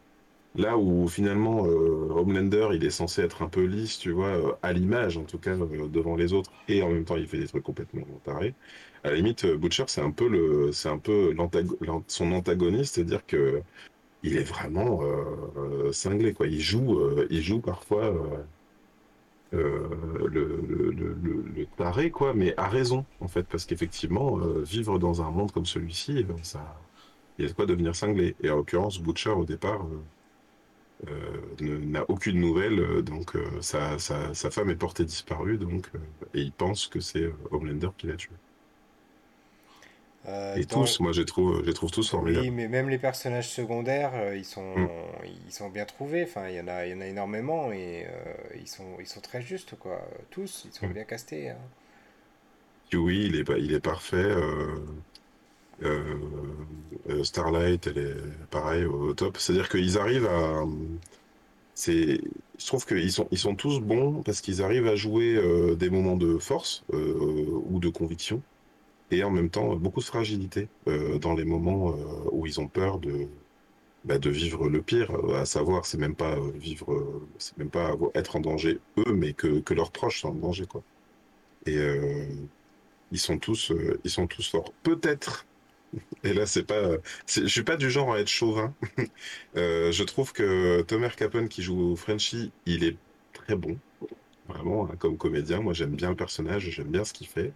Là 0.56 0.76
où 0.76 1.06
finalement 1.06 1.64
euh, 1.66 2.08
Homelander 2.10 2.70
il 2.74 2.84
est 2.84 2.90
censé 2.90 3.22
être 3.22 3.42
un 3.42 3.48
peu 3.48 3.64
lisse, 3.64 3.98
tu 3.98 4.10
vois, 4.10 4.26
euh, 4.26 4.52
à 4.62 4.72
l'image 4.72 5.16
en 5.16 5.22
tout 5.22 5.38
cas 5.38 5.52
euh, 5.52 5.86
devant 5.88 6.16
les 6.16 6.32
autres, 6.32 6.50
et 6.68 6.82
en 6.82 6.90
même 6.90 7.04
temps 7.04 7.16
il 7.16 7.28
fait 7.28 7.38
des 7.38 7.46
trucs 7.46 7.62
complètement 7.62 8.02
tarés. 8.24 8.54
À 9.04 9.10
la 9.10 9.16
limite, 9.16 9.46
Butcher 9.46 9.84
c'est 9.86 10.00
un 10.00 10.10
peu 10.10 10.28
le, 10.28 10.72
c'est 10.72 10.88
un 10.88 10.98
peu 10.98 11.34
son 12.08 12.32
antagoniste, 12.32 12.96
c'est-à-dire 12.96 13.24
que 13.26 13.62
il 14.22 14.36
est 14.36 14.44
vraiment 14.44 15.00
cinglé 15.92 16.34
quoi. 16.34 16.46
Il 16.46 16.60
joue, 16.60 17.00
il 17.30 17.42
joue 17.42 17.60
parfois 17.60 18.12
le, 19.52 20.66
taré 21.76 22.10
quoi, 22.10 22.34
mais 22.34 22.54
à 22.56 22.68
raison 22.68 23.04
en 23.20 23.28
fait, 23.28 23.44
parce 23.44 23.64
qu'effectivement 23.66 24.36
vivre 24.62 24.98
dans 24.98 25.22
un 25.22 25.30
monde 25.30 25.52
comme 25.52 25.66
celui-ci, 25.66 26.24
il 27.40 27.44
y 27.44 27.46
a 27.46 27.48
de 27.48 27.54
quoi 27.54 27.66
devenir 27.66 27.96
cinglé. 27.96 28.36
Et 28.42 28.50
en 28.50 28.56
l'occurrence 28.56 29.00
Butcher 29.00 29.30
au 29.30 29.44
départ 29.44 29.82
euh, 29.82 30.00
n'a 31.60 32.04
aucune 32.08 32.40
nouvelle, 32.40 32.78
euh, 32.78 33.02
donc 33.02 33.36
euh, 33.36 33.60
sa, 33.60 33.98
sa, 33.98 34.34
sa, 34.34 34.50
femme 34.50 34.70
est 34.70 34.76
portée 34.76 35.04
disparue, 35.04 35.58
donc, 35.58 35.86
et 36.34 36.40
il 36.40 36.52
pense 36.52 36.86
que 36.86 37.00
c'est 37.00 37.30
Homelander 37.50 37.88
qui 37.96 38.06
l'a 38.06 38.16
tué. 38.16 38.32
et 40.56 40.64
tous, 40.66 41.00
moi 41.00 41.12
je 41.12 41.22
trouve, 41.22 41.64
je 41.64 41.70
trouve 41.70 41.90
tous 41.90 42.08
formidables. 42.08 42.44
Oui, 42.44 42.50
mais 42.50 42.68
même 42.68 42.88
les 42.88 42.98
personnages 42.98 43.48
secondaires, 43.48 44.34
ils 44.34 44.44
sont, 44.44 44.76
mm. 44.76 44.88
ils 45.46 45.52
sont 45.52 45.70
bien 45.70 45.84
trouvés. 45.84 46.24
Enfin, 46.24 46.48
il 46.48 46.56
y 46.56 46.60
en 46.60 46.68
a, 46.68 46.86
il 46.86 46.92
y 46.92 46.94
en 46.94 47.00
a 47.00 47.06
énormément 47.06 47.72
et 47.72 48.06
ils 48.60 48.68
sont, 48.68 48.96
ils 48.98 49.06
sont 49.06 49.20
très 49.20 49.40
justes, 49.40 49.76
quoi. 49.76 50.00
Tous, 50.30 50.66
ils 50.66 50.72
sont 50.72 50.88
mm. 50.88 50.92
bien 50.92 51.04
castés. 51.04 51.50
Hein. 51.50 51.56
Oui, 52.92 53.26
il 53.26 53.36
est, 53.36 53.48
il 53.58 53.72
est 53.72 53.80
parfait. 53.80 54.34
Euh, 55.82 56.14
euh, 57.08 57.24
Starlight, 57.24 57.86
elle 57.86 57.98
est 57.98 58.48
pareil 58.50 58.84
au 58.84 59.14
top. 59.14 59.38
C'est-à-dire 59.38 59.68
qu'ils 59.68 59.98
arrivent 59.98 60.26
à. 60.26 60.64
C'est, 61.74 62.20
je 62.58 62.66
trouve 62.66 62.84
qu'ils 62.84 63.12
sont, 63.12 63.26
ils 63.30 63.38
sont 63.38 63.54
tous 63.54 63.80
bons 63.80 64.22
parce 64.22 64.40
qu'ils 64.42 64.62
arrivent 64.62 64.86
à 64.86 64.96
jouer 64.96 65.36
euh, 65.36 65.74
des 65.76 65.88
moments 65.88 66.16
de 66.16 66.36
force 66.36 66.84
ou 66.92 67.80
de 67.80 67.88
conviction 67.88 68.42
et 69.10 69.24
en 69.24 69.30
même 69.30 69.50
temps 69.50 69.76
beaucoup 69.76 70.00
de 70.00 70.04
fragilité 70.04 70.68
dans 71.20 71.34
les 71.34 71.44
moments 71.44 71.94
où 72.32 72.46
ils 72.46 72.60
ont 72.60 72.68
peur 72.68 72.98
de, 72.98 73.26
bah, 74.04 74.18
de 74.18 74.30
vivre 74.30 74.68
le 74.68 74.82
pire, 74.82 75.10
à 75.34 75.46
savoir 75.46 75.86
c'est 75.86 75.98
même 75.98 76.14
pas 76.14 76.36
vivre, 76.54 77.22
c'est 77.38 77.56
même 77.58 77.70
pas 77.70 77.96
être 78.14 78.36
en 78.36 78.40
danger 78.40 78.78
eux, 78.98 79.12
mais 79.14 79.32
que, 79.32 79.60
que 79.60 79.74
leurs 79.74 79.90
proches 79.90 80.20
sont 80.20 80.28
en 80.28 80.34
danger 80.34 80.66
quoi. 80.66 80.82
Et 81.66 81.78
ils 83.12 83.18
sont 83.18 83.38
tous, 83.38 83.72
ils 84.04 84.10
sont 84.10 84.26
tous 84.26 84.48
forts. 84.48 84.72
Peut-être 84.82 85.46
et 86.24 86.32
là, 86.32 86.46
c'est 86.46 86.62
pas, 86.62 86.96
je 87.26 87.46
suis 87.46 87.62
pas 87.62 87.76
du 87.76 87.90
genre 87.90 88.12
à 88.12 88.20
être 88.20 88.28
chauvin. 88.28 88.74
Euh, 89.56 89.90
je 89.90 90.04
trouve 90.04 90.32
que 90.32 90.82
Tomer 90.82 91.08
Capone 91.16 91.48
qui 91.48 91.62
joue 91.62 91.96
Frenchy, 91.96 92.52
il 92.66 92.84
est 92.84 92.96
très 93.32 93.56
bon, 93.56 93.76
vraiment 94.48 94.84
hein, 94.84 94.94
comme 94.96 95.16
comédien. 95.16 95.60
Moi, 95.60 95.72
j'aime 95.72 95.96
bien 95.96 96.10
le 96.10 96.14
personnage, 96.14 96.70
j'aime 96.70 96.86
bien 96.86 97.04
ce 97.04 97.12
qu'il 97.12 97.26
fait. 97.26 97.52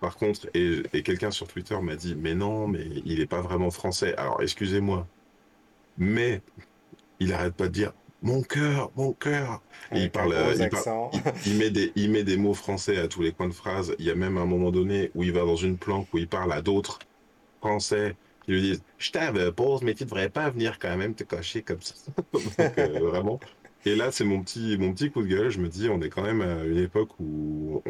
Par 0.00 0.16
contre, 0.16 0.48
et, 0.54 1.02
quelqu'un 1.02 1.32
sur 1.32 1.48
Twitter 1.48 1.76
m'a 1.82 1.96
dit, 1.96 2.14
mais 2.14 2.36
non, 2.36 2.68
mais 2.68 2.86
il 3.04 3.20
est 3.20 3.26
pas 3.26 3.40
vraiment 3.40 3.72
français. 3.72 4.14
Alors, 4.16 4.40
excusez-moi, 4.40 5.06
mais 5.98 6.42
il 7.18 7.32
arrête 7.32 7.54
pas 7.54 7.66
de 7.66 7.72
dire 7.72 7.92
mon 8.22 8.42
cœur, 8.42 8.92
mon 8.94 9.12
cœur. 9.12 9.60
il 9.92 10.10
parle, 10.10 10.34
il, 11.44 11.56
met 11.56 11.70
des, 11.70 11.92
il 11.96 12.10
met 12.12 12.22
des 12.22 12.36
mots 12.36 12.54
français 12.54 12.98
à 12.98 13.08
tous 13.08 13.22
les 13.22 13.32
coins 13.32 13.48
de 13.48 13.52
phrase. 13.52 13.96
Il 13.98 14.04
y 14.04 14.10
a 14.10 14.14
même 14.14 14.38
un 14.38 14.46
moment 14.46 14.70
donné 14.70 15.10
où 15.16 15.24
il 15.24 15.32
va 15.32 15.40
dans 15.40 15.56
une 15.56 15.76
planque 15.76 16.06
où 16.12 16.18
il 16.18 16.28
parle 16.28 16.52
à 16.52 16.62
d'autres 16.62 17.00
français 17.62 18.16
qui 18.44 18.52
lui 18.52 18.62
disent 18.62 18.82
Je 18.98 19.10
t'avais 19.12 19.52
pause, 19.52 19.82
mais 19.82 19.94
tu 19.94 20.04
devrais 20.04 20.28
pas 20.30 20.50
venir 20.50 20.78
quand 20.78 20.96
même 20.96 21.14
te 21.14 21.24
cocher 21.24 21.62
comme 21.62 21.80
ça. 21.80 21.94
Euh, 22.78 22.98
vraiment. 23.00 23.40
Et 23.84 23.96
là, 23.96 24.12
c'est 24.12 24.24
mon 24.24 24.42
petit, 24.42 24.76
mon 24.78 24.92
petit 24.92 25.10
coup 25.10 25.22
de 25.22 25.28
gueule. 25.28 25.50
Je 25.50 25.60
me 25.60 25.68
dis, 25.68 25.88
on 25.88 26.00
est 26.02 26.08
quand 26.08 26.22
même 26.22 26.40
à 26.42 26.64
une 26.64 26.78
époque 26.78 27.10
où 27.20 27.82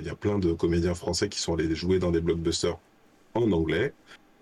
il 0.00 0.06
y 0.06 0.08
a 0.10 0.16
plein 0.16 0.38
de 0.38 0.52
comédiens 0.52 0.94
français 0.94 1.28
qui 1.28 1.38
sont 1.40 1.54
allés 1.54 1.74
jouer 1.74 1.98
dans 1.98 2.10
des 2.10 2.20
blockbusters 2.20 2.78
en 3.34 3.50
anglais. 3.52 3.94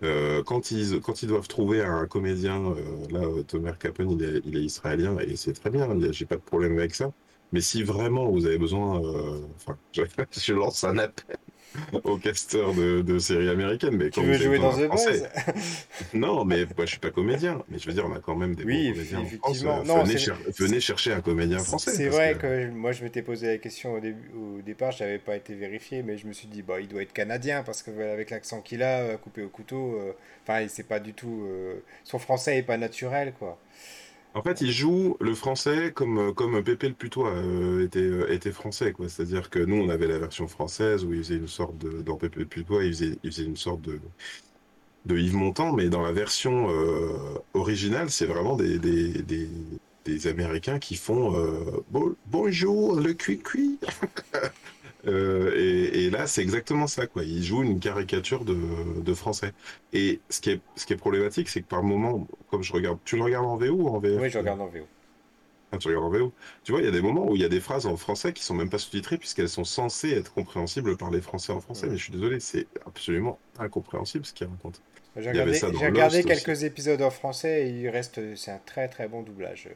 Euh, 0.03 0.42
quand, 0.44 0.70
ils, 0.70 1.01
quand 1.01 1.23
ils 1.23 1.29
doivent 1.29 1.49
trouver 1.49 1.83
un 1.83 2.07
comédien, 2.07 2.62
euh, 2.73 3.09
là, 3.11 3.42
Thomas 3.44 3.73
Capone, 3.75 4.12
il 4.12 4.25
est, 4.25 4.42
il 4.44 4.57
est 4.59 4.64
israélien 4.64 5.18
et 5.20 5.37
c'est 5.37 5.53
très 5.55 5.70
bien, 5.70 5.88
j'ai 6.12 6.27
pas 6.27 6.37
de 6.37 6.42
problème 6.42 6.79
avec 6.79 6.94
ça. 6.94 7.12
Mais 7.53 7.61
si 7.61 7.83
vraiment 7.83 8.31
vous 8.31 8.47
avez 8.47 8.59
besoin, 8.59 9.01
je, 9.92 10.03
je 10.33 10.53
lance 10.55 10.85
un 10.85 10.99
appel 10.99 11.37
aux 12.04 12.18
casteurs 12.18 12.74
de, 12.74 13.02
de 13.02 13.18
séries 13.18 13.48
américaines. 13.48 13.96
Mais 13.96 14.10
Tu 14.10 14.20
quand 14.20 14.26
veux 14.26 14.34
jouer 14.38 14.58
dans 14.58 14.72
The 14.76 14.88
Boys? 14.88 15.28
non, 16.14 16.44
mais 16.44 16.64
moi 16.76 16.84
je 16.87 16.90
suis 16.92 16.98
pas 17.00 17.10
comédien. 17.10 17.62
Mais 17.68 17.78
je 17.78 17.87
veux 17.87 17.92
dire, 17.94 18.06
on 18.06 18.14
a 18.14 18.20
quand 18.20 18.37
même 18.37 18.54
des 18.54 18.64
Oui, 18.64 18.92
comédiens 18.92 19.18
en 19.20 19.30
France. 19.30 19.62
effectivement. 19.62 19.80
Euh, 19.80 19.84
Non, 19.84 20.02
venez, 20.02 20.12
c'est 20.12 20.18
cher- 20.18 20.38
venez 20.58 20.80
chercher 20.80 21.12
un 21.12 21.20
comédien 21.20 21.58
français 21.64 21.90
c'est 21.92 22.04
que 22.04 22.10
vrai 22.10 22.34
que 22.37 22.70
moi 22.70 22.92
je 22.92 23.02
m'étais 23.04 23.22
posé 23.22 23.46
la 23.48 23.58
question 23.58 23.94
au 23.94 24.00
début, 24.00 24.30
au 24.37 24.62
départ, 24.62 24.92
je 24.92 25.04
n'avais 25.04 25.18
pas 25.18 25.37
été 25.37 25.54
vérifié, 25.54 26.02
mais 26.02 26.16
je 26.18 26.26
me 26.26 26.32
suis 26.32 26.48
dit 26.48 26.62
bah 26.62 26.80
il 26.80 26.88
doit 26.88 27.02
être 27.02 27.12
canadien 27.12 27.62
parce 27.62 27.82
que 27.82 27.90
voilà, 27.90 28.12
avec 28.12 28.30
l'accent 28.30 28.60
qu'il 28.60 28.82
a, 28.82 29.00
euh, 29.00 29.16
coupé 29.16 29.42
au 29.42 29.48
couteau, 29.48 29.96
euh, 29.98 30.12
c'est 30.68 30.87
pas 30.87 31.00
du 31.00 31.14
tout, 31.14 31.44
euh, 31.46 31.82
son 32.04 32.18
français 32.18 32.58
est 32.58 32.62
pas 32.62 32.76
naturel 32.76 33.32
quoi. 33.38 33.58
En 34.35 34.42
fait, 34.42 34.61
il 34.61 34.73
joue 34.73 35.16
le 35.20 35.33
français 35.35 35.92
comme, 35.92 36.18
euh, 36.18 36.62
Pépé 36.62 36.88
le 36.88 36.94
Putois 36.94 37.31
euh, 37.31 37.85
était, 37.85 38.01
euh, 38.01 38.33
était 38.33 38.51
français. 38.51 38.92
C'est-à-dire 39.09 39.49
que 39.49 39.61
nous, 39.61 39.77
on 39.77 39.88
avait 39.88 40.09
la 40.09 40.18
version 40.18 40.49
française 40.49 41.05
où 41.05 41.12
il 41.12 41.20
faisait 41.23 41.37
une 41.37 41.47
sorte 41.47 41.79
de, 41.79 42.03
dans 42.03 42.16
Pépé 42.16 42.40
le 42.40 42.47
Putois, 42.47 42.83
il 42.85 42.92
faisait, 42.92 43.18
il 43.23 43.31
faisait 43.31 43.44
une 43.44 43.57
sorte 43.57 43.83
de, 43.83 44.01
de 45.07 45.16
Yves 45.16 45.37
Montand, 45.37 45.73
mais 45.73 45.88
dans 45.88 46.03
la 46.03 46.12
version 46.12 46.68
originale, 47.53 48.11
c'est 48.11 48.27
vraiment 48.27 48.57
des, 48.57 48.81
Américains 50.27 50.79
qui 50.79 50.97
font 50.97 51.33
Bon- 51.90 52.16
bonjour 52.27 52.97
le 52.97 53.12
cuit-cuit. 53.12 53.79
Euh, 55.06 55.52
et, 55.56 56.06
et 56.06 56.10
là, 56.10 56.26
c'est 56.26 56.42
exactement 56.42 56.86
ça, 56.86 57.06
quoi. 57.06 57.24
Il 57.24 57.42
joue 57.42 57.62
une 57.62 57.78
caricature 57.80 58.44
de, 58.44 59.00
de 59.02 59.14
français. 59.14 59.52
Et 59.92 60.22
ce 60.30 60.40
qui 60.40 60.50
est, 60.50 60.62
ce 60.76 60.86
qui 60.86 60.92
est 60.94 60.96
problématique, 60.96 61.48
c'est 61.48 61.62
que 61.62 61.66
par 61.68 61.82
moment, 61.82 62.26
comme 62.50 62.62
je 62.62 62.72
regarde, 62.72 62.98
tu 63.04 63.16
le 63.16 63.22
regardes 63.22 63.46
en 63.46 63.56
VO 63.56 63.74
ou 63.74 63.88
en 63.88 63.98
Oui, 64.16 64.28
VF? 64.28 64.30
je 64.30 64.38
regarde 64.38 64.60
en 64.60 64.66
VO. 64.68 64.88
Ah, 65.72 65.78
tu 65.78 65.88
regardes 65.88 66.04
en 66.06 66.10
VO. 66.10 66.34
Tu 66.62 66.72
vois, 66.72 66.80
il 66.80 66.84
y 66.84 66.88
a 66.88 66.90
des 66.90 67.02
moments 67.02 67.28
où 67.28 67.36
il 67.36 67.42
y 67.42 67.44
a 67.44 67.48
des 67.48 67.60
phrases 67.60 67.86
en 67.86 67.96
français 67.96 68.32
qui 68.32 68.42
sont 68.44 68.54
même 68.54 68.70
pas 68.70 68.78
sous-titrées 68.78 69.18
puisqu'elles 69.18 69.48
sont 69.48 69.64
censées 69.64 70.10
être 70.12 70.32
compréhensibles 70.32 70.96
par 70.96 71.10
les 71.10 71.20
Français 71.20 71.52
en 71.52 71.60
français. 71.60 71.86
Ouais. 71.86 71.90
Mais 71.90 71.96
je 71.98 72.04
suis 72.04 72.12
désolé, 72.12 72.40
c'est 72.40 72.68
absolument 72.86 73.40
incompréhensible 73.58 74.24
ce 74.24 74.32
qu'il 74.32 74.46
raconte. 74.46 74.82
J'ai 75.16 75.30
regardé, 75.30 75.62
aussi. 76.06 76.24
quelques 76.24 76.62
épisodes 76.62 77.02
en 77.02 77.10
français 77.10 77.66
et 77.66 77.70
il 77.70 77.88
reste, 77.88 78.36
c'est 78.36 78.52
un 78.52 78.58
très 78.60 78.88
très 78.88 79.08
bon 79.08 79.22
doublage. 79.22 79.68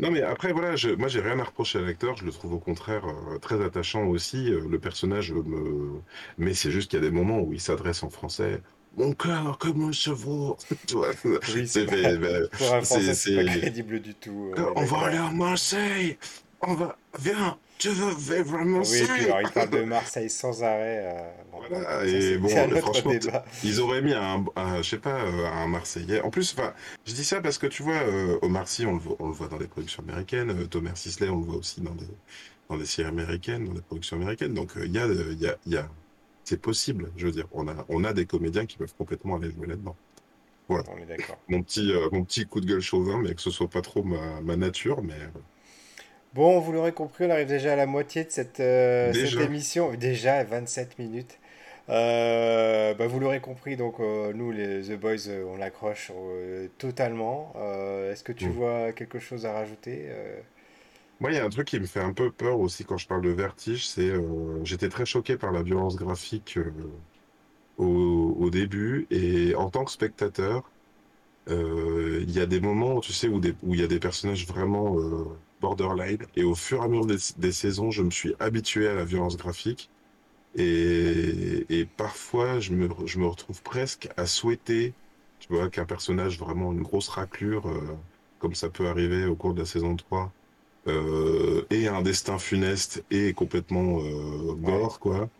Non, 0.00 0.10
mais 0.10 0.22
après, 0.22 0.52
voilà, 0.52 0.76
je, 0.76 0.90
moi, 0.90 1.08
j'ai 1.08 1.20
rien 1.20 1.38
à 1.38 1.44
reprocher 1.44 1.78
à 1.78 1.82
l'acteur. 1.82 2.16
Je 2.16 2.24
le 2.24 2.32
trouve 2.32 2.54
au 2.54 2.58
contraire 2.58 3.04
euh, 3.06 3.38
très 3.38 3.62
attachant 3.64 4.04
aussi. 4.06 4.52
Euh, 4.52 4.66
le 4.68 4.78
personnage 4.78 5.32
me. 5.32 6.00
Mais 6.38 6.54
c'est 6.54 6.70
juste 6.70 6.90
qu'il 6.90 7.00
y 7.00 7.02
a 7.02 7.08
des 7.08 7.14
moments 7.14 7.40
où 7.40 7.52
il 7.52 7.60
s'adresse 7.60 8.02
en 8.02 8.10
français. 8.10 8.60
Mon 8.96 9.12
cœur, 9.12 9.58
comme 9.58 9.84
un 9.88 9.92
chevaux. 9.92 10.56
Tu 10.86 10.94
vois, 10.94 11.10
oui, 11.24 11.40
c'est 11.66 11.66
c'est 11.66 11.86
pas, 11.86 11.96
fait. 11.96 12.18
ben, 12.18 12.48
un 12.52 12.56
français, 12.56 13.14
c'est 13.14 13.44
pas 13.44 13.44
crédible 13.44 14.00
du 14.00 14.14
tout. 14.14 14.52
Euh, 14.56 14.72
on 14.76 14.84
va 14.84 15.06
aller 15.06 15.18
à 15.18 15.30
Marseille. 15.30 16.16
On 16.60 16.74
va. 16.74 16.96
Viens, 17.18 17.58
tu 17.78 17.88
veux 17.90 18.06
à 18.08 18.12
Oui, 18.12 18.16
et 18.16 18.42
puis 18.44 18.66
Marseille. 18.66 19.24
alors 19.26 19.42
il 19.42 19.50
parle 19.50 19.70
de 19.70 19.82
Marseille 19.82 20.30
sans 20.30 20.62
arrêt. 20.62 21.04
euh, 21.06 21.30
bon, 21.52 21.58
Voilà, 21.68 22.06
et 22.06 22.38
bon, 22.38 22.48
un 22.48 22.68
franchement, 22.80 23.10
débat. 23.12 23.44
ils 23.62 23.80
auraient 23.80 24.02
mis 24.02 24.12
un, 24.12 24.44
un- 24.56 24.82
je 24.82 24.90
sais 24.90 24.98
pas, 24.98 25.20
euh, 25.24 25.46
un 25.46 25.66
Marseillais. 25.66 26.20
En 26.22 26.30
plus, 26.30 26.54
enfin, 26.56 26.72
je 27.04 27.12
dis 27.14 27.24
ça 27.24 27.40
parce 27.40 27.58
que 27.58 27.66
tu 27.66 27.82
vois, 27.82 27.94
euh, 27.94 28.38
Omar 28.42 28.68
Sy, 28.68 28.86
on 28.86 28.92
le 28.94 28.98
voit, 28.98 29.16
on 29.18 29.28
le 29.28 29.34
voit 29.34 29.48
dans 29.48 29.58
les 29.58 29.66
productions 29.66 30.02
américaines. 30.02 30.50
euh, 30.50 30.66
Thomas 30.66 30.94
Sisley, 30.94 31.28
on 31.28 31.38
le 31.40 31.44
voit 31.46 31.56
aussi 31.56 31.80
dans 31.80 31.94
des, 31.94 32.06
dans 32.70 32.76
des 32.76 32.86
séries 32.86 33.08
américaines, 33.08 33.66
dans 33.66 33.74
des 33.74 33.82
productions 33.82 34.16
américaines. 34.16 34.54
Donc, 34.54 34.76
euh, 34.76 34.86
il 34.86 34.92
y 34.92 34.98
a, 34.98 35.06
il 35.06 35.40
y 35.40 35.46
a, 35.46 35.56
y 35.66 35.76
a, 35.76 35.88
c'est 36.44 36.60
possible. 36.60 37.10
Je 37.16 37.26
veux 37.26 37.32
dire, 37.32 37.46
on 37.52 37.68
a, 37.68 37.84
on 37.88 38.04
a 38.04 38.12
des 38.12 38.26
comédiens 38.26 38.66
qui 38.66 38.76
peuvent 38.78 38.94
complètement 38.96 39.36
aller 39.36 39.50
jouer 39.50 39.66
là-dedans. 39.66 39.96
Voilà. 40.68 40.84
On 40.88 40.98
est 40.98 41.06
d'accord. 41.06 41.36
Mon 41.48 41.62
petit, 41.62 41.92
mon 42.12 42.24
petit 42.24 42.46
coup 42.46 42.60
de 42.60 42.66
gueule 42.66 42.80
chauvin, 42.80 43.20
mais 43.20 43.34
que 43.34 43.42
ce 43.42 43.50
soit 43.50 43.68
pas 43.68 43.82
trop 43.82 44.02
ma, 44.02 44.40
ma 44.40 44.56
nature, 44.56 45.02
mais 45.02 45.14
Bon, 46.34 46.58
vous 46.60 46.72
l'aurez 46.72 46.92
compris, 46.92 47.24
on 47.26 47.30
arrive 47.30 47.46
déjà 47.46 47.74
à 47.74 47.76
la 47.76 47.86
moitié 47.86 48.24
de 48.24 48.30
cette, 48.30 48.58
euh, 48.60 49.14
cette 49.14 49.38
émission. 49.40 49.94
Déjà 49.94 50.42
27 50.44 50.98
minutes. 50.98 51.38
Euh, 51.90 52.92
bah, 52.94 53.06
vous 53.06 53.20
l'aurez 53.20 53.40
compris, 53.40 53.76
donc 53.76 54.00
euh, 54.00 54.32
nous, 54.32 54.50
les 54.50 54.82
The 54.88 54.98
Boys, 54.98 55.28
euh, 55.28 55.44
on 55.46 55.56
l'accroche 55.56 56.10
totalement. 56.78 57.52
Est-ce 58.10 58.24
que 58.24 58.32
tu 58.32 58.48
Mm. 58.48 58.50
vois 58.50 58.92
quelque 58.92 59.18
chose 59.20 59.46
à 59.46 59.52
rajouter? 59.52 60.08
Moi, 61.20 61.32
il 61.32 61.36
y 61.36 61.38
a 61.40 61.44
un 61.44 61.48
truc 61.50 61.66
qui 61.68 61.80
me 61.80 61.86
fait 61.86 61.98
un 62.00 62.12
peu 62.12 62.30
peur 62.32 62.60
aussi 62.60 62.84
quand 62.84 62.98
je 62.98 63.06
parle 63.08 63.22
de 63.22 63.30
vertige, 63.30 63.86
c'est 63.88 64.12
j'étais 64.62 64.88
très 64.88 65.06
choqué 65.06 65.36
par 65.36 65.50
la 65.52 65.62
violence 65.62 65.96
graphique 65.96 66.56
au, 67.76 68.34
au 68.38 68.50
début 68.50 69.06
et 69.10 69.54
en 69.54 69.70
tant 69.70 69.84
que 69.84 69.90
spectateur, 69.90 70.72
il 71.48 72.30
y 72.32 72.40
a 72.40 72.46
des 72.46 72.60
moments, 72.60 73.00
tu 73.00 73.12
sais, 73.12 73.28
où, 73.28 73.40
il 73.44 73.80
y 73.80 73.84
a 73.84 73.88
des 73.88 74.00
personnages 74.00 74.46
vraiment 74.46 74.96
borderline. 75.64 76.26
Et 76.36 76.44
au 76.44 76.54
fur 76.54 76.78
et 76.82 76.84
à 76.86 76.88
mesure 76.88 77.06
des, 77.06 77.18
des 77.38 77.52
saisons, 77.52 77.90
je 77.90 78.02
me 78.02 78.10
suis 78.10 78.34
habitué 78.40 78.88
à 78.88 78.94
la 78.94 79.04
violence 79.04 79.36
graphique. 79.36 79.90
Et, 80.54 81.66
et 81.80 81.86
parfois 81.86 82.60
je 82.60 82.72
me, 82.74 82.88
je 83.06 83.18
me 83.18 83.26
retrouve 83.26 83.62
presque 83.62 84.08
à 84.16 84.26
souhaiter, 84.26 84.96
tu 85.40 85.48
vois, 85.52 85.70
qu'un 85.70 85.86
personnage 85.86 86.38
vraiment 86.38 86.72
une 86.72 86.82
grosse 86.82 87.08
raclure, 87.08 87.68
euh, 87.68 87.98
comme 88.38 88.54
ça 88.54 88.70
peut 88.70 88.88
arriver 88.88 89.26
au 89.26 89.36
cours 89.36 89.54
de 89.54 89.60
la 89.60 89.66
saison 89.66 89.96
3 89.96 90.32
euh, 90.88 91.66
et 91.70 91.88
un 91.88 92.02
destin 92.02 92.38
funeste 92.38 93.04
et 93.10 93.34
complètement 93.34 94.00
euh, 94.02 94.54
gore, 94.56 95.00
quoi. 95.00 95.30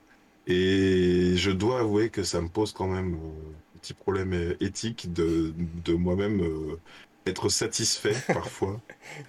Et 0.47 1.37
je 1.37 1.51
dois 1.51 1.81
avouer 1.81 2.11
que 2.11 2.23
ça 2.23 2.41
me 2.43 2.49
pose 2.49 2.73
quand 2.73 2.89
même 2.89 3.15
euh, 3.15 3.53
un 3.77 3.79
petit 3.79 3.95
problème 3.95 4.33
euh, 4.35 4.57
éthique 4.61 5.13
de, 5.13 5.55
de 5.57 5.95
moi-même 5.95 6.41
euh, 6.43 6.81
être 7.27 7.49
satisfait 7.49 8.25
parfois 8.33 8.83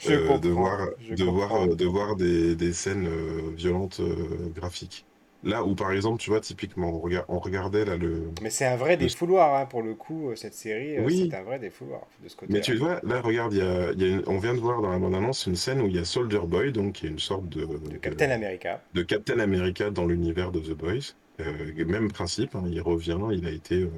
euh, 0.05 0.37
de 0.39 0.49
voir, 0.49 0.89
de 1.09 1.23
voir, 1.23 1.53
euh, 1.55 1.75
de 1.75 1.85
voir 1.85 2.15
des, 2.15 2.55
des 2.55 2.73
scènes 2.73 3.07
euh, 3.07 3.51
violentes 3.55 3.99
euh, 4.01 4.49
graphiques. 4.49 5.07
Là 5.43 5.63
où, 5.63 5.75
par 5.75 5.91
exemple, 5.91 6.19
tu 6.21 6.29
vois, 6.31 6.41
typiquement, 6.41 6.89
on, 6.95 6.99
rega- 6.99 7.25
on 7.29 7.39
regardait 7.39 7.85
là 7.85 7.97
le, 7.97 8.31
Mais 8.41 8.49
c'est 8.49 8.65
un 8.65 8.77
vrai 8.77 8.95
le... 8.99 9.07
défouloir, 9.07 9.55
hein, 9.55 9.65
pour 9.65 9.81
le 9.81 9.93
coup, 9.95 10.33
cette 10.35 10.53
série, 10.53 10.97
euh, 10.97 11.09
c'est 11.09 11.33
Oui, 11.33 11.33
un 11.33 11.43
vrai 11.43 11.59
défouloir 11.59 12.07
de 12.19 12.29
ce 12.29 12.35
mais 12.47 12.61
tu 12.61 12.75
vois, 12.75 12.99
là, 13.03 13.21
regarde, 13.21 13.53
y 13.53 13.61
a, 13.61 13.91
y 13.93 14.03
a 14.03 14.07
une- 14.07 14.23
on 14.27 14.37
vient 14.37 14.53
de 14.53 14.59
voir 14.59 14.81
dans 14.81 14.91
la 14.91 14.99
bande-annonce 14.99 15.45
une 15.47 15.55
scène 15.55 15.81
où 15.81 15.87
il 15.87 15.95
y 15.95 15.99
a 15.99 16.05
Soldier 16.05 16.39
Boy, 16.45 16.71
donc 16.71 16.93
qui 16.95 17.07
est 17.07 17.09
une 17.09 17.19
sorte 17.19 17.49
de, 17.49 17.65
De 17.89 17.97
de, 17.97 17.97
Captain 17.97 18.29
America. 18.29 18.79
de 18.93 19.03
Captain 19.03 19.39
America 19.39 19.91
dans 19.91 20.05
l'univers 20.05 20.51
de 20.51 20.59
The 20.59 20.71
Boys. 20.73 21.15
Même 21.39 22.11
principe, 22.11 22.55
hein, 22.55 22.63
il 22.67 22.81
revient, 22.81 23.19
il 23.33 23.47
a 23.47 23.51
été, 23.51 23.89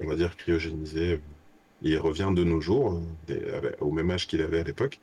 on 0.00 0.06
va 0.08 0.16
dire, 0.16 0.36
cryogénisé. 0.36 1.20
Il 1.80 1.98
revient 1.98 2.32
de 2.34 2.44
nos 2.44 2.60
jours, 2.60 3.02
au 3.80 3.92
même 3.92 4.10
âge 4.10 4.26
qu'il 4.26 4.42
avait 4.42 4.60
à 4.60 4.64
l'époque. 4.64 5.00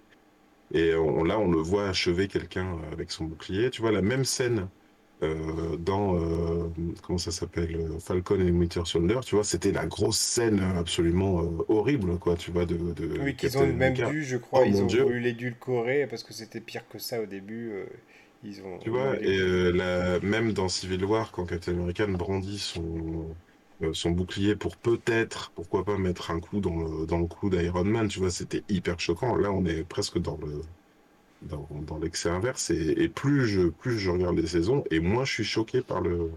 Et 0.72 0.96
on, 0.96 1.24
là, 1.24 1.40
on 1.40 1.52
le 1.52 1.60
voit 1.60 1.88
achever 1.90 2.28
quelqu'un 2.28 2.80
avec 2.92 3.12
son 3.12 3.26
bouclier. 3.26 3.70
Tu 3.70 3.82
vois, 3.82 3.92
la 3.92 4.02
même 4.02 4.26
scène 4.26 4.70
euh, 5.24 5.78
dans, 5.78 6.16
euh, 6.20 6.70
comment 7.04 7.20
ça 7.20 7.32
s'appelle, 7.32 7.76
euh, 7.78 8.00
Falcon 8.00 8.40
et 8.42 8.52
Winter 8.52 8.84
Soldier, 8.86 9.20
tu 9.26 9.36
vois, 9.36 9.44
c'était 9.44 9.72
la 9.72 9.86
grosse 9.88 10.20
scène 10.20 10.60
absolument 10.62 11.42
euh, 11.44 11.66
horrible, 11.70 12.20
quoi, 12.20 12.36
tu 12.38 12.52
vois, 12.52 12.66
de, 12.66 12.94
de 12.94 13.20
Oui, 13.20 13.36
qu'ils 13.36 13.58
ont 13.58 13.66
même 13.66 14.02
dû, 14.02 14.24
je 14.24 14.38
Oh 14.54 14.66
crois, 14.66 14.68
ils 14.68 14.82
mon 14.82 14.84
ont 14.84 14.88
Dieu, 14.88 15.06
voulu 15.06 15.20
l'édulcorer 15.20 16.06
parce 16.08 16.24
que 16.24 16.32
c'était 16.34 16.62
pire 16.62 16.88
que 16.88 17.00
ça 17.00 17.22
au 17.22 17.26
début. 17.26 17.74
ils 18.44 18.62
ont 18.64 18.80
tu 18.80 18.90
vois, 18.90 19.18
et 19.22 19.72
la- 19.72 20.20
même 20.20 20.52
dans 20.54 20.68
Civil 20.68 21.04
War, 21.06 21.32
quand 21.32 21.46
Captain 21.46 21.74
America 21.74 22.06
brandit 22.08 22.60
son, 22.60 23.38
son 23.94 24.12
bouclier 24.12 24.56
pour 24.56 24.78
peut-être, 24.78 25.52
pourquoi 25.56 25.84
pas, 25.86 25.98
mettre 25.98 26.32
un 26.32 26.40
coup 26.40 26.60
dans 26.62 26.76
le, 26.76 27.06
dans 27.06 27.20
le 27.20 27.28
cou 27.28 27.50
d'Iron 27.50 27.84
Man, 27.86 28.08
tu 28.08 28.20
vois, 28.20 28.32
c'était 28.32 28.64
hyper 28.70 29.00
choquant. 29.00 29.36
Là, 29.36 29.52
on 29.52 29.66
est 29.66 29.84
presque 29.84 30.20
dans 30.20 30.38
le, 30.38 30.62
dans, 31.42 31.68
dans 31.72 32.00
l'excès 32.00 32.30
inverse, 32.30 32.72
et, 32.72 32.94
et 33.04 33.10
plus 33.10 33.48
je, 33.48 33.70
plus 33.70 34.00
je 34.00 34.12
regarde 34.12 34.38
les 34.40 34.48
saisons, 34.48 34.84
et 34.92 35.00
moins 35.02 35.26
je 35.26 35.34
suis 35.34 35.44
choqué 35.46 35.82
par 35.84 36.02
le, 36.02 36.32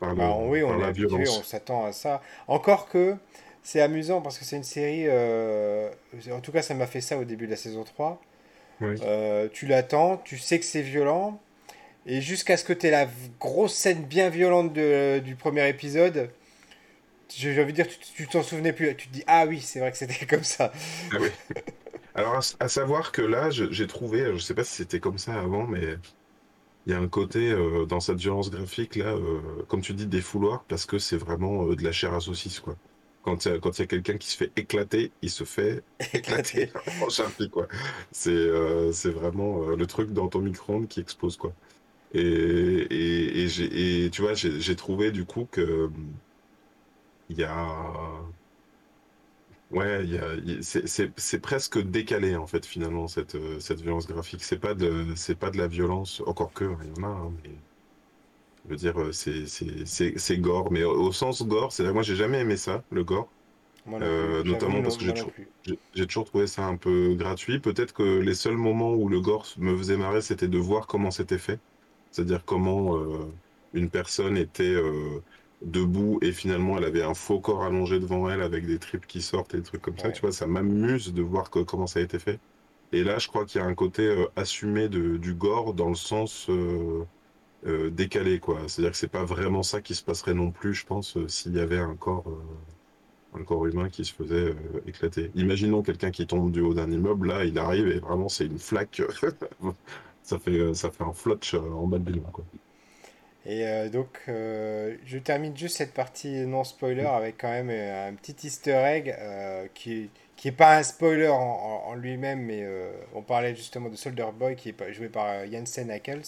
par 0.00 0.14
Bah, 0.16 0.30
le, 0.30 0.32
on- 0.32 0.50
oui, 0.50 0.62
on 0.62 0.74
par 0.74 0.78
est 0.78 0.82
la 0.82 0.90
habitué, 0.90 1.28
on 1.28 1.42
violence. 1.42 1.42
s'attend 1.42 1.84
à 1.86 1.92
ça. 1.92 2.20
Encore 2.48 2.88
que 2.88 3.16
c'est 3.62 3.80
amusant 3.80 4.20
parce 4.20 4.38
que 4.38 4.44
c'est 4.44 4.56
une 4.56 4.62
série. 4.64 5.04
euh, 5.08 5.90
en 6.32 6.40
tout 6.40 6.52
cas, 6.52 6.62
ça 6.62 6.74
m'a 6.74 6.86
fait 6.86 7.00
ça 7.00 7.18
au 7.18 7.24
début 7.24 7.46
de 7.46 7.52
la 7.52 7.56
saison 7.56 7.84
3. 7.84 8.20
Oui. 8.80 9.02
Euh, 9.02 9.48
tu 9.52 9.66
l'attends, 9.66 10.18
tu 10.18 10.38
sais 10.38 10.58
que 10.60 10.64
c'est 10.66 10.82
violent, 10.82 11.40
et 12.06 12.20
jusqu'à 12.22 12.56
ce 12.58 12.64
que 12.64 12.72
tu 12.74 12.86
aies 12.88 12.90
la 12.92 13.08
grosse 13.40 13.74
scène 13.74 14.04
bien 14.04 14.30
violente 14.30 14.72
de- 14.74 15.20
du 15.20 15.36
premier 15.36 15.68
épisode, 15.68 16.30
j'ai 17.36 17.60
envie 17.62 17.72
de 17.72 17.82
dire, 17.82 17.88
tu 17.88 17.98
tu 17.98 18.28
t'en 18.28 18.42
souvenais 18.42 18.72
plus. 18.72 18.96
Tu 18.96 19.08
te 19.08 19.12
dis, 19.12 19.24
ah 19.26 19.46
oui, 19.46 19.60
c'est 19.60 19.80
vrai 19.80 19.90
que 19.92 19.98
c'était 19.98 20.26
comme 20.30 20.44
ça. 20.44 20.72
Ah 21.10 21.18
oui. 21.20 21.30
Alors, 22.14 22.36
à, 22.36 22.40
à 22.60 22.68
savoir 22.68 23.12
que 23.12 23.22
là, 23.22 23.50
j'ai 23.50 23.86
trouvé, 23.86 24.32
je 24.34 24.38
sais 24.38 24.54
pas 24.54 24.64
si 24.64 24.74
c'était 24.74 25.00
comme 25.00 25.18
ça 25.18 25.40
avant, 25.40 25.66
mais 25.66 25.96
il 26.86 26.92
y 26.92 26.94
a 26.94 27.00
un 27.00 27.08
côté 27.08 27.52
euh, 27.52 27.86
dans 27.86 28.00
cette 28.00 28.18
violence 28.18 28.50
graphique 28.50 28.96
là, 28.96 29.14
euh, 29.14 29.64
comme 29.68 29.82
tu 29.82 29.94
dis, 29.94 30.06
des 30.08 30.20
fouloirs, 30.22 30.66
parce 30.66 30.86
que 30.86 30.98
c'est 30.98 31.16
vraiment 31.18 31.66
euh, 31.68 31.76
de 31.76 31.84
la 31.84 31.92
chair 31.92 32.14
à 32.14 32.20
saucisse, 32.20 32.60
quoi. 32.60 32.76
Quand 33.22 33.44
il 33.46 33.48
y 33.50 33.52
a, 33.52 33.56
a 33.56 33.86
quelqu'un 33.86 34.18
qui 34.18 34.28
se 34.30 34.36
fait 34.36 34.52
éclater, 34.56 35.14
il 35.22 35.30
se 35.30 35.44
fait 35.44 35.84
éclater 36.14 36.72
en 36.98 37.08
charpie, 37.10 37.50
quoi. 37.50 37.68
C'est 38.12 38.48
c'est 38.92 39.10
vraiment 39.12 39.68
le 39.70 39.86
truc 39.86 40.12
dans 40.12 40.28
ton 40.28 40.40
micro-ondes 40.40 40.88
qui 40.88 41.00
explose, 41.00 41.36
quoi. 41.36 41.54
Et, 42.12 42.20
et, 42.22 43.42
et, 43.44 43.48
j'ai- 43.48 44.06
et 44.06 44.10
tu 44.10 44.22
vois, 44.22 44.34
j'ai 44.34 44.76
trouvé 44.76 45.12
du 45.12 45.26
coup 45.26 45.46
que 45.46 45.90
il 47.28 47.38
y 47.38 47.44
a 47.44 48.32
Ouais, 49.70 50.06
c'est 50.60 51.40
presque 51.40 51.78
décalé 51.78 52.36
en 52.36 52.46
fait 52.46 52.64
finalement 52.66 53.08
cette, 53.08 53.34
euh, 53.36 53.58
cette 53.58 53.80
violence 53.80 54.06
graphique. 54.06 54.44
C'est 54.44 54.58
pas 54.58 54.74
de 54.74 55.14
c'est 55.16 55.34
pas 55.34 55.50
de 55.50 55.56
la 55.58 55.66
violence, 55.66 56.20
encore 56.26 56.52
que 56.52 56.64
hein, 56.64 56.78
il 56.82 56.88
y 56.90 56.92
en 56.92 57.02
a, 57.04 57.06
hein, 57.08 57.32
mais 57.42 57.62
Je 58.64 58.70
veux 58.70 58.76
dire, 58.76 59.00
euh, 59.00 59.12
c'est 59.12 60.38
gore, 60.38 60.70
mais 60.70 60.84
au, 60.84 60.92
au 61.08 61.12
sens 61.12 61.42
gore, 61.46 61.72
c'est 61.72 61.92
moi 61.92 62.02
j'ai 62.02 62.14
jamais 62.16 62.40
aimé 62.40 62.56
ça, 62.56 62.84
le 62.90 63.02
gore. 63.04 63.34
Plus. 63.84 64.06
Euh, 64.06 64.44
notamment 64.44 64.82
parce 64.82 64.96
que 64.96 65.04
j'ai 65.04 65.14
toujours, 65.14 65.32
j'ai 65.94 66.06
trouvé 66.08 66.46
ça 66.46 66.66
un 66.66 66.76
peu 66.76 67.14
gratuit. 67.16 67.60
Peut-être 67.60 67.92
que 67.94 68.02
les 68.20 68.34
seuls 68.34 68.56
moments 68.56 68.94
où 68.94 69.08
le 69.08 69.20
gore 69.20 69.46
me 69.58 69.76
faisait 69.76 69.96
marrer, 69.96 70.22
c'était 70.22 70.48
de 70.48 70.58
voir 70.58 70.86
comment 70.88 71.10
c'était 71.10 71.38
fait. 71.38 71.60
C'est-à-dire 72.10 72.44
comment 72.44 72.96
euh, 72.98 73.34
une 73.72 73.90
personne 73.90 74.36
était 74.36 74.64
euh, 74.74 75.20
debout 75.64 76.18
et 76.22 76.32
finalement 76.32 76.78
elle 76.78 76.84
avait 76.84 77.02
un 77.02 77.14
faux 77.14 77.40
corps 77.40 77.62
allongé 77.64 78.00
devant 78.00 78.28
elle 78.30 78.42
avec 78.42 78.66
des 78.66 78.78
tripes 78.78 79.06
qui 79.06 79.22
sortent 79.22 79.54
et 79.54 79.58
des 79.58 79.62
trucs 79.64 79.82
comme 79.82 79.98
ça. 79.98 80.12
Tu 80.12 80.20
vois, 80.22 80.32
ça 80.32 80.46
m'amuse 80.46 81.12
de 81.14 81.22
voir 81.22 81.50
que- 81.50 81.60
comment 81.60 81.86
ça 81.86 82.00
a 82.00 82.02
été 82.02 82.18
fait. 82.18 82.40
Et 82.92 83.04
là, 83.04 83.18
je 83.18 83.28
crois 83.28 83.46
qu'il 83.46 83.60
y 83.60 83.64
a 83.64 83.66
un 83.66 83.74
côté 83.74 84.02
euh, 84.06 84.26
assumé 84.36 84.88
de, 84.88 85.16
du 85.16 85.34
gore 85.34 85.74
dans 85.74 85.88
le 85.88 85.94
sens 85.94 86.48
euh, 86.50 87.04
euh, 87.66 87.90
décalé, 87.90 88.40
quoi. 88.40 88.68
C'est-à-dire 88.68 88.92
que 88.92 88.98
c'est 88.98 89.08
pas 89.08 89.24
vraiment 89.24 89.62
ça 89.64 89.82
qui 89.82 89.94
se 89.94 90.04
passerait 90.04 90.34
non 90.34 90.52
plus, 90.52 90.74
je 90.74 90.86
pense, 90.86 91.18
s'il 91.28 91.54
y 91.56 91.60
avait 91.60 91.78
un 91.78 91.96
corps. 91.96 92.26
un 93.34 93.44
corps 93.44 93.66
humain 93.66 93.88
qui 93.90 94.04
se 94.04 94.12
faisait 94.14 94.54
éclater. 94.86 95.30
Imaginons 95.34 95.82
quelqu'un 95.82 96.10
qui 96.10 96.26
tombe 96.26 96.52
du 96.52 96.60
haut 96.60 96.74
d'un 96.74 96.90
immeuble, 96.90 97.28
là, 97.28 97.44
il 97.44 97.58
arrive 97.58 97.88
et 97.88 97.98
vraiment 98.00 98.28
c'est 98.28 98.46
une 98.46 98.58
flaque. 98.58 99.02
ça 100.22 100.38
fait 100.38 100.74
ça 100.74 100.90
fait 100.90 101.04
un 101.04 101.12
flotch 101.12 101.54
en 101.54 101.86
bas 101.86 101.98
de 101.98 102.04
bilan, 102.04 102.30
quoi. 102.30 102.46
Et 103.44 103.66
euh, 103.66 103.88
donc, 103.88 104.20
euh, 104.28 104.96
je 105.04 105.18
termine 105.18 105.56
juste 105.56 105.76
cette 105.78 105.94
partie 105.94 106.46
non 106.46 106.64
spoiler 106.64 107.04
avec 107.06 107.38
quand 107.38 107.50
même 107.50 107.70
euh, 107.70 108.08
un 108.08 108.14
petit 108.14 108.36
easter 108.46 108.72
egg 108.84 109.16
euh, 109.18 109.66
qui, 109.74 110.10
qui 110.36 110.48
est 110.48 110.52
pas 110.52 110.76
un 110.78 110.82
spoiler 110.84 111.28
en, 111.28 111.34
en- 111.40 111.82
en 111.88 111.94
lui-même, 111.94 112.40
mais 112.42 112.64
on 113.14 113.22
parlait 113.22 113.54
justement 113.56 113.88
de 113.88 113.96
Soldier 113.96 114.26
Boy 114.38 114.54
qui 114.56 114.68
est 114.70 114.92
joué 114.92 115.08
par 115.08 115.46
Jensen 115.50 115.90
Ackles, 115.90 116.22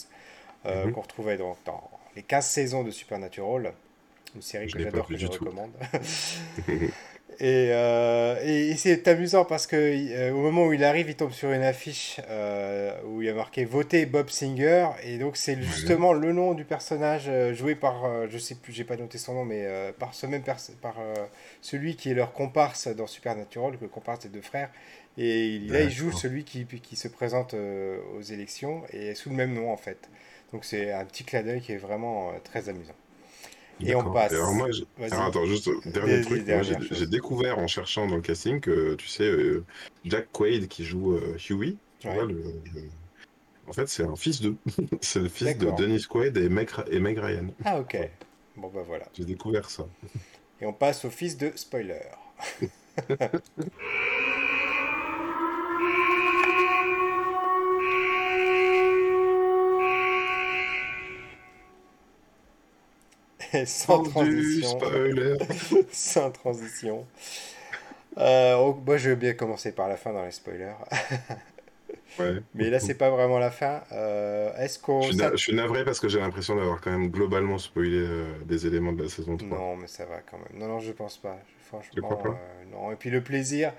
Mhm. 0.65 0.93
qu'on 0.93 1.03
retrouvait 1.03 1.37
donc 1.37 1.59
dans 1.67 1.91
les 2.17 2.23
15 2.23 2.47
saisons 2.47 2.83
de 2.85 2.91
Supernatural, 2.91 3.73
une 4.35 4.43
série 4.43 4.69
Je 4.69 4.73
que 4.77 4.83
j'adore, 4.83 5.07
que 5.07 5.17
je 5.17 5.27
tout. 5.27 5.45
recommande. 5.45 5.73
Et, 7.41 7.69
euh, 7.71 8.41
et, 8.43 8.71
et 8.71 8.77
c'est 8.77 9.09
amusant 9.09 9.45
parce 9.45 9.67
que 9.67 9.77
euh, 9.77 10.33
au 10.33 10.41
moment 10.41 10.67
où 10.67 10.73
il 10.73 10.85
arrive, 10.85 11.09
il 11.09 11.17
tombe 11.17 11.33
sur 11.33 11.51
une 11.51 11.63
affiche 11.63 12.21
euh, 12.29 12.93
où 13.07 13.23
il 13.23 13.27
y 13.27 13.31
a 13.31 13.35
marqué 13.35 13.65
Votez 13.65 14.07
Bob 14.07 14.31
Singer. 14.31 14.89
Et 15.03 15.19
donc 15.19 15.37
c'est 15.37 15.61
justement 15.61 16.13
le 16.13 16.33
nom 16.33 16.55
du 16.55 16.65
personnage 16.65 17.31
joué 17.55 17.75
par, 17.75 18.29
je 18.29 18.39
sais 18.39 18.55
plus, 18.55 18.73
j'ai 18.73 18.85
pas 18.85 18.97
noté 18.97 19.19
son 19.19 19.35
nom, 19.35 19.45
mais 19.45 19.67
par 19.99 20.15
ce 20.15 20.27
même 20.27 20.43
par 20.81 20.97
celui 21.61 21.97
qui 21.97 22.11
est 22.11 22.15
leur 22.15 22.33
comparse 22.33 22.89
dans 22.89 23.07
Supernatural, 23.07 23.77
le 23.81 23.89
comparse 23.89 24.21
des 24.21 24.29
deux 24.29 24.43
frères. 24.43 24.71
Et 25.17 25.61
là, 25.69 25.83
il 25.83 25.91
joue 25.91 26.13
celui 26.13 26.45
qui, 26.45 26.67
qui 26.67 26.97
se 26.97 27.09
présente 27.09 27.55
aux 27.55 28.23
élections 28.23 28.83
et 28.93 29.15
sous 29.15 29.31
le 29.31 29.37
même 29.37 29.55
nom 29.55 29.73
en 29.73 29.77
fait. 29.77 30.09
Donc 30.53 30.65
c'est 30.65 30.93
un 30.93 31.05
petit 31.05 31.25
clin 31.25 31.43
d'œil 31.43 31.61
qui 31.61 31.73
est 31.73 31.79
vraiment 31.79 32.33
très 32.45 32.69
amusant. 32.69 32.95
Et 33.81 33.95
on 33.95 34.13
passe. 34.13 34.33
Et 34.33 34.37
alors 34.37 34.53
moi, 34.55 34.69
alors 35.11 35.25
attends, 35.25 35.47
juste 35.47 35.69
euh, 35.69 35.81
dernier 35.87 36.21
truc. 36.21 36.47
Moi, 36.47 36.63
j'ai 36.63 37.07
découvert 37.07 37.59
en 37.59 37.67
cherchant 37.67 38.07
dans 38.07 38.17
le 38.17 38.23
casting 38.23 38.61
que, 38.61 38.95
tu 38.95 39.09
sais, 39.09 39.25
euh, 39.25 39.65
Jack 40.05 40.29
Quaid 40.33 40.69
qui 40.69 40.85
joue 40.85 41.15
euh, 41.15 41.37
Huey, 41.51 41.77
tu 41.99 42.09
Ouais. 42.09 42.15
vois, 42.15 42.25
le, 42.25 42.35
le- 42.35 42.91
en 43.67 43.73
fait, 43.73 43.89
c'est 43.89 44.05
un 44.05 44.15
fils 44.17 44.41
d'eux. 44.43 44.57
C'est 45.01 45.21
le 45.21 45.29
fils 45.29 45.57
de. 45.57 45.71
Dennis 45.71 46.05
Quaid 46.09 46.37
et 46.37 46.49
Meg, 46.51 46.69
et 46.91 46.99
Meg 47.01 47.19
Ryan. 47.19 47.47
Ah 47.65 47.81
ok. 47.81 47.97
Bon 48.57 48.69
bah 48.69 48.83
voilà. 48.87 49.07
J'ai 49.15 49.25
découvert 49.25 49.69
ça. 49.71 49.87
Et 50.61 50.67
on 50.67 50.73
passe 50.75 51.05
au 51.07 51.11
fils 51.11 51.37
de 51.39 51.51
spoiler. 51.57 52.01
sans 63.67 64.03
transition. 64.03 64.79
spoiler. 64.79 65.37
Sans 65.93 66.31
transition. 66.31 67.07
Euh, 68.19 68.73
moi 68.87 68.97
je 68.97 69.11
veux 69.11 69.17
bien 69.17 69.35
commencer 69.35 69.73
par 69.73 69.89
la 69.89 69.97
fin 69.97 70.13
dans 70.13 70.25
les 70.25 70.31
spoilers. 70.31 70.75
Ouais. 72.19 72.43
Mais 72.55 72.71
là 72.71 72.81
c'est 72.81 72.95
pas 72.95 73.11
vraiment 73.11 73.39
la 73.39 73.51
fin. 73.51 73.83
Euh, 73.93 74.57
Est-ce 74.59 74.79
qu'on... 74.79 75.01
Je 75.03 75.07
suis, 75.09 75.17
ça- 75.17 75.31
na- 75.31 75.37
je 75.37 75.37
suis 75.37 75.55
navré 75.55 75.85
parce 75.85 76.01
que 76.01 76.09
j'ai 76.09 76.19
l'impression 76.21 76.57
d'avoir 76.57 76.81
quand 76.81 76.91
même 76.91 77.11
globalement 77.11 77.59
spoilé 77.59 77.99
euh, 77.99 78.43
des 78.45 78.67
éléments 78.67 78.93
de 78.93 79.03
la 79.05 79.09
saison 79.09 79.37
3. 79.37 79.59
Non, 79.59 79.77
mais 79.77 79.87
ça 79.89 80.07
va 80.07 80.21
quand 80.23 80.39
même. 80.39 80.59
Non, 80.61 80.69
non, 80.69 80.81
je 80.81 80.93
pense 80.93 81.19
pas. 81.19 81.39
Franchement, 81.69 82.01
crois 82.03 82.19
pas? 82.19 82.41
euh, 82.41 82.65
non. 82.71 82.93
Et 82.93 82.97
puis 82.97 83.11
le 83.11 83.23
plaisir, 83.23 83.73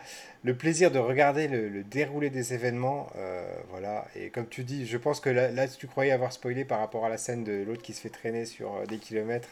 le 0.44 0.56
plaisir 0.56 0.92
de 0.92 1.00
regarder 1.00 1.48
le, 1.48 1.70
le 1.70 1.84
déroulé 1.84 2.30
des 2.30 2.54
événements, 2.54 3.08
voilà. 3.70 4.06
Et 4.16 4.30
comme 4.30 4.48
tu 4.48 4.64
dis, 4.64 4.86
je 4.86 4.98
pense 4.98 5.20
que 5.22 5.30
là, 5.30 5.50
là, 5.52 5.68
tu 5.68 5.88
croyais 5.88 6.12
avoir 6.12 6.34
spoilé 6.34 6.66
par 6.66 6.80
rapport 6.80 7.06
à 7.06 7.10
la 7.10 7.18
scène 7.18 7.44
de 7.44 7.64
l'autre 7.64 7.82
qui 7.82 7.94
se 7.94 8.02
fait 8.02 8.10
traîner 8.10 8.46
sur 8.46 8.86
des 8.88 8.98
kilomètres. 8.98 9.50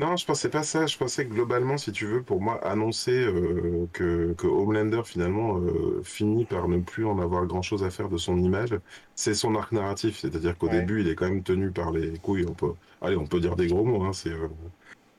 Non, 0.00 0.16
je 0.16 0.24
pensais 0.24 0.48
pas 0.48 0.62
ça. 0.62 0.86
Je 0.86 0.96
pensais 0.96 1.26
que 1.26 1.32
globalement, 1.34 1.76
si 1.76 1.92
tu 1.92 2.06
veux, 2.06 2.22
pour 2.22 2.40
moi, 2.40 2.64
annoncer 2.66 3.12
euh, 3.12 3.86
que, 3.92 4.32
que 4.34 4.46
Homelander 4.46 5.02
finalement 5.04 5.58
euh, 5.60 6.02
finit 6.02 6.46
par 6.46 6.68
ne 6.68 6.78
plus 6.80 7.04
en 7.04 7.18
avoir 7.18 7.44
grand-chose 7.46 7.84
à 7.84 7.90
faire 7.90 8.08
de 8.08 8.16
son 8.16 8.38
image, 8.38 8.70
c'est 9.14 9.34
son 9.34 9.54
arc 9.56 9.72
narratif. 9.72 10.18
C'est-à-dire 10.18 10.56
qu'au 10.56 10.68
Ouais. 10.68 10.80
début, 10.80 11.00
il 11.02 11.08
est 11.08 11.14
quand 11.16 11.28
même 11.28 11.42
tenu 11.42 11.70
par 11.70 11.92
les 11.92 12.18
couilles. 12.18 12.46
On 12.48 12.54
peut, 12.54 12.72
allez, 13.02 13.16
on 13.16 13.26
peut 13.26 13.40
dire 13.40 13.56
des 13.56 13.66
gros 13.68 13.84
mots. 13.84 14.02
Hein, 14.04 14.12
c'est, 14.14 14.30
euh, 14.32 14.48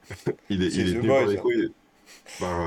il 0.49 0.63
est, 0.63 0.73
il 0.75 0.93
tenu 0.95 1.07
par 1.07 1.25
les 1.27 1.37
couilles 1.37 1.69
par, 2.39 2.59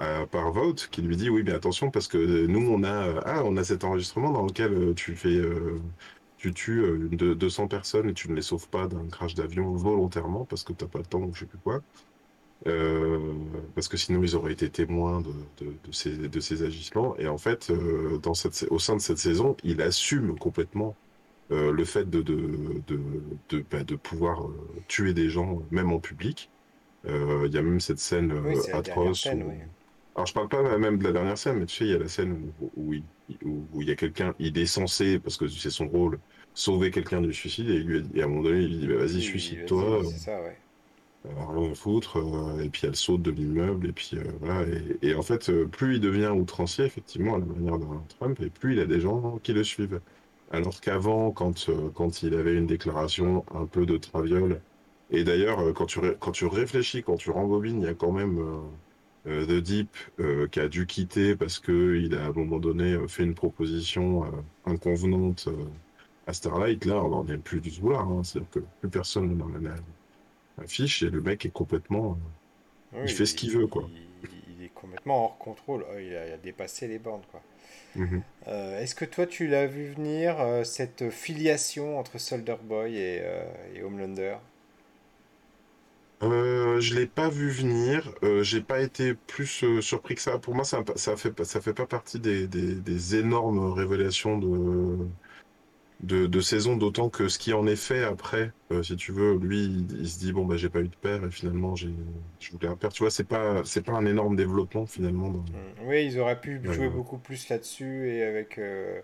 à- 0.00 0.26
par 0.28 0.52
Vote 0.52 0.88
qui 0.90 1.02
lui 1.02 1.16
dit 1.16 1.30
oui, 1.30 1.42
mais 1.44 1.52
attention 1.52 1.90
parce 1.90 2.08
que 2.08 2.46
nous, 2.46 2.68
on 2.70 2.84
a, 2.84 3.20
ah, 3.26 3.42
on 3.44 3.56
a 3.58 3.64
cet 3.64 3.84
enregistrement 3.84 4.32
dans 4.32 4.46
lequel 4.46 4.94
tu 4.96 5.16
fais, 5.16 5.40
tu 6.40 6.54
tues 6.54 6.80
euh, 6.82 6.96
une 7.10 7.16
de 7.18 7.34
200 7.34 7.68
personnes 7.68 8.08
et 8.10 8.14
tu 8.14 8.30
ne 8.30 8.34
les 8.36 8.42
sauves 8.42 8.68
pas 8.70 8.88
d'un 8.88 9.08
crash 9.08 9.34
d'avion 9.34 9.72
volontairement 9.74 10.46
parce 10.46 10.64
que 10.64 10.72
t'as 10.72 10.88
pas 10.88 10.98
le 11.00 11.06
temps 11.06 11.20
ou 11.22 11.34
je 11.34 11.40
sais 11.40 11.46
plus 11.46 11.58
quoi. 11.60 11.82
Euh, 12.66 13.34
parce 13.74 13.88
que 13.88 13.96
sinon 13.96 14.22
ils 14.22 14.36
auraient 14.36 14.52
été 14.52 14.70
témoins 14.70 15.22
de, 15.22 15.32
de, 15.58 15.80
de 15.82 15.92
ces, 15.92 16.28
de 16.28 16.40
ces 16.40 16.62
agissements. 16.62 17.16
Et 17.18 17.26
en 17.28 17.38
fait, 17.38 17.70
euh, 17.70 18.18
dans 18.18 18.34
cette, 18.34 18.66
au 18.70 18.78
sein 18.78 18.96
de 18.96 19.00
cette 19.00 19.18
saison, 19.18 19.56
il 19.62 19.80
assume 19.82 20.38
complètement 20.38 20.98
euh, 21.52 21.72
le 21.72 21.84
fait 21.86 22.08
de, 22.10 22.22
de, 22.22 22.82
de, 22.86 23.40
de, 23.50 23.62
bah, 23.70 23.84
de 23.84 23.96
pouvoir 23.96 24.46
euh, 24.48 24.84
tuer 24.88 25.14
des 25.14 25.30
gens, 25.30 25.66
même 25.70 25.92
en 25.92 26.00
public. 26.00 26.52
Euh, 27.06 27.44
Il 27.48 27.54
y 27.54 27.58
a 27.58 27.62
même 27.62 27.80
cette 27.80 27.98
scène 28.00 28.32
Oui, 28.44 28.56
euh, 28.56 28.72
atroce. 28.72 29.22
scène, 29.22 29.42
où- 29.44 29.50
oui. 29.50 29.56
Alors 30.14 30.26
je 30.26 30.34
parle 30.34 30.48
pas 30.48 30.78
même 30.78 30.98
de 30.98 31.04
la 31.04 31.12
dernière 31.12 31.38
scène, 31.38 31.58
mais 31.58 31.66
tu 31.66 31.76
sais, 31.76 31.84
il 31.86 31.90
y 31.92 31.94
a 31.94 31.98
la 31.98 32.08
scène 32.08 32.52
où, 32.60 32.72
où 32.76 32.92
il, 32.94 33.06
où, 33.44 33.68
où 33.72 33.82
il 33.82 33.88
y 33.88 33.92
a 33.92 33.96
quelqu'un, 33.96 34.34
il 34.38 34.58
est 34.58 34.66
censé, 34.66 35.20
parce 35.20 35.36
que 35.36 35.48
c'est 35.48 35.70
son 35.70 35.88
rôle, 35.88 36.20
sauver 36.60 36.90
quelqu'un 36.90 37.20
du 37.20 37.32
suicide, 37.32 37.68
et, 37.70 37.78
lui 37.78 38.02
à 38.20 38.24
un 38.24 38.28
moment 38.28 38.42
donné, 38.42 38.60
il 38.60 38.68
lui 38.68 38.76
dit, 38.78 38.86
bah, 38.86 38.96
vas-y, 38.96 39.20
suicide-toi. 39.20 40.00
vas-y, 40.00 40.12
C'est 40.12 40.18
ça, 40.18 40.42
ouais. 40.42 40.56
Euh, 41.26 41.28
rien 41.54 41.72
à 41.72 41.74
foutre, 41.74 42.16
euh, 42.18 42.62
et 42.62 42.70
puis 42.70 42.86
elle 42.86 42.96
saute 42.96 43.20
de 43.20 43.30
l'immeuble, 43.30 43.88
et 43.88 43.92
puis 43.92 44.12
euh, 44.14 44.24
voilà. 44.40 44.66
Et, 45.02 45.08
et 45.08 45.14
en 45.14 45.22
fait, 45.22 45.52
plus 45.66 45.96
il 45.96 46.00
devient 46.00 46.28
outrancier, 46.28 46.86
effectivement, 46.86 47.34
à 47.36 47.38
la 47.38 47.44
manière 47.44 47.78
de 47.78 47.84
Trump, 48.18 48.40
et 48.40 48.48
plus 48.48 48.74
il 48.74 48.80
a 48.80 48.86
des 48.86 49.00
gens 49.00 49.38
qui 49.42 49.52
le 49.52 49.62
suivent. 49.62 50.00
Alors 50.50 50.80
qu'avant, 50.80 51.30
quand, 51.30 51.68
euh, 51.68 51.90
quand 51.94 52.22
il 52.22 52.34
avait 52.34 52.54
une 52.54 52.66
déclaration 52.66 53.44
un 53.54 53.66
peu 53.66 53.84
de 53.86 53.98
traviole, 53.98 54.60
et 55.10 55.24
d'ailleurs, 55.24 55.74
quand 55.74 55.86
tu, 55.86 56.00
quand 56.20 56.32
tu 56.32 56.46
réfléchis, 56.46 57.02
quand 57.02 57.16
tu 57.16 57.30
rembobines, 57.30 57.80
il 57.80 57.84
y 57.84 57.88
a 57.88 57.94
quand 57.94 58.12
même 58.12 58.38
The 59.24 59.60
Deep 59.60 59.96
qui 60.52 60.60
a 60.60 60.68
dû 60.68 60.86
quitter 60.86 61.34
parce 61.34 61.58
qu'il 61.58 62.14
a 62.14 62.24
à 62.24 62.28
un 62.28 62.32
moment 62.32 62.60
donné 62.60 62.96
fait 63.08 63.24
une 63.24 63.34
proposition 63.34 64.24
inconvenante 64.66 65.48
à 66.30 66.34
Starlight. 66.34 66.84
Là, 66.86 67.02
on 67.04 67.10
n'en 67.10 67.26
est 67.28 67.38
plus 67.38 67.60
du 67.60 67.72
tout 67.72 67.90
là. 67.90 68.00
hein. 68.00 68.22
C'est-à-dire 68.24 68.50
que 68.50 68.60
plus 68.80 68.90
personne 68.90 69.36
n'en 69.36 69.50
a 69.66 69.74
affiche 70.62 71.02
et 71.02 71.10
le 71.10 71.20
mec 71.22 71.46
est 71.46 71.50
complètement. 71.52 72.18
Oui, 72.92 73.00
Il 73.04 73.10
fait 73.10 73.26
ce 73.26 73.34
qu'il 73.34 73.52
veut, 73.52 73.66
quoi. 73.68 73.90
Il, 74.22 74.58
il 74.58 74.64
est 74.64 74.68
complètement 74.74 75.24
hors 75.24 75.38
contrôle. 75.38 75.84
Oh, 75.90 75.98
il, 75.98 76.14
a, 76.16 76.26
il 76.28 76.32
a 76.32 76.36
dépassé 76.38 76.88
les 76.88 76.98
bornes, 76.98 77.24
quoi. 77.30 77.42
euh, 77.96 78.00
mhm. 78.00 78.24
Euh, 78.48 78.80
Est-ce 78.80 78.94
que 78.94 79.04
toi, 79.04 79.26
tu 79.26 79.46
l'as 79.48 79.66
vu 79.66 79.92
venir, 79.92 80.40
euh, 80.40 80.64
cette 80.64 81.10
filiation 81.10 81.98
entre 81.98 82.18
Soldier 82.18 82.56
Boy 82.62 82.96
et, 82.96 83.20
euh, 83.22 83.44
et 83.74 83.82
Homelander? 83.82 84.36
Euh, 86.22 86.80
je 86.80 86.94
l'ai 86.94 87.06
pas 87.06 87.30
vu 87.30 87.50
venir. 87.50 88.14
Euh, 88.22 88.42
j'ai 88.42 88.60
pas 88.62 88.80
été 88.80 89.14
plus 89.14 89.64
euh, 89.64 89.80
surpris 89.80 90.14
que 90.16 90.20
ça. 90.20 90.38
Pour 90.38 90.54
moi, 90.54 90.64
ça, 90.64 90.84
ça 90.96 91.16
fait 91.16 91.32
pas- 91.32 91.44
ça 91.44 91.60
fait 91.62 91.72
pas 91.72 91.86
partie 91.86 92.20
des, 92.20 92.46
des, 92.46 92.74
des 92.74 93.16
énormes 93.16 93.72
révélations 93.72 94.38
de, 94.38 95.08
de, 96.00 96.26
de 96.26 96.40
saison, 96.40 96.76
d'autant 96.76 97.10
que 97.10 97.28
ce 97.28 97.38
qui 97.38 97.52
en 97.52 97.66
est 97.66 97.76
fait 97.76 98.04
après, 98.04 98.52
euh, 98.72 98.82
si 98.82 98.96
tu 98.96 99.12
veux, 99.12 99.36
lui, 99.38 99.64
il, 99.64 99.92
il 100.00 100.08
se 100.10 100.18
dit 100.18 100.32
bon 100.32 100.44
bah 100.46 100.56
j'ai 100.56 100.70
pas 100.70 100.80
eu 100.80 100.88
de 100.88 100.96
père 100.96 101.24
et 101.24 101.30
finalement 101.30 101.74
j'ai 101.76 101.94
je 102.40 102.50
voulais 102.52 102.68
un 102.68 102.76
père. 102.76 102.92
Tu 102.92 103.02
vois, 103.02 103.10
c'est 103.10 103.24
pas 103.24 103.64
c'est 103.64 103.82
pas 103.82 103.92
un 103.92 104.06
énorme 104.06 104.36
développement 104.36 104.86
finalement. 104.86 105.30
dans- 105.30 105.44
Hmm. 105.52 105.72
Oui, 105.82 106.06
ils 106.06 106.18
auraient 106.18 106.40
pu 106.40 106.60
jouer 106.64 106.88
beaucoup 106.90 107.18
plus 107.18 107.48
là-dessus 107.48 108.08
et 108.10 108.22
avec. 108.24 108.58
euh, 108.58 109.00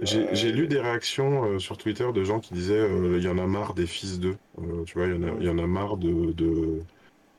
J'ai 0.00 0.34
j'ai 0.34 0.52
lu 0.52 0.66
euh, 0.66 0.68
des 0.68 0.80
réactions 0.80 1.44
euh, 1.44 1.58
sur 1.58 1.76
Twitter 1.78 2.10
de 2.12 2.24
gens 2.24 2.40
qui 2.40 2.54
disaient 2.54 2.74
euh, 2.78 3.16
il 3.18 3.22
y 3.24 3.28
en 3.28 3.38
a 3.38 3.46
marre 3.46 3.74
des 3.74 3.86
fils 3.86 4.18
d'eux. 4.18 4.38
Euh, 4.58 4.84
tu 4.84 4.98
vois, 4.98 5.06
il 5.06 5.12
y 5.14 5.16
en 5.16 5.22
a, 5.22 5.42
y 5.42 5.48
en 5.48 5.58
a 5.58 5.66
marre 5.66 5.96
de, 5.98 6.32
de, 6.32 6.86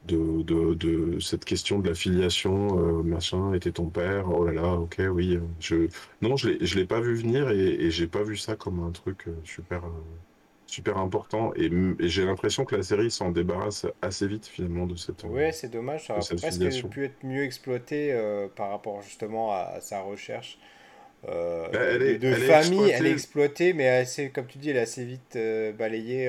de, 0.05 0.43
de, 0.43 0.73
de 0.75 1.19
cette 1.19 1.45
question 1.45 1.79
de 1.79 1.87
la 1.89 1.95
filiation, 1.95 2.99
euh, 2.99 3.03
machin, 3.03 3.53
était 3.53 3.71
ton 3.71 3.89
père, 3.89 4.29
oh 4.29 4.45
là 4.45 4.53
là, 4.53 4.73
ok, 4.75 5.01
oui. 5.11 5.35
euh, 5.37 5.41
Je... 5.59 5.87
Non, 6.21 6.35
je 6.37 6.49
je 6.61 6.75
l'ai 6.77 6.85
pas 6.85 7.01
vu 7.01 7.15
venir 7.15 7.49
et, 7.51 7.57
et 7.85 7.91
j'ai 7.91 8.07
pas 8.07 8.23
vu 8.23 8.37
ça 8.37 8.55
comme 8.55 8.79
un 8.81 8.91
truc 8.91 9.27
euh, 9.27 9.35
super, 9.43 9.83
super 10.67 10.97
important. 10.97 11.53
Et, 11.55 11.69
et 11.99 12.07
j'ai 12.09 12.25
l'impression 12.25 12.65
que 12.65 12.75
la 12.75 12.83
série 12.83 13.11
s'en 13.11 13.31
débarrasse 13.31 13.85
assez 14.01 14.27
vite 14.27 14.47
finalement 14.47 14.87
de 14.87 14.95
cette, 14.95 15.25
Ouais, 15.25 15.51
c'est 15.51 15.69
dommage, 15.69 16.05
ça 16.07 16.19
aurait 16.19 16.35
presque 16.35 16.69
filiation. 16.69 16.89
pu 16.89 17.03
être 17.05 17.23
mieux 17.23 17.43
exploité 17.43 18.13
euh, 18.13 18.47
par 18.47 18.69
rapport 18.69 19.01
justement 19.01 19.51
à, 19.51 19.71
à 19.75 19.81
sa 19.81 20.01
recherche 20.01 20.57
Bah, 21.71 21.79
elle 21.91 22.03
de, 22.07 22.15
est, 22.15 22.17
de 22.19 22.33
elle 22.33 22.43
est 22.43 22.47
famille. 22.47 22.89
Elle 22.89 23.05
est 23.07 23.11
exploitée. 23.11 23.73
mais 23.73 23.87
assez, 23.89 24.29
comme 24.31 24.47
tu 24.47 24.57
dis, 24.57 24.69
elle 24.69 24.77
est 24.77 24.81
assez 24.81 25.05
vite 25.05 25.37
balayée. 25.77 26.27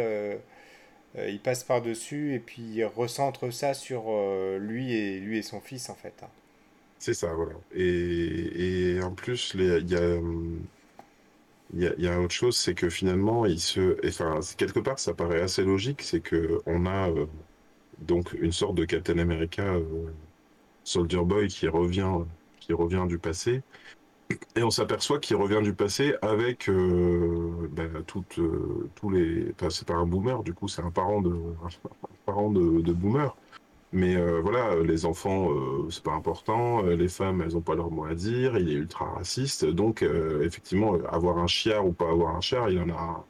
Euh, 1.18 1.30
il 1.30 1.40
passe 1.40 1.64
par-dessus 1.64 2.34
et 2.34 2.38
puis 2.38 2.62
il 2.62 2.84
recentre 2.84 3.52
ça 3.52 3.74
sur 3.74 4.04
euh, 4.08 4.58
lui 4.58 4.92
et 4.92 5.18
lui 5.18 5.38
et 5.38 5.42
son 5.42 5.60
fils 5.60 5.88
en 5.88 5.94
fait. 5.94 6.22
C'est 6.98 7.14
ça, 7.14 7.32
voilà. 7.34 7.52
Et, 7.74 8.98
en 9.02 9.12
plus, 9.12 9.52
il 9.54 9.90
y 9.90 9.94
a, 9.94 10.18
y 11.98 12.08
a, 12.08 12.20
autre 12.20 12.34
chose, 12.34 12.56
c'est 12.56 12.74
que 12.74 12.88
finalement, 12.88 13.44
il 13.44 13.60
se, 13.60 13.98
enfin, 14.06 14.40
quelque 14.56 14.80
part, 14.80 14.98
ça 14.98 15.12
paraît 15.12 15.42
assez 15.42 15.62
logique, 15.62 16.00
c'est 16.02 16.20
que 16.20 16.62
on 16.64 16.86
a 16.86 17.10
euh, 17.10 17.26
donc 17.98 18.32
une 18.40 18.52
sorte 18.52 18.76
de 18.76 18.86
Captain 18.86 19.18
America, 19.18 19.76
Soldier 20.84 21.24
Boy 21.24 21.48
qui 21.48 21.68
revient, 21.68 22.24
qui 22.60 22.72
revient 22.72 23.04
du 23.08 23.18
passé, 23.18 23.62
et 24.56 24.62
on 24.62 24.70
s'aperçoit 24.70 25.18
qu'il 25.20 25.36
revient 25.36 25.60
du 25.62 25.72
passé 25.72 26.14
avec 26.22 26.68
euh, 26.68 27.68
bah, 27.72 27.84
toutes, 28.06 28.38
euh, 28.38 28.88
tous 28.94 29.10
les, 29.10 29.52
enfin, 29.52 29.70
c'est 29.70 29.86
pas 29.86 29.94
un 29.94 30.06
boomer, 30.06 30.42
du 30.42 30.54
coup, 30.54 30.68
c'est 30.68 30.82
un 30.82 30.90
parent 30.90 31.20
de, 31.20 31.30
un 32.26 32.50
de, 32.50 32.92
boomer. 32.92 33.36
Mais 33.92 34.16
euh, 34.16 34.40
voilà, 34.42 34.76
les 34.82 35.06
enfants, 35.06 35.48
c'est 35.90 36.02
pas 36.02 36.12
important. 36.12 36.82
les 36.82 37.08
femmes, 37.08 37.42
elles 37.42 37.56
ont 37.56 37.60
pas 37.60 37.74
leur 37.76 37.90
mot 37.90 38.04
à 38.04 38.14
dire. 38.14 38.58
Il 38.58 38.68
est 38.70 38.74
ultra 38.74 39.06
raciste. 39.12 39.64
Donc, 39.64 40.02
effectivement, 40.42 40.94
avoir 41.08 41.38
un 41.38 41.46
chiard 41.46 41.86
ou 41.86 41.92
pas 41.92 42.10
avoir 42.10 42.36
un 42.36 42.40
chiard, 42.40 42.70
il 42.70 42.80
en 42.80 42.90
a, 42.90 43.24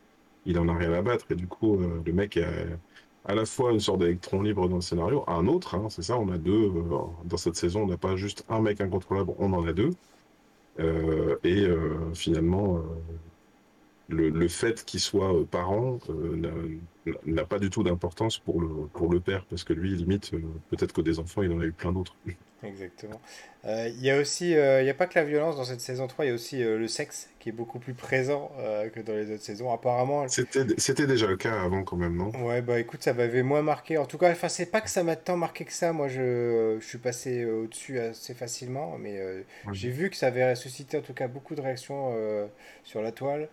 il 0.47 0.59
en 0.59 0.68
a 0.68 0.74
rien 0.74 0.92
à 0.94 1.03
battre. 1.03 1.26
Et 1.30 1.34
du 1.34 1.47
coup, 1.47 1.78
le 2.05 2.12
mec 2.12 2.36
a 2.38 2.49
à 3.26 3.34
la 3.34 3.44
fois 3.44 3.72
une 3.72 3.80
sorte 3.80 4.01
d'électron 4.01 4.42
libre 4.42 4.68
dans 4.68 4.76
le 4.76 4.80
scénario, 4.82 5.24
un 5.26 5.47
autre, 5.49 5.74
hein, 5.74 5.88
c'est 5.90 6.03
ça, 6.03 6.16
on 6.18 6.30
a 6.30 6.38
deux. 6.38 6.72
dans 7.24 7.36
cette 7.36 7.57
saison, 7.57 7.82
on 7.82 7.86
n'a 7.86 7.97
pas 7.97 8.16
juste 8.16 8.44
un 8.49 8.61
mec 8.61 8.80
incontrôlable, 8.80 9.32
on 9.38 9.53
en 9.53 9.66
a 9.66 9.72
deux. 9.72 9.90
Euh, 10.78 11.36
et 11.44 11.64
euh, 11.64 12.12
finalement, 12.14 12.78
euh, 12.78 12.82
le, 14.08 14.48
fait 14.48 14.84
qu'il 14.84 15.00
soit 15.00 15.32
parent 15.50 15.98
n'a 17.24 17.44
pas 17.44 17.58
du 17.58 17.70
tout 17.70 17.82
d'importance 17.82 18.38
pour 18.38 18.60
le, 18.60 18.68
pour 18.92 19.12
le 19.12 19.20
père, 19.20 19.44
parce 19.46 19.64
que 19.64 19.72
lui, 19.72 19.94
limite, 19.96 20.30
peut-être 20.70 20.92
que 20.92 21.00
des 21.00 21.18
enfants, 21.18 21.42
il 21.42 21.52
en 21.52 21.60
a 21.60 21.64
eu 21.64 21.72
plein 21.72 21.92
d'autres. 21.92 22.14
Exactement. 22.66 23.20
Euh, 23.64 23.88
Il 23.88 24.02
y 24.02 24.10
a 24.10 24.18
aussi, 24.18 24.54
euh, 24.56 24.80
il 24.80 24.84
n'y 24.84 24.90
a 24.90 24.94
pas 24.94 25.06
que 25.06 25.18
la 25.18 25.24
violence 25.24 25.56
dans 25.56 25.64
cette 25.64 25.80
saison 25.80 26.06
3, 26.06 26.24
il 26.24 26.28
y 26.28 26.30
a 26.30 26.34
aussi 26.34 26.62
euh, 26.62 26.78
le 26.78 26.88
sexe 26.88 27.28
qui 27.38 27.48
est 27.48 27.52
beaucoup 27.52 27.78
plus 27.78 27.94
présent 27.94 28.50
euh, 28.58 28.88
que 28.90 29.00
dans 29.00 29.14
les 29.14 29.30
autres 29.30 29.42
saisons. 29.42 29.72
Apparemment, 29.72 30.26
C'était, 30.28 31.06
déjà 31.06 31.26
le 31.26 31.36
cas 31.36 31.62
avant, 31.62 31.84
quand 31.84 31.96
même, 31.96 32.16
non? 32.16 32.32
Ouais, 32.34 32.60
bah 32.60 32.78
écoute, 32.78 33.02
ça 33.02 33.14
m'avait 33.14 33.42
moins 33.42 33.62
marqué. 33.62 33.96
En 33.98 34.04
tout 34.04 34.18
cas, 34.18 34.30
enfin, 34.30 34.48
c'est 34.48 34.66
pas 34.66 34.80
que 34.80 34.90
ça 34.90 35.02
m'a 35.02 35.16
tant 35.16 35.36
marqué 35.36 35.64
que 35.64 35.72
ça. 35.72 35.92
Moi, 35.92 36.08
je, 36.08 36.76
je 36.80 36.84
suis 36.86 36.98
passé 36.98 37.42
euh, 37.42 37.62
au-dessus 37.64 37.98
assez 37.98 38.34
facilement, 38.34 38.98
mais 38.98 39.18
euh, 39.18 39.42
j'ai 39.72 39.90
vu 39.90 40.10
que 40.10 40.16
ça 40.16 40.26
avait 40.26 40.54
suscité 40.56 40.98
en 40.98 41.02
tout 41.02 41.14
cas 41.14 41.28
beaucoup 41.28 41.54
de 41.54 41.60
réactions 41.62 42.12
euh, 42.16 42.46
sur 42.84 43.00
la 43.02 43.12
toile. 43.12 43.48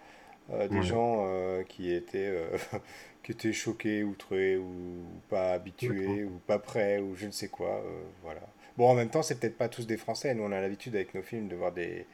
Euh, 0.51 0.67
des 0.67 0.81
gens 0.83 1.25
euh, 1.27 1.63
qui 1.63 1.93
étaient, 1.93 2.27
euh, 2.27 2.57
qui 3.23 3.31
étaient 3.31 3.53
choqués, 3.53 4.03
outrés, 4.03 4.57
ou 4.57 5.21
pas 5.29 5.53
D'accord. 5.81 6.17
habitués, 6.17 6.23
ou 6.25 6.39
pas 6.47 6.59
prêts, 6.59 6.99
ou 6.99 7.15
je 7.15 7.27
ne 7.27 7.31
sais 7.31 7.47
quoi. 7.49 7.81
euh, 7.85 8.03
voilà. 8.23 8.41
Bon, 8.77 8.89
en 8.89 8.93
même 8.95 9.09
temps, 9.09 9.21
c'est 9.23 9.39
peut-être 9.39 9.57
pas 9.57 9.69
tous 9.69 9.85
des 9.87 9.97
Français. 9.97 10.33
Nous, 10.33 10.43
on 10.43 10.51
a 10.51 10.61
l'habitude 10.61 10.95
avec 10.95 11.13
nos 11.13 11.21
films 11.23 11.47
de 11.47 11.55
voir 11.55 11.71
des, 11.71 12.07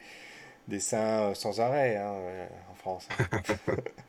des 0.68 0.80
seins 0.80 1.30
euh, 1.30 1.34
sans 1.34 1.60
arrêt 1.60 1.96
hein, 1.96 2.12
euh, 2.14 2.48
en 2.70 2.74
France. 2.74 3.08
hein. 3.20 3.42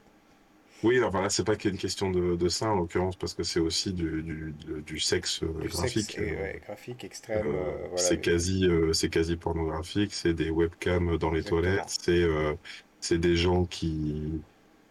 Oui, 0.83 1.03
enfin 1.03 1.21
là, 1.21 1.29
c'est 1.29 1.43
pas 1.43 1.55
qu'une 1.55 1.77
question 1.77 2.09
de, 2.09 2.35
de 2.35 2.49
ça, 2.49 2.69
en 2.71 2.75
l'occurrence, 2.75 3.15
parce 3.15 3.35
que 3.35 3.43
c'est 3.43 3.59
aussi 3.59 3.93
du, 3.93 4.23
du, 4.83 4.99
sexe 4.99 5.43
euh, 5.43 5.67
sexe 5.69 5.69
graphique. 5.69 6.17
et, 6.17 6.35
ouais, 6.35 6.59
graphique 6.65 7.03
extrême, 7.03 7.53
euh, 7.53 7.55
euh, 7.55 7.87
voilà. 7.89 7.97
c'est 7.97 8.19
quasi, 8.19 8.65
euh, 8.65 8.91
c'est 8.91 9.09
quasi 9.09 9.37
pornographique, 9.37 10.11
c'est 10.13 10.33
des 10.33 10.49
webcams 10.49 11.17
dans 11.19 11.29
les 11.31 11.43
toilettes, 11.43 11.89
c'est 12.01 12.25
c'est 12.99 13.17
des 13.19 13.35
gens 13.35 13.65
qui, 13.65 14.43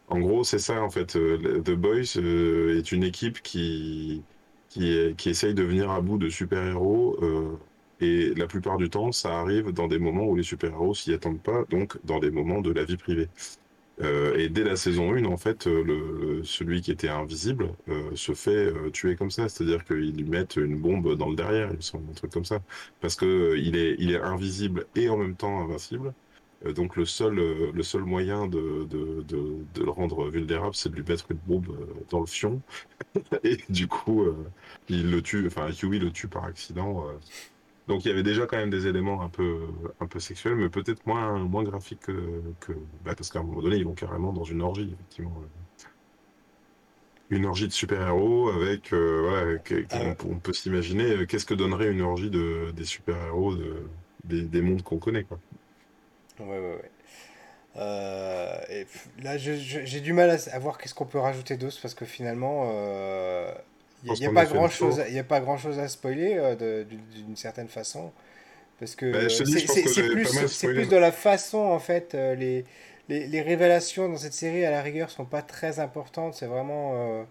En 0.08 0.20
gros, 0.20 0.44
c'est 0.44 0.58
ça, 0.60 0.82
en 0.82 0.90
fait. 0.90 1.08
The 1.14 1.72
Boys 1.72 2.16
est 2.18 2.92
une 2.92 3.04
équipe 3.04 3.42
qui, 3.42 4.26
qui, 4.70 5.14
qui 5.18 5.30
essaye 5.30 5.54
de 5.54 5.64
venir 5.64 5.90
à 5.92 6.02
bout 6.02 6.18
de 6.18 6.30
super-héros. 6.30 7.18
euh, 7.22 7.58
et 8.00 8.34
la 8.34 8.48
plupart 8.48 8.78
du 8.78 8.90
temps, 8.90 9.12
ça 9.12 9.40
arrive 9.40 9.72
dans 9.72 9.88
des 9.88 10.00
moments 10.00 10.26
où 10.26 10.36
les 10.36 10.44
super-héros 10.44 10.94
s'y 10.94 11.14
attendent 11.14 11.42
pas, 11.42 11.64
donc 11.70 11.98
dans 12.04 12.20
des 12.20 12.30
moments 12.32 12.62
de 12.62 12.72
la 12.72 12.84
vie 12.84 12.98
privée. 12.98 13.28
Euh, 14.02 14.36
et 14.38 14.48
dès 14.48 14.64
la 14.64 14.76
saison 14.76 15.14
1, 15.14 15.24
en 15.26 15.36
fait, 15.36 15.66
euh, 15.66 16.40
celui 16.44 16.80
qui 16.82 16.90
était 16.92 17.08
invisible 17.10 17.72
se 18.14 18.32
fait 18.34 18.72
tuer 18.92 19.16
comme 19.16 19.30
ça. 19.30 19.48
C'est-à-dire 19.48 19.84
qu'ils 19.84 20.16
lui 20.16 20.24
mettent 20.24 20.56
une 20.56 20.78
bombe 20.80 21.16
dans 21.16 21.28
le 21.30 21.36
derrière, 21.36 21.70
il 21.72 21.76
me 21.76 21.80
semble, 21.82 22.10
un 22.10 22.14
truc 22.14 22.32
comme 22.32 22.44
ça. 22.46 22.60
Parce 23.00 23.16
que 23.16 23.56
il 23.58 23.76
est, 23.76 23.96
il 23.98 24.12
est 24.12 24.20
invisible 24.20 24.86
et 24.96 25.08
en 25.10 25.18
même 25.18 25.36
temps 25.36 25.60
invincible. 25.62 26.14
Euh, 26.66 26.72
donc 26.72 26.96
le 26.96 27.04
seul, 27.06 27.38
euh, 27.38 27.72
le 27.72 27.82
seul 27.82 28.02
moyen 28.04 28.46
de, 28.46 28.84
de, 28.84 29.22
de, 29.22 29.66
de 29.74 29.82
le 29.84 29.90
rendre 29.90 30.28
vulnérable, 30.30 30.74
c'est 30.74 30.90
de 30.90 30.96
lui 30.96 31.04
mettre 31.08 31.30
une 31.30 31.38
bombe 31.38 31.68
euh, 31.70 32.04
dans 32.10 32.20
le 32.20 32.26
fion. 32.26 32.62
Et 33.44 33.58
du 33.70 33.88
coup, 33.88 34.22
euh, 34.24 34.52
il 34.88 35.10
le 35.10 35.22
tue, 35.22 35.46
enfin 35.46 35.68
Huey 35.70 35.98
le 35.98 36.12
tue 36.12 36.28
par 36.28 36.44
accident. 36.44 37.06
Donc 37.88 38.04
il 38.04 38.08
y 38.08 38.12
avait 38.12 38.22
déjà 38.22 38.46
quand 38.46 38.56
même 38.58 38.70
des 38.70 38.86
éléments 38.86 39.22
un 39.22 39.28
peu, 39.30 39.68
un 40.00 40.06
peu 40.06 40.20
sexuels, 40.20 40.56
mais 40.56 40.68
peut-être 40.70 41.04
moins, 41.06 41.38
moins 41.40 41.64
graphiques 41.64 42.00
que, 42.02 42.42
que- 42.60 42.72
bah, 43.04 43.14
parce 43.16 43.30
qu'à 43.30 43.40
un 43.40 43.42
moment 43.42 43.62
donné, 43.62 43.76
ils 43.76 43.84
vont 43.84 43.94
carrément 43.94 44.32
dans 44.32 44.44
une 44.44 44.62
orgie, 44.62 44.90
effectivement. 44.94 45.42
Une 47.30 47.46
orgie 47.46 47.68
de 47.68 47.72
super-héros 47.72 48.50
avec, 48.50 48.92
euh, 48.92 49.20
voilà, 49.22 49.58
Ah, 49.90 50.00
on, 50.04 50.14
peut 50.16 50.26
on 50.28 50.40
peut 50.40 50.52
s'imaginer 50.52 51.26
qu'est-ce 51.26 51.46
que 51.46 51.54
donnerait 51.54 51.90
une 51.92 52.00
orgie 52.02 52.28
de, 52.30 52.72
des 52.72 52.84
super-héros 52.84 53.54
de, 53.56 53.88
des, 54.24 54.42
des 54.42 54.62
mondes 54.62 54.82
qu'on 54.82 54.98
connaît, 54.98 55.24
quoi. 55.24 55.40
Ouais, 56.40 56.58
ouais, 56.58 56.74
ouais. 56.76 56.90
Euh, 57.76 58.60
et 58.70 58.86
là, 59.22 59.38
j'ai 59.38 60.00
du 60.00 60.12
mal 60.12 60.30
à, 60.30 60.36
voir 60.58 60.78
qu'est-ce 60.78 60.94
qu'on 60.94 61.06
peut 61.06 61.18
rajouter 61.20 61.56
d'autre 61.56 61.78
parce 61.82 61.94
que 61.94 62.04
finalement, 62.06 62.70
il 64.04 64.08
pense 64.08 64.20
n'y 64.20 64.26
a, 64.26 64.26
a 64.26 64.30
pas 64.30 64.46
grand-chose, 64.46 64.98
tour. 64.98 65.00
à- 65.00 65.08
a 65.18 65.24
pas 65.24 65.40
spoiler 65.88 66.34
euh, 66.36 66.56
de- 66.56 66.84
d'une 67.14 67.36
certaine 67.36 67.68
façon. 67.68 68.12
Parce 68.80 68.96
Bah, 69.10 69.28
que 69.28 69.42
dis, 69.44 69.60
c'est 69.60 70.02
plus, 70.08 70.26
plus 70.68 70.88
dans 70.88 71.00
la 71.00 71.12
façon, 71.12 71.58
en 71.58 71.78
fait. 71.80 72.14
euh, 72.14 72.34
les, 72.34 72.64
les, 73.08 73.26
les 73.26 73.42
révélations 73.42 74.08
dans 74.08 74.16
cette 74.18 74.34
série, 74.34 74.64
à 74.64 74.70
la 74.70 74.82
rigueur, 74.82 75.10
sont 75.10 75.24
pas 75.26 75.42
très 75.42 75.80
importantes. 75.80 76.34
C'est 76.34 76.46
vraiment, 76.46 76.92
euh, 76.94 77.24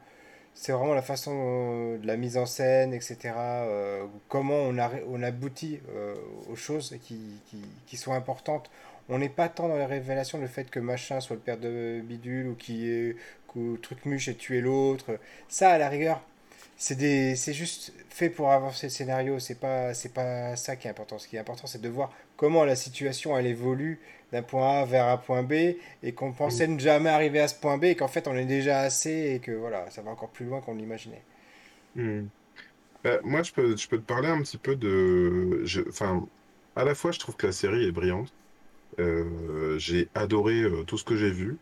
c'est 0.55 0.71
vraiment 0.73 0.93
la 0.95 1.01
façon 1.03 1.31
euh, 1.35 1.97
de 1.99 2.07
la 2.07 2.17
mise 2.17 2.37
en 2.37 2.45
scène, 2.45 2.93
etc. 2.93 3.65
euh, 3.67 4.05
comment 4.29 4.55
on, 4.57 4.73
arri- 4.75 5.03
on 5.09 5.23
aboutit 5.23 5.79
euh, 5.95 6.15
aux 6.49 6.55
choses 6.55 6.97
qui, 7.03 7.41
qui, 7.47 7.61
qui 7.87 7.97
sont 7.97 8.13
importantes. 8.13 8.71
On 9.09 9.17
n'est 9.17 9.29
pas 9.29 9.49
tant 9.49 9.67
dans 9.67 9.77
les 9.77 9.85
révélations, 9.85 10.39
le 10.39 10.47
fait 10.47 10.69
que 10.69 10.79
machin 10.79 11.19
soit 11.19 11.35
le 11.35 11.41
père 11.41 11.57
de 11.57 12.01
Bidule 12.03 12.47
ou 12.47 12.55
qui 12.55 12.89
est, 12.89 13.15
que 13.53 13.75
Trucmuche 13.77 14.27
ait 14.27 14.35
tué 14.35 14.61
l'autre. 14.61 15.19
Ça, 15.47 15.71
à 15.71 15.77
la 15.77 15.89
rigueur, 15.89 16.21
c'est 16.77 16.95
des, 16.95 17.35
c'est 17.35 17.53
juste 17.53 17.93
fait 18.09 18.29
pour 18.29 18.51
avancer 18.51 18.87
le 18.87 18.91
scénario. 18.91 19.39
C'est 19.39 19.59
pas, 19.59 19.93
c'est 19.93 20.13
pas 20.13 20.55
ça 20.55 20.75
qui 20.75 20.87
est 20.87 20.91
important. 20.91 21.17
Ce 21.17 21.27
qui 21.27 21.35
est 21.35 21.39
important, 21.39 21.67
c'est 21.67 21.81
de 21.81 21.89
voir 21.89 22.13
comment 22.37 22.63
la 22.63 22.75
situation 22.75 23.37
elle 23.37 23.47
évolue 23.47 23.99
d'un 24.31 24.43
point 24.43 24.81
A 24.81 24.85
vers 24.85 25.07
un 25.07 25.17
point 25.17 25.43
B 25.43 25.53
et 26.03 26.13
qu'on 26.13 26.31
pensait 26.31 26.67
ne 26.67 26.79
jamais 26.79 27.09
arriver 27.09 27.39
à 27.39 27.47
ce 27.47 27.55
point 27.55 27.77
B 27.77 27.85
et 27.85 27.95
qu'en 27.95 28.07
fait 28.07 28.27
on 28.27 28.35
est 28.35 28.45
déjà 28.45 28.81
assez 28.81 29.33
et 29.33 29.39
que 29.39 29.51
voilà, 29.51 29.89
ça 29.89 30.03
va 30.03 30.11
encore 30.11 30.29
plus 30.29 30.45
loin 30.45 30.61
qu'on 30.61 30.75
l'imaginait. 30.75 31.23
Hmm. 31.95 32.27
Bah, 33.03 33.19
moi, 33.23 33.43
je 33.43 33.51
peux, 33.53 33.75
je 33.77 33.87
peux 33.87 33.97
te 33.97 34.03
parler 34.03 34.27
un 34.27 34.41
petit 34.41 34.57
peu 34.57 34.75
de... 34.75 35.63
Enfin, 35.87 36.27
à 36.75 36.83
la 36.83 36.95
fois, 36.95 37.11
je 37.11 37.19
trouve 37.19 37.35
que 37.35 37.47
la 37.47 37.53
série 37.53 37.85
est 37.85 37.91
brillante. 37.91 38.33
Euh, 38.97 39.77
j'ai 39.77 40.09
adoré 40.15 40.61
euh, 40.61 40.83
tout 40.83 40.97
ce 40.97 41.03
que 41.03 41.15
j'ai 41.15 41.31
vu. 41.31 41.57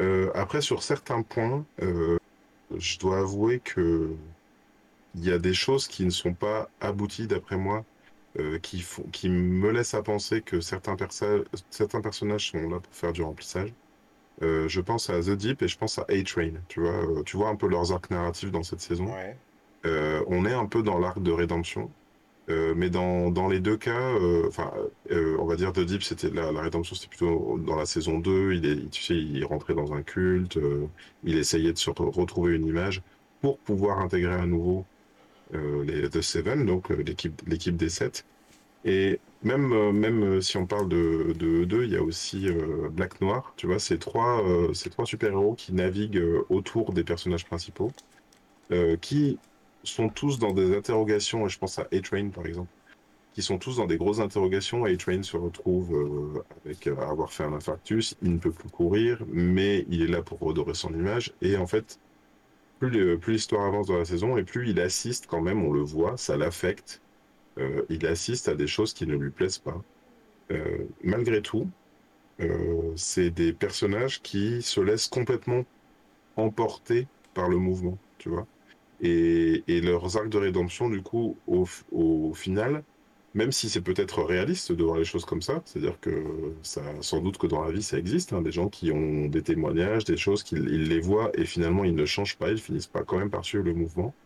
Euh, 0.00 0.30
après, 0.34 0.60
sur 0.60 0.82
certains 0.82 1.22
points, 1.22 1.64
je 1.80 2.98
dois 2.98 3.18
avouer 3.18 3.60
que 3.60 4.10
il 5.14 5.24
y 5.24 5.32
a 5.32 5.38
des 5.38 5.54
choses 5.54 5.88
qui 5.88 6.04
ne 6.04 6.10
sont 6.10 6.34
pas 6.34 6.70
abouties, 6.80 7.26
d'après 7.26 7.56
moi, 7.56 7.84
euh, 8.38 8.58
qui 8.60 8.80
font, 8.80 9.02
qui 9.10 9.28
me 9.28 9.70
laissent 9.70 9.94
à 9.94 10.02
penser 10.02 10.40
que 10.40 10.60
certains, 10.60 10.94
perso- 10.94 11.44
certains 11.70 12.00
personnages 12.00 12.50
sont 12.50 12.68
là 12.68 12.78
pour 12.78 12.94
faire 12.94 13.12
du 13.12 13.22
remplissage. 13.22 13.72
Euh, 14.42 14.68
je 14.68 14.80
pense 14.80 15.10
à 15.10 15.20
The 15.20 15.30
Deep 15.30 15.62
et 15.62 15.68
je 15.68 15.76
pense 15.76 15.98
à 15.98 16.06
A-Train. 16.08 16.52
Tu 16.68 16.80
vois, 16.80 16.92
euh, 16.92 17.22
tu 17.24 17.36
vois 17.36 17.48
un 17.48 17.56
peu 17.56 17.68
leurs 17.68 17.92
arcs 17.92 18.10
narratifs 18.10 18.52
dans 18.52 18.62
cette 18.62 18.80
saison. 18.80 19.12
Ouais. 19.12 19.36
On 20.28 20.44
est 20.46 20.52
un 20.52 20.66
peu 20.66 20.82
dans 20.82 20.98
l'arc 20.98 21.20
de 21.20 21.32
rédemption, 21.32 21.90
euh, 22.50 22.74
mais 22.76 22.90
dans, 22.90 23.30
dans 23.30 23.48
les 23.48 23.60
deux 23.60 23.76
cas, 23.76 23.98
euh, 24.00 24.46
enfin, 24.48 24.72
euh, 25.10 25.36
on 25.38 25.46
va 25.46 25.56
dire 25.56 25.72
The 25.72 25.80
Deep, 25.80 26.02
c'était 26.02 26.30
la, 26.30 26.52
la 26.52 26.60
rédemption, 26.62 26.94
c'était 26.96 27.08
plutôt 27.08 27.58
dans 27.58 27.76
la 27.76 27.86
saison 27.86 28.18
2. 28.18 28.54
Il 28.54 28.90
tu 28.90 29.02
sais, 29.02 29.16
il 29.16 29.44
rentrait 29.44 29.74
dans 29.74 29.92
un 29.94 30.02
culte, 30.02 30.58
il 31.22 31.36
essayait 31.38 31.72
de 31.72 31.78
se 31.78 31.90
re- 31.90 32.10
retrouver 32.14 32.54
une 32.56 32.66
image 32.66 33.02
pour 33.40 33.58
pouvoir 33.60 34.00
intégrer 34.00 34.34
à 34.34 34.46
nouveau 34.46 34.86
les 35.52 36.08
The 36.10 36.20
Seven, 36.22 36.66
donc 36.66 36.90
l'équipe 36.90 37.42
l'équipe 37.46 37.76
des 37.76 37.88
sept. 37.90 38.26
Et 38.84 39.20
même, 39.42 39.92
même 39.92 40.40
si 40.42 40.56
on 40.58 40.66
parle 40.66 40.88
de, 40.88 41.32
de 41.34 41.46
eux 41.62 41.66
deux, 41.66 41.84
il 41.84 41.92
y 41.92 41.96
a 41.96 42.02
aussi 42.04 42.48
Black 42.92 43.20
Noir, 43.20 43.54
tu 43.56 43.66
vois, 43.66 43.78
ces 43.80 43.98
trois, 43.98 44.42
euh, 44.48 44.72
trois 44.90 45.06
super-héros 45.06 45.54
qui 45.56 45.72
naviguent 45.74 46.22
autour 46.50 46.92
des 46.94 47.04
personnages 47.04 47.46
principaux, 47.46 47.92
qui 49.00 49.40
sont 49.84 50.08
tous 50.08 50.38
dans 50.38 50.52
des 50.52 50.76
interrogations, 50.76 51.48
je 51.48 51.58
pense 51.58 51.78
à 51.78 51.88
A-Train 51.92 52.28
par 52.30 52.46
exemple, 52.46 52.70
qui 53.34 53.42
sont 53.42 53.58
tous 53.58 53.76
dans 53.76 53.86
des 53.86 53.96
grosses 53.96 54.20
interrogations. 54.20 54.84
A-Train 54.84 55.22
se 55.22 55.36
retrouve 55.36 55.94
euh, 55.94 56.44
avec 56.64 56.86
euh, 56.86 56.96
avoir 56.98 57.32
fait 57.32 57.44
un 57.44 57.52
infarctus, 57.52 58.16
il 58.22 58.32
ne 58.34 58.38
peut 58.38 58.52
plus 58.52 58.70
courir, 58.70 59.22
mais 59.28 59.86
il 59.88 60.02
est 60.02 60.08
là 60.08 60.22
pour 60.22 60.38
redorer 60.40 60.74
son 60.74 60.92
image, 60.92 61.32
et 61.42 61.56
en 61.56 61.66
fait, 61.66 61.98
plus 62.78 63.18
plus 63.18 63.34
l'histoire 63.34 63.66
avance 63.66 63.88
dans 63.88 63.98
la 63.98 64.04
saison, 64.04 64.36
et 64.36 64.44
plus 64.44 64.70
il 64.70 64.80
assiste 64.80 65.26
quand 65.26 65.40
même, 65.40 65.64
on 65.64 65.72
le 65.72 65.82
voit, 65.82 66.16
ça 66.16 66.36
l'affecte, 66.36 67.02
euh, 67.58 67.84
il 67.88 68.06
assiste 68.06 68.48
à 68.48 68.54
des 68.54 68.66
choses 68.66 68.94
qui 68.94 69.06
ne 69.06 69.16
lui 69.16 69.30
plaisent 69.30 69.58
pas. 69.58 69.82
Euh, 70.50 70.86
malgré 71.02 71.42
tout, 71.42 71.68
euh, 72.40 72.92
c'est 72.96 73.30
des 73.30 73.52
personnages 73.52 74.22
qui 74.22 74.62
se 74.62 74.80
laissent 74.80 75.08
complètement 75.08 75.64
emporter 76.36 77.06
par 77.34 77.48
le 77.48 77.58
mouvement, 77.58 77.98
tu 78.18 78.28
vois. 78.30 78.46
Et, 79.00 79.64
et 79.68 79.80
leurs 79.80 80.16
arcs 80.16 80.28
de 80.28 80.38
rédemption, 80.38 80.88
du 80.90 81.02
coup, 81.02 81.40
au, 81.46 81.66
au 81.90 82.34
final, 82.34 82.84
même 83.34 83.52
si 83.52 83.70
c'est 83.70 83.80
peut-être 83.82 84.22
réaliste 84.22 84.72
de 84.72 84.84
voir 84.84 84.98
les 84.98 85.04
choses 85.04 85.24
comme 85.24 85.42
ça, 85.42 85.62
c'est-à-dire 85.64 85.98
que 86.00 86.56
ça, 86.62 86.82
sans 87.02 87.20
doute 87.20 87.38
que 87.38 87.46
dans 87.46 87.62
la 87.64 87.70
vie 87.72 87.82
ça 87.82 87.98
existe, 87.98 88.32
hein, 88.32 88.42
des 88.42 88.52
gens 88.52 88.68
qui 88.68 88.90
ont 88.92 89.26
des 89.26 89.42
témoignages, 89.42 90.04
des 90.04 90.16
choses 90.16 90.42
qu'ils 90.42 90.68
ils 90.68 90.88
les 90.88 91.00
voient 91.00 91.30
et 91.34 91.46
finalement 91.46 91.84
ils 91.84 91.94
ne 91.94 92.04
changent 92.06 92.36
pas, 92.38 92.50
ils 92.50 92.60
finissent 92.60 92.88
pas 92.88 93.04
quand 93.04 93.18
même 93.18 93.30
par 93.30 93.44
suivre 93.44 93.64
le 93.64 93.74
mouvement. 93.74 94.16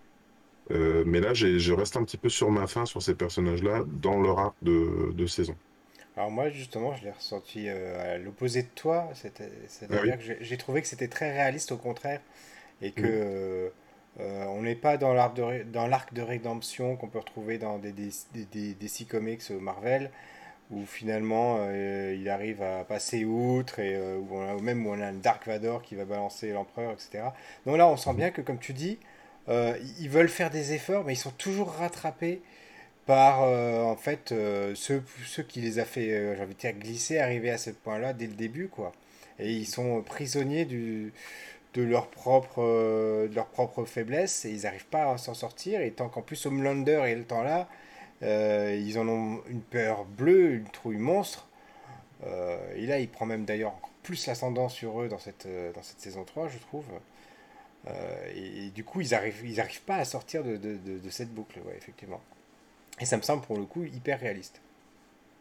Euh, 0.72 1.04
mais 1.06 1.20
là, 1.20 1.34
je 1.34 1.72
reste 1.72 1.96
un 1.96 2.04
petit 2.04 2.18
peu 2.18 2.28
sur 2.30 2.50
ma 2.50 2.66
faim 2.66 2.86
sur 2.86 3.02
ces 3.02 3.14
personnages-là 3.14 3.84
dans 3.86 4.20
leur 4.20 4.38
arc 4.38 4.56
de, 4.62 5.12
de 5.14 5.26
saison. 5.26 5.56
Alors 6.16 6.30
moi 6.30 6.48
justement, 6.50 6.94
je 6.96 7.04
l'ai 7.04 7.10
ressenti 7.10 7.68
euh, 7.68 8.14
à 8.14 8.18
l'opposé 8.18 8.62
de 8.62 8.68
toi, 8.74 9.10
Ah 9.90 9.94
c'est-à-dire 9.94 10.02
oui? 10.02 10.18
que 10.18 10.36
j'ai 10.40 10.56
trouvé 10.56 10.80
que 10.82 10.88
c'était 10.88 11.08
très 11.08 11.32
réaliste 11.32 11.72
au 11.72 11.76
contraire, 11.76 12.20
et 12.82 12.92
que 12.92 12.96
Mhm. 12.96 13.20
Euh, 14.20 14.44
on 14.46 14.62
n'est 14.62 14.76
pas 14.76 14.96
dans 14.96 15.12
l'arc 15.12 15.34
de, 15.34 16.14
de 16.14 16.22
rédemption 16.22 16.96
qu'on 16.96 17.08
peut 17.08 17.18
retrouver 17.18 17.58
dans 17.58 17.78
des, 17.78 17.92
des, 17.92 18.10
des, 18.32 18.44
des 18.44 18.74
DC 18.74 19.08
Comics 19.08 19.50
Marvel, 19.50 20.10
où 20.70 20.86
finalement 20.86 21.58
euh, 21.60 22.16
il 22.18 22.28
arrive 22.28 22.62
à 22.62 22.84
passer 22.84 23.24
outre, 23.24 23.80
et 23.80 23.94
euh, 23.96 24.20
même 24.60 24.86
où 24.86 24.90
on 24.90 25.00
a 25.00 25.06
un 25.06 25.14
Dark 25.14 25.46
Vador 25.46 25.82
qui 25.82 25.96
va 25.96 26.04
balancer 26.04 26.52
l'empereur, 26.52 26.92
etc. 26.92 27.24
Donc 27.66 27.76
là 27.76 27.88
on 27.88 27.96
sent 27.96 28.14
bien 28.14 28.30
que 28.30 28.40
comme 28.40 28.58
tu 28.58 28.72
dis, 28.72 28.98
ils 29.48 30.08
veulent 30.08 30.28
faire 30.28 30.50
des 30.50 30.72
efforts, 30.72 31.04
mais 31.04 31.12
ils 31.14 31.16
sont 31.16 31.30
toujours 31.32 31.70
rattrapés 31.72 32.40
par 33.06 33.40
en 33.42 33.96
fait 33.96 34.30
ceux, 34.74 35.02
ceux 35.26 35.42
qui 35.42 35.60
les 35.60 35.78
a 35.78 35.84
fait, 35.84 36.34
j'ai 36.36 36.42
envie 36.42 36.54
de 36.54 36.58
dire, 36.58 36.72
glisser, 36.72 37.18
arriver 37.18 37.50
à 37.50 37.58
ce 37.58 37.70
point-là 37.70 38.14
dès 38.14 38.26
le 38.26 38.32
début, 38.34 38.68
quoi. 38.68 38.92
Et 39.38 39.52
ils 39.52 39.66
sont 39.66 40.00
prisonniers 40.02 40.64
du, 40.64 41.12
de 41.74 41.82
leur 41.82 42.08
propre, 42.08 42.62
euh, 42.62 43.28
de 43.28 43.34
leur 43.34 43.46
propre 43.48 43.84
faiblesse 43.84 44.44
et 44.44 44.50
ils 44.50 44.62
n'arrivent 44.62 44.86
pas 44.86 45.12
à 45.12 45.18
s'en 45.18 45.34
sortir. 45.34 45.80
Et 45.80 45.92
tant 45.92 46.08
qu'en 46.08 46.22
plus 46.22 46.46
Homelander 46.46 47.02
est 47.06 47.16
le 47.16 47.24
temps 47.24 47.42
là, 47.42 47.68
euh, 48.22 48.76
ils 48.80 48.98
en 48.98 49.08
ont 49.08 49.40
une 49.48 49.62
peur 49.62 50.04
bleue, 50.04 50.54
une 50.56 50.68
trouille 50.70 50.98
monstre. 50.98 51.48
Euh, 52.26 52.58
et 52.76 52.86
là, 52.86 52.98
il 53.00 53.08
prend 53.08 53.26
même 53.26 53.44
d'ailleurs 53.44 53.74
plus 54.02 54.26
l'ascendant 54.26 54.68
sur 54.68 55.02
eux 55.02 55.08
dans 55.08 55.18
cette, 55.18 55.48
dans 55.74 55.82
cette 55.82 56.00
saison 56.00 56.24
3 56.24 56.48
je 56.48 56.58
trouve. 56.58 56.84
Et, 58.34 58.70
du 58.70 58.84
coup, 58.84 59.00
ils 59.00 59.14
arrivent, 59.14 59.42
ils 59.44 59.60
arrivent 59.60 59.82
pas 59.82 59.96
à 59.96 60.04
sortir 60.04 60.42
de, 60.44 60.56
de, 60.56 60.76
de- 60.98 61.10
cette 61.10 61.32
boucle, 61.32 61.60
effectivement. 61.76 62.20
Et 63.00 63.06
ça 63.06 63.16
me 63.18 63.22
semble 63.22 63.42
pour 63.42 63.58
le 63.58 63.64
coup 63.66 63.84
hyper 63.84 64.20
réaliste. 64.20 64.60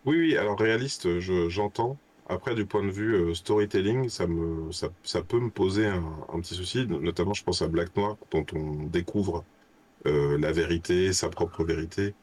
Oui, 0.05 0.17
oui, 0.17 0.37
alors 0.37 0.57
réaliste, 0.57 1.19
je, 1.19 1.49
j'entends. 1.49 1.99
Après, 2.33 2.55
du 2.55 2.65
point 2.65 2.83
de 2.83 2.91
vue 2.91 3.13
euh, 3.15 3.33
storytelling, 3.33 4.09
ça 4.09 4.25
me, 4.27 4.71
ça, 4.71 4.89
ça 5.03 5.21
peut 5.21 5.39
me 5.39 5.49
poser 5.49 5.85
un, 5.85 6.03
un 6.33 6.39
petit 6.41 6.55
souci. 6.55 6.85
Notamment, 6.87 7.33
je 7.33 7.43
pense 7.43 7.61
à 7.61 7.67
Black 7.67 7.95
Noir, 7.95 8.17
dont 8.31 8.45
on 8.53 8.85
découvre 8.87 9.43
euh, 10.05 10.37
la 10.37 10.51
vérité, 10.51 11.13
sa 11.13 11.29
propre 11.29 11.63
vérité. 11.63 12.13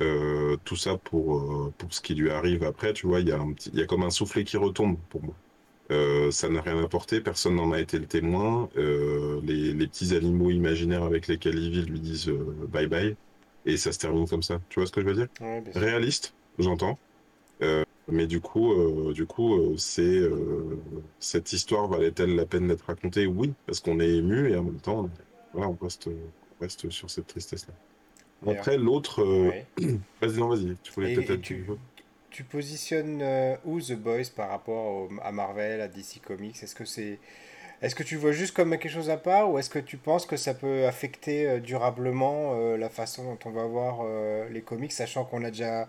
Euh, 0.00 0.56
tout 0.64 0.76
ça 0.76 0.96
pour, 0.96 1.38
euh, 1.38 1.72
pour 1.76 1.92
ce 1.92 2.00
qui 2.00 2.14
lui 2.14 2.30
arrive 2.30 2.64
après, 2.64 2.94
tu 2.94 3.06
vois, 3.06 3.20
il 3.20 3.28
y 3.28 3.32
a 3.32 3.38
un 3.38 3.52
petit, 3.52 3.70
il 3.74 3.78
y 3.78 3.82
a 3.82 3.86
comme 3.86 4.02
un 4.02 4.10
soufflet 4.10 4.42
qui 4.42 4.56
retombe 4.56 4.96
pour 5.10 5.22
moi. 5.22 5.34
Euh, 5.90 6.30
ça 6.30 6.48
n'a 6.48 6.62
rien 6.62 6.82
apporté, 6.82 7.20
personne 7.20 7.56
n'en 7.56 7.72
a 7.72 7.78
été 7.78 7.98
le 7.98 8.06
témoin. 8.06 8.70
Les, 8.74 9.74
les 9.74 9.86
petits 9.86 10.16
animaux 10.16 10.50
imaginaires 10.50 11.02
avec 11.02 11.28
lesquels 11.28 11.58
il 11.58 11.70
vit 11.70 11.84
lui 11.84 12.00
disent 12.00 12.32
bye 12.72 12.86
bye, 12.86 13.14
et 13.66 13.76
ça 13.76 13.92
se 13.92 13.98
termine 13.98 14.26
comme 14.26 14.42
ça. 14.42 14.60
Tu 14.70 14.80
vois 14.80 14.86
ce 14.86 14.92
que 14.92 15.02
je 15.02 15.06
veux 15.06 15.14
dire? 15.14 15.28
Réaliste, 15.74 16.34
j'entends. 16.58 16.98
Mais 18.08 18.26
du 18.26 18.40
coup, 18.40 18.72
euh, 18.72 19.12
du 19.12 19.26
coup, 19.26 19.54
euh, 19.54 19.76
c'est 19.76 20.02
euh, 20.02 20.76
cette 21.20 21.52
histoire 21.52 21.88
valait-elle 21.88 22.34
la 22.34 22.46
peine 22.46 22.68
d'être 22.68 22.84
racontée? 22.86 23.26
Oui, 23.26 23.52
parce 23.66 23.80
qu'on 23.80 24.00
est 24.00 24.08
ému 24.08 24.50
et 24.50 24.56
en 24.56 24.64
même 24.64 24.80
temps, 24.80 25.08
voilà, 25.52 25.68
on 25.68 25.76
reste, 25.84 26.08
on 26.08 26.60
reste 26.60 26.90
sur 26.90 27.10
cette 27.10 27.28
tristesse-là. 27.28 27.74
Après, 28.50 28.76
l'autre, 28.76 29.24
ouais. 29.24 29.66
vas-y, 30.20 30.38
non, 30.38 30.48
vas-y, 30.48 30.76
tu 30.82 30.92
voulais 30.92 31.12
peut-être 31.12 31.42
tu, 31.42 31.64
tu 32.30 32.42
positionnes 32.42 33.22
où 33.64 33.80
The 33.80 33.92
Boys 33.92 34.30
par 34.34 34.48
rapport 34.48 34.84
au- 34.84 35.08
à 35.22 35.30
Marvel, 35.30 35.80
à 35.80 35.86
DC 35.88 36.20
Comics? 36.20 36.60
Est-ce 36.60 36.74
que 36.74 36.84
c'est, 36.84 37.20
est-ce 37.82 37.94
que 37.94 38.02
tu 38.02 38.16
vois 38.16 38.32
juste 38.32 38.54
comme 38.54 38.70
quelque 38.70 38.88
chose 38.88 39.10
à 39.10 39.16
part 39.16 39.50
ou 39.50 39.58
est-ce 39.58 39.70
que 39.70 39.78
tu 39.78 39.96
penses 39.96 40.26
que 40.26 40.36
ça 40.36 40.54
peut 40.54 40.86
affecter 40.86 41.60
durablement 41.60 42.76
la 42.76 42.88
façon 42.88 43.24
dont 43.24 43.38
on 43.44 43.50
va 43.50 43.64
voir 43.66 44.04
les 44.50 44.62
comics, 44.62 44.92
sachant 44.92 45.24
qu'on 45.24 45.44
a 45.44 45.50
déjà, 45.50 45.86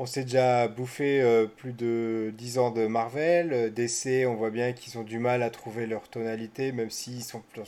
on 0.00 0.06
s'est 0.06 0.24
déjà 0.24 0.66
bouffé 0.66 1.22
euh, 1.22 1.46
plus 1.46 1.72
de 1.72 2.32
10 2.36 2.58
ans 2.58 2.72
de 2.72 2.88
Marvel, 2.88 3.52
euh, 3.52 3.70
DC, 3.70 4.26
on 4.26 4.34
voit 4.34 4.50
bien 4.50 4.72
qu'ils 4.72 4.98
ont 4.98 5.04
du 5.04 5.20
mal 5.20 5.44
à 5.44 5.50
trouver 5.50 5.86
leur 5.86 6.08
tonalité, 6.08 6.72
même 6.72 6.90
s'ils 6.90 7.22
sont 7.22 7.44
dans 7.54 7.64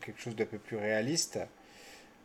quelque 0.00 0.20
chose 0.20 0.36
d'un 0.36 0.44
peu 0.46 0.58
plus 0.58 0.76
réaliste. 0.76 1.38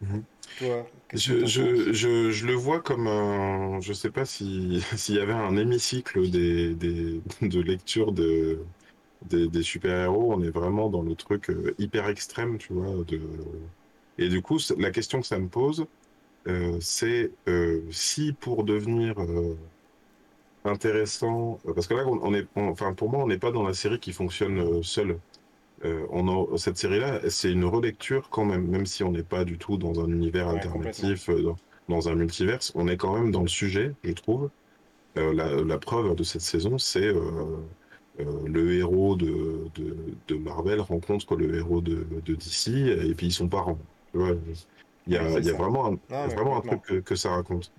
Mhm. 0.01 0.25
Toi, 0.55 0.87
qu'est-ce 1.09 1.23
que 1.25 1.33
Je, 1.33 1.45
je, 1.45 1.93
je, 1.93 2.31
je 2.31 2.47
le 2.47 2.53
vois 2.55 2.81
comme 2.81 3.07
un, 3.07 3.81
je 3.81 3.93
sais 3.93 4.11
pas 4.11 4.25
si, 4.25 4.81
s'il 4.97 5.15
y 5.15 5.19
avait 5.19 5.33
un 5.33 5.57
hémicycle 5.57 6.29
des, 6.31 6.75
des, 6.75 7.21
de 7.41 7.61
lecture 7.61 8.13
de, 8.13 8.67
des, 9.23 9.49
des 9.49 9.63
super-héros, 9.63 10.33
on 10.33 10.43
est 10.43 10.51
vraiment 10.51 10.89
dans 10.89 11.03
le 11.03 11.15
truc 11.15 11.49
euh, 11.51 11.75
hyper 11.79 12.09
extrême, 12.09 12.57
tu 12.59 12.73
vois, 12.73 13.03
de, 13.05 13.21
et 14.17 14.29
du 14.29 14.41
coup, 14.41 14.57
la 14.77 14.91
question 14.91 15.21
que 15.21 15.27
ça 15.27 15.39
me 15.39 15.49
pose, 15.49 15.85
c'est 16.81 17.35
euh, 17.47 17.81
si 17.91 18.33
pour 18.33 18.63
devenir 18.63 19.19
euh, 19.21 19.55
intéressant, 20.63 21.59
euh, 21.65 21.73
parce 21.73 21.87
que 21.87 21.93
là, 21.93 22.03
on, 22.07 22.19
on 22.23 22.33
est, 22.33 22.47
on- 22.55 22.69
enfin, 22.69 22.93
pour 22.93 23.09
moi, 23.09 23.23
on 23.23 23.27
n'est 23.27 23.37
pas 23.39 23.51
dans 23.51 23.63
la 23.63 23.73
série 23.73 23.99
qui 23.99 24.13
fonctionne 24.13 24.59
euh, 24.59 24.81
seule. 24.83 25.21
Euh, 25.85 26.07
on 26.11 26.27
a, 26.55 26.57
cette 26.57 26.77
série-là, 26.77 27.29
c'est 27.29 27.51
une 27.53 27.65
relecture 27.65 28.29
quand 28.29 28.45
même, 28.45 28.67
même 28.67 28.85
si 28.87 29.03
on 29.03 29.11
n'est 29.11 29.23
pas 29.23 29.45
du 29.45 29.57
tout 29.59 29.77
dans 29.77 30.01
un 30.01 30.09
univers 30.09 30.49
Ouais, 30.49 30.49
alternatif, 30.49 31.29
euh, 31.29 31.41
dans, 31.43 31.57
dans 31.89 32.09
un 32.09 32.15
multiverse, 32.15 32.71
on 32.75 32.87
est 32.87 32.97
quand 32.97 33.15
même 33.15 33.31
dans 33.31 33.41
le 33.43 33.47
sujet, 33.49 33.95
je 34.03 34.13
trouve. 34.13 34.51
Euh, 35.17 35.33
la, 35.33 35.51
la 35.63 35.79
preuve 35.79 36.15
de 36.15 36.23
cette 36.23 36.41
saison, 36.41 36.77
c'est 36.79 37.05
euh, 37.07 37.57
euh, 38.19 38.47
le 38.47 38.73
héros 38.75 39.15
de, 39.17 39.69
de, 39.75 40.17
de 40.27 40.35
Marvel 40.37 40.81
rencontre 40.81 41.35
le 41.35 41.55
héros 41.57 41.81
de, 41.81 42.05
de 42.23 42.35
DC, 42.35 42.71
et 42.71 43.15
puis 43.15 43.27
ils 43.27 43.33
sont 43.33 43.49
parents. 43.49 43.79
Il 45.07 45.13
y 45.13 45.17
a, 45.17 45.23
c'est 45.29 45.39
il 45.39 45.45
y 45.45 45.49
a 45.49 45.53
ça. 45.53 45.57
vraiment 45.57 45.87
un, 45.93 45.97
Non, 46.09 46.27
mais 46.27 46.35
vraiment 46.35 46.57
un 46.57 46.61
truc 46.61 46.81
que, 46.83 46.99
que 46.99 47.15
ça 47.15 47.31
raconte. 47.31 47.71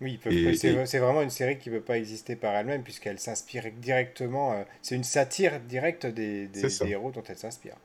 Oui, 0.00 0.20
c'est 0.56 0.98
vraiment 0.98 1.22
une 1.22 1.30
série 1.30 1.58
qui 1.58 1.68
ne 1.70 1.78
peut 1.78 1.84
pas 1.84 1.98
exister 1.98 2.36
par 2.36 2.54
elle-même 2.54 2.82
puisqu'elle 2.84 3.18
s'inspire 3.18 3.72
directement. 3.72 4.52
euh, 4.52 4.64
c'est 4.82 4.94
une 4.96 5.02
satire 5.04 5.58
directe 5.60 6.06
des, 6.06 6.48
héros 6.84 7.10
dont 7.10 7.22
elle 7.28 7.38
s'inspire. 7.38 7.76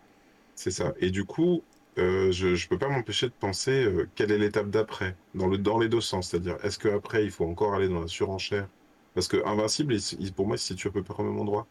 C'est 0.56 0.72
ça. 0.72 0.94
Et 0.98 1.12
du 1.12 1.26
coup, 1.26 1.66
euh, 1.98 2.32
je 2.32 2.48
ne 2.50 2.68
peux 2.68 2.78
pas 2.78 2.90
m'empêcher 2.90 3.28
de 3.30 3.34
penser 3.34 3.72
euh, 3.86 4.12
quelle 4.16 4.32
est 4.32 4.38
l'étape 4.38 4.70
d'après, 4.70 5.18
dans 5.34 5.48
le, 5.48 5.58
dans 5.58 5.80
les 5.80 5.90
deux 5.90 6.02
sens. 6.02 6.30
C'est-à-dire, 6.30 6.58
est-ce 6.64 6.78
qu'après, 6.80 7.24
il 7.24 7.32
faut 7.32 7.46
encore 7.46 7.74
aller 7.74 7.88
dans 7.90 8.02
la 8.02 8.08
surenchère? 8.08 8.70
Parce 9.14 9.28
que 9.28 9.38
Invincible, 9.46 9.94
il, 9.94 10.02
il- 10.20 10.34
pour 10.34 10.48
moi, 10.48 10.56
il 10.56 10.60
se 10.60 10.68
situe 10.68 10.88
à 10.90 10.92
peu 10.92 11.04
près 11.04 11.24
au 11.24 11.26
même 11.26 11.40
endroit. 11.40 11.68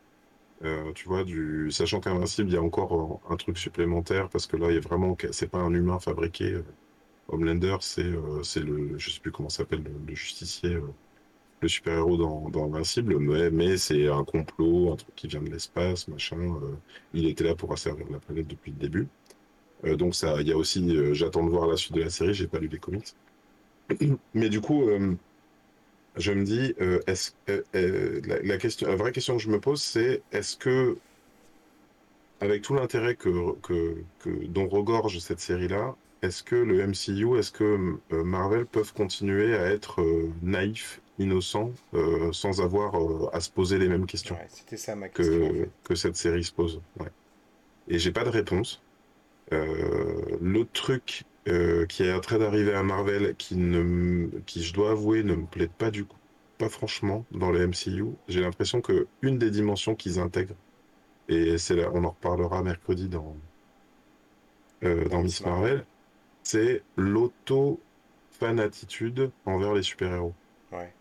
Euh, 0.64 0.93
tu 0.95 1.09
vois, 1.09 1.25
du, 1.25 1.71
sachant 1.73 2.01
qu'Invincible, 2.01 2.51
il 2.51 2.55
y 2.55 2.57
a 2.59 2.62
encore 2.62 3.23
un 3.31 3.37
truc 3.37 3.59
supplémentaire, 3.59 4.29
parce 4.31 4.47
que 4.47 4.57
là, 4.57 4.71
il 4.71 4.75
y 4.77 4.79
a 4.79 4.81
vraiment, 4.81 5.16
c'est 5.33 5.49
pas 5.51 5.61
un 5.61 5.75
humain 5.75 6.01
fabriqué. 6.01 6.59
Homelander, 7.29 7.76
c'est 7.81 8.05
euh, 8.05 8.43
le, 8.57 8.99
je 8.99 9.11
sais 9.11 9.20
plus 9.20 9.31
comment 9.33 9.49
s'appelle, 9.51 9.83
le, 9.83 10.14
justicier, 10.14 10.74
euh, 10.74 10.83
le 11.61 11.68
super-héros 11.68 12.16
dans, 12.16 12.49
dans 12.51 12.64
Invincible, 12.64 13.18
mais, 13.18 13.51
mais 13.51 13.76
c'est 13.76 14.09
un 14.09 14.24
complot, 14.24 14.93
un 14.93 14.97
truc 14.97 15.14
qui 15.14 15.29
vient 15.29 15.43
de 15.43 15.51
l'espace, 15.51 16.09
machin. 16.09 16.39
euh, 16.39 16.76
il 17.14 17.26
était 17.26 17.45
là 17.45 17.55
pour 17.55 17.72
asservir 17.72 18.07
la 18.11 18.18
planète 18.18 18.47
depuis 18.47 18.72
le 18.72 18.79
début. 18.79 19.09
Euh, 19.85 19.97
donc 19.97 20.14
ça, 20.14 20.41
il 20.41 20.49
y 20.49 20.53
a 20.53 20.57
aussi, 20.57 21.14
j'attends 21.14 21.45
de 21.45 21.51
voir 21.51 21.68
la 21.68 21.76
suite 21.76 21.95
de 21.95 22.03
la 22.03 22.11
série, 22.11 22.35
j'ai 22.35 22.49
pas 22.49 22.59
lu 22.59 22.68
les 22.68 22.79
comics. 22.79 23.14
Mais 24.35 24.49
du 24.49 24.61
coup, 24.61 24.85
je 26.16 26.33
me 26.33 26.45
dis, 26.45 26.74
est-ce, 27.07 27.33
la, 28.45 28.59
question, 28.59 28.89
la 28.89 28.97
vraie 28.97 29.12
question 29.12 29.37
que 29.37 29.43
je 29.43 29.51
me 29.51 29.61
pose, 29.61 29.83
c'est 29.83 30.22
est-ce 30.33 30.57
que, 30.57 30.99
avec 32.41 32.62
tout 32.62 32.74
l'intérêt 32.74 33.16
que, 33.16 33.55
que 33.62 34.47
dont 34.47 34.68
regorge 34.68 35.18
cette 35.20 35.41
série-là, 35.41 35.97
est-ce 36.23 36.43
que 36.43 36.57
le 36.57 36.87
MCU, 36.87 37.39
est-ce 37.39 37.53
que 37.53 37.99
euh, 38.12 38.25
Marvel 38.25 38.66
peuvent 38.66 38.93
continuer 38.93 39.57
à 39.57 39.71
être 39.71 40.01
euh, 40.03 40.31
naïfs, 40.43 41.01
innocents, 41.19 41.73
euh, 41.95 42.33
sans 42.33 42.61
avoir 42.61 42.95
à 43.35 43.41
se 43.41 43.51
poser 43.51 43.79
les 43.79 43.89
mêmes 43.89 44.07
questions 44.07 44.37
Ouais, 44.37 44.47
c'était 44.49 44.77
ça 44.77 44.95
ma 44.97 45.09
question 45.09 45.47
en 45.47 45.49
que, 45.51 45.55
fait. 45.55 45.71
que 45.85 45.95
cette 45.95 46.16
série 46.16 46.45
se 46.45 46.53
pose? 46.53 46.81
Ouais. 47.01 47.11
Et 47.89 47.99
j'ai 47.99 48.12
pas 48.12 48.25
de 48.25 48.31
réponse. 48.31 48.83
L'autre 50.41 50.73
truc 50.73 51.25
euh, 51.49 51.87
qui 51.87 52.03
est 52.03 52.12
en 52.12 52.21
train 52.21 52.39
d'arriver 52.39 52.75
à 52.75 52.83
Marvel, 52.83 53.35
qui 53.37 53.57
ne, 53.57 54.29
qui 54.47 54.62
je 54.62 54.75
dois 54.75 54.91
avouer 54.91 55.23
ne 55.23 55.35
me 55.35 55.47
plaît 55.47 55.69
pas 55.69 55.91
du 55.91 56.05
coup, 56.05 56.19
pas 56.59 56.69
franchement 56.69 57.25
dans 57.31 57.51
le 57.51 57.66
MCU. 57.66 58.05
J'ai 58.29 58.41
l'impression 58.41 58.81
que 58.83 59.09
une 59.23 59.39
des 59.39 59.51
dimensions 59.51 59.95
qu'ils 59.95 60.19
intègrent, 60.19 60.57
et 61.29 61.57
c'est 61.59 61.77
là, 61.77 61.91
on 61.95 62.05
en 62.05 62.11
reparlera 62.11 62.62
mercredi 62.62 63.09
dans, 63.09 63.35
euh, 64.85 65.09
Dans 65.09 65.09
dans 65.09 65.23
Miss 65.23 65.41
Miss 65.41 65.41
Marvel. 65.41 65.62
Marvel, 65.62 65.87
c'est 66.49 66.82
l'auto-fanatitude 66.96 69.30
envers 69.44 69.74
les 69.74 69.82
super-héros. 69.82 70.32
Ouais. 70.72 70.94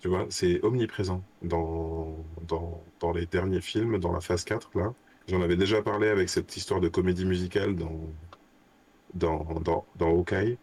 Tu 0.00 0.08
vois, 0.08 0.26
c'est 0.30 0.64
omniprésent 0.64 1.22
dans, 1.42 2.16
dans, 2.48 2.82
dans 2.98 3.12
les 3.12 3.26
derniers 3.26 3.60
films, 3.60 3.98
dans 3.98 4.12
la 4.12 4.20
phase 4.20 4.42
4 4.44 4.70
là. 4.74 4.92
J'en 5.28 5.42
avais 5.42 5.54
déjà 5.54 5.80
parlé 5.80 6.08
avec 6.08 6.28
cette 6.28 6.56
histoire 6.56 6.80
de 6.80 6.88
comédie 6.88 7.24
musicale 7.24 7.76
dans, 7.76 8.00
dans, 9.14 9.44
dans, 9.60 9.86
dans 9.94 10.08
Hawkeye. 10.08 10.58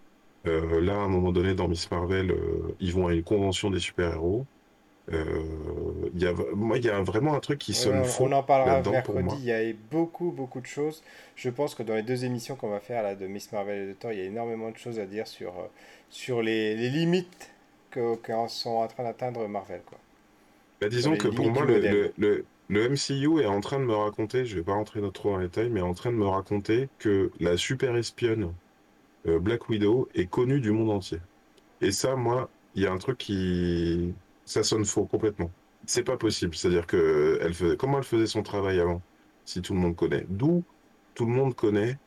Euh, 0.46 0.82
là, 0.82 0.96
à 0.96 1.06
un 1.06 1.08
moment 1.08 1.32
donné, 1.32 1.56
dans 1.56 1.70
Miss 1.70 1.90
Marvel, 1.90 2.32
euh, 2.32 2.76
ils 2.82 2.92
vont 2.92 3.08
à 3.08 3.14
une 3.14 3.24
convention 3.24 3.70
des 3.70 3.80
super-héros. 3.80 4.46
Euh, 5.12 6.10
il 6.14 6.22
y 6.22 6.28
a, 6.28 6.34
moi, 6.56 6.78
il 6.78 6.86
y 6.86 6.90
a 6.90 7.02
vraiment 7.02 7.36
un 7.36 7.40
truc 7.40 7.60
qui 7.60 7.74
sonne 7.74 8.02
on, 8.02 8.16
on 8.20 8.32
en 8.32 8.44
parlera 8.44 8.82
mercredi. 8.82 9.36
Il 9.38 9.44
y 9.46 9.52
a 9.52 9.74
beaucoup, 9.92 10.32
beaucoup 10.32 10.62
de 10.62 10.66
choses. 10.66 11.04
Je 11.36 11.50
pense 11.50 11.76
que 11.76 11.84
dans 11.84 11.96
les 11.96 12.04
deux 12.04 12.26
émissions 12.26 12.56
qu'on 12.56 12.70
va 12.70 12.80
faire 12.80 13.04
là, 13.04 13.16
de 13.16 13.28
Miss 13.28 13.52
Marvel 13.52 13.84
et 13.84 13.88
de 13.88 13.94
Thor, 13.94 14.12
il 14.12 14.20
y 14.20 14.22
a 14.22 14.26
énormément 14.26 14.72
de 14.72 14.78
choses 14.78 15.00
à 15.00 15.06
dire 15.06 15.28
sur, 15.28 15.58
euh, 15.60 15.68
sur 16.10 16.42
les, 16.42 16.76
les 16.76 16.90
limites 16.90 17.52
que, 17.92 18.16
qu'en 18.16 18.48
sont 18.48 18.72
en 18.72 18.88
train 18.88 19.04
d'atteindre 19.04 19.48
Marvel, 19.48 19.82
quoi. 19.86 20.00
Bah, 20.82 20.90
disons 20.90 21.16
que 21.18 21.28
pour 21.28 21.52
moi, 21.52 21.66
le, 21.66 21.82
le, 21.86 22.14
le, 22.18 22.48
le 22.68 22.86
MCU 22.86 23.42
est 23.42 23.46
en 23.46 23.62
train 23.62 23.80
de 23.80 23.86
me 23.86 23.96
raconter, 23.96 24.46
je 24.46 24.56
vais 24.58 24.64
pas 24.64 24.74
rentrer 24.74 25.02
dans- 25.02 25.12
trop 25.12 25.32
dans 25.32 25.38
les 25.38 25.46
détails, 25.46 25.70
mais 25.70 25.80
est 25.80 25.84
en 25.84 25.94
train 25.94 26.12
de 26.12 26.18
me 26.18 26.28
raconter 26.28 26.90
que 26.98 27.32
la 27.40 27.58
super 27.58 27.96
espionne 27.96 28.56
euh, 29.28 29.40
Black 29.40 29.70
Widow 29.70 30.10
est 30.14 30.28
connue 30.30 30.62
du 30.62 30.72
monde 30.72 30.92
entier. 30.92 31.20
Et 31.82 31.92
ça, 31.92 32.16
moi, 32.16 32.54
il 32.76 32.84
y 32.84 32.88
a 32.88 32.94
un 32.94 32.98
truc 33.00 33.18
qui... 33.20 34.16
Ça 34.46 34.64
sonne 34.64 34.86
faux 34.86 35.08
complètement. 35.08 35.54
C'est 35.88 36.04
pas 36.04 36.18
possible. 36.18 36.56
C'est-à-dire 36.56 36.88
que 36.88 37.40
elle 37.42 37.54
faisait... 37.54 37.78
comment 37.78 37.98
elle 38.00 38.04
faisait 38.04 38.28
son 38.28 38.44
travail 38.44 38.80
avant, 38.80 39.04
si 39.46 39.62
tout 39.62 39.74
le 39.74 39.80
monde 39.80 39.96
connaît? 39.96 40.26
D'où 40.30 40.66
tout 41.14 41.26
le 41.26 41.32
monde 41.34 41.56
connaît 41.56 42.00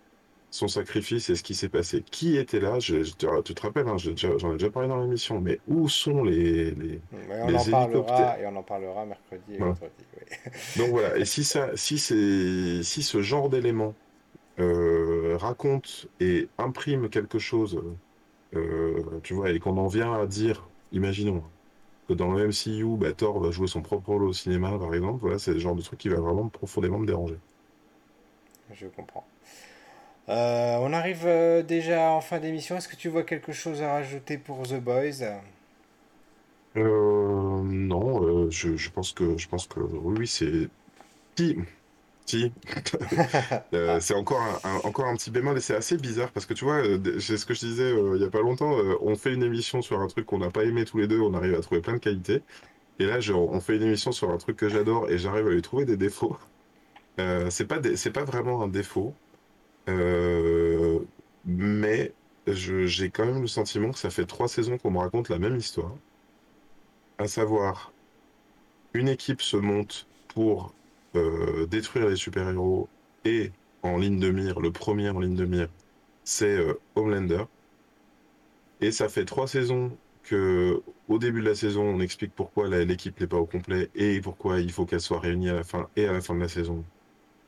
son 0.50 0.68
sacrifice 0.68 1.30
et 1.30 1.36
ce 1.36 1.42
qui 1.44 1.54
s'est 1.56 1.68
passé? 1.70 2.04
Qui 2.04 2.36
était 2.36 2.60
là? 2.60 2.78
Je, 2.80 3.04
je 3.04 3.14
te, 3.14 3.42
tu 3.42 3.54
te 3.54 3.62
rappelles, 3.62 3.88
hein, 3.88 3.98
j'en 3.98 4.50
ai 4.52 4.54
déjà 4.54 4.70
parlé 4.70 4.88
dans 4.88 5.02
l'émission, 5.02 5.40
mais 5.40 5.60
où 5.66 5.88
sont 5.88 6.24
les, 6.24 6.72
les, 6.74 7.02
Mais 7.12 7.40
on 7.42 7.54
en 7.54 7.64
hélicoptères? 7.64 7.66
parlera 7.66 8.38
et 8.38 8.46
on 8.46 8.56
en 8.56 8.62
parlera 8.62 9.04
mercredi 9.04 9.54
et 9.56 9.58
Voilà. 9.58 9.78
vendredi. 9.78 10.06
Donc 10.76 10.90
voilà, 10.90 11.16
et 11.18 11.24
si 11.24 11.44
ça, 11.44 11.76
si 11.76 11.98
si 11.98 13.02
ce 13.02 13.22
genre 13.22 13.48
d'élément 13.50 13.98
euh, 14.60 15.36
raconte 15.38 16.08
et 16.20 16.50
imprime 16.58 17.10
quelque 17.10 17.38
chose, 17.38 17.82
euh, 18.54 19.20
tu 19.22 19.34
vois, 19.34 19.50
et 19.52 19.60
qu'on 19.60 19.76
en 19.78 19.88
vient 19.88 20.14
à 20.14 20.26
dire, 20.26 20.70
imaginons 20.92 21.44
que 22.08 22.14
dans 22.14 22.32
le 22.32 22.48
MCU, 22.48 22.96
bah, 22.96 23.12
Thor 23.12 23.40
va 23.40 23.50
jouer 23.50 23.68
son 23.68 23.82
propre 23.82 24.08
rôle 24.08 24.24
au 24.24 24.32
cinéma, 24.32 24.78
par 24.78 24.94
exemple, 24.94 25.20
voilà, 25.20 25.38
c'est 25.38 25.52
le 25.52 25.58
genre 25.60 25.76
de 25.76 25.82
truc 25.82 25.98
qui 26.00 26.08
va 26.08 26.20
vraiment 26.20 26.48
profondément 26.48 26.98
me 26.98 27.06
déranger. 27.06 27.38
Je 28.72 28.86
comprends. 28.86 29.24
Euh, 30.28 30.76
on 30.80 30.92
arrive 30.92 31.26
euh, 31.26 31.62
déjà 31.62 32.10
en 32.12 32.20
fin 32.20 32.38
d'émission. 32.38 32.76
Est-ce 32.76 32.88
que 32.88 32.96
tu 32.96 33.08
vois 33.08 33.22
quelque 33.24 33.52
chose 33.52 33.82
à 33.82 33.92
rajouter 33.92 34.38
pour 34.38 34.62
The 34.62 34.80
Boys? 34.80 35.22
Euh, 36.76 37.62
non, 37.62 38.22
euh, 38.22 38.50
je, 38.50 38.76
je 38.76 38.90
pense 38.90 39.12
que, 39.12 39.36
je 39.38 39.48
pense 39.48 39.66
que, 39.66 39.80
oui, 39.80 40.16
oui, 40.20 40.26
c'est, 40.26 40.68
si, 41.36 41.56
si, 42.28 42.52
Euh, 43.74 43.96
Ah, 43.96 44.00
c'est 44.00 44.14
encore 44.14 44.40
un, 44.42 44.60
un- 44.64 44.80
encore 44.84 45.06
un 45.06 45.16
petit 45.16 45.30
bémol 45.30 45.56
et 45.58 45.60
c'est 45.60 45.74
assez 45.76 45.96
bizarre 45.98 46.32
parce 46.32 46.46
que 46.46 46.54
tu 46.54 46.64
vois, 46.64 46.76
euh, 46.86 47.20
c'est 47.20 47.36
ce 47.36 47.44
que 47.46 47.54
je 47.54 47.60
disais 47.60 47.82
euh, 47.92 48.16
il 48.16 48.22
y 48.22 48.24
a 48.24 48.30
pas 48.30 48.40
longtemps, 48.40 48.78
euh, 48.78 48.96
on 49.02 49.14
fait 49.16 49.34
une 49.34 49.42
émission 49.42 49.82
sur 49.82 50.00
un 50.00 50.06
truc 50.08 50.26
qu'on 50.26 50.38
n'a 50.38 50.50
pas 50.50 50.64
aimé 50.64 50.84
tous 50.86 50.98
les 50.98 51.06
deux, 51.06 51.20
on 51.20 51.34
arrive 51.34 51.54
à 51.54 51.60
trouver 51.60 51.80
plein 51.82 51.94
de 51.94 51.98
qualités. 51.98 52.44
Et 53.00 53.06
là, 53.06 53.18
on 53.34 53.60
fait 53.60 53.76
une 53.76 53.82
émission 53.84 54.12
sur 54.12 54.30
un 54.30 54.38
truc 54.38 54.56
que 54.58 54.68
j'adore 54.70 55.10
et 55.10 55.18
j'arrive 55.18 55.48
à 55.48 55.50
lui 55.50 55.62
trouver 55.62 55.84
des 55.86 55.96
défauts. 55.98 56.38
C'est 57.50 57.66
pas 57.66 57.80
c'est 57.96 58.12
pas 58.12 58.24
vraiment 58.24 58.62
un 58.62 58.68
défaut, 58.68 59.18
mais 61.44 62.14
j'ai 62.46 63.10
quand 63.10 63.26
même 63.26 63.40
le 63.42 63.46
sentiment 63.48 63.90
que 63.92 63.98
ça 63.98 64.10
fait 64.10 64.26
trois 64.26 64.48
saisons 64.48 64.78
qu'on 64.78 64.90
me 64.92 64.98
raconte 64.98 65.28
la 65.28 65.38
même 65.38 65.56
histoire, 65.56 65.98
à 67.18 67.28
savoir 67.28 67.94
une 68.92 69.08
équipe 69.08 69.40
se 69.40 69.56
monte 69.56 70.10
pour 70.28 70.77
euh, 71.16 71.66
détruire 71.66 72.08
les 72.08 72.16
super-héros 72.16 72.88
et 73.24 73.52
en 73.82 73.98
ligne 73.98 74.18
de 74.20 74.30
mire, 74.30 74.60
le 74.60 74.70
premier 74.72 75.10
en 75.10 75.20
ligne 75.20 75.36
de 75.36 75.46
mire, 75.46 75.68
c'est 76.24 76.56
euh, 76.58 76.74
Homelander. 76.94 77.44
Et 78.80 78.92
ça 78.92 79.08
fait 79.08 79.24
trois 79.24 79.48
saisons 79.48 79.96
que, 80.22 80.82
au 81.08 81.18
début 81.18 81.40
de 81.40 81.48
la 81.48 81.54
saison, 81.54 81.82
on 81.82 82.00
explique 82.00 82.34
pourquoi 82.34 82.68
l'équipe 82.68 83.20
n'est 83.20 83.26
pas 83.26 83.38
au 83.38 83.46
complet 83.46 83.90
et 83.94 84.20
pourquoi 84.20 84.60
il 84.60 84.70
faut 84.72 84.86
qu'elle 84.86 85.00
soit 85.00 85.20
réunie 85.20 85.48
à 85.50 85.54
la 85.54 85.64
fin. 85.64 85.88
Et 85.96 86.06
à 86.06 86.12
la 86.12 86.20
fin 86.20 86.34
de 86.34 86.40
la 86.40 86.48
saison, 86.48 86.84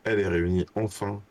elle 0.04 0.20
est 0.20 0.28
réunie 0.28 0.66
enfin, 0.74 1.22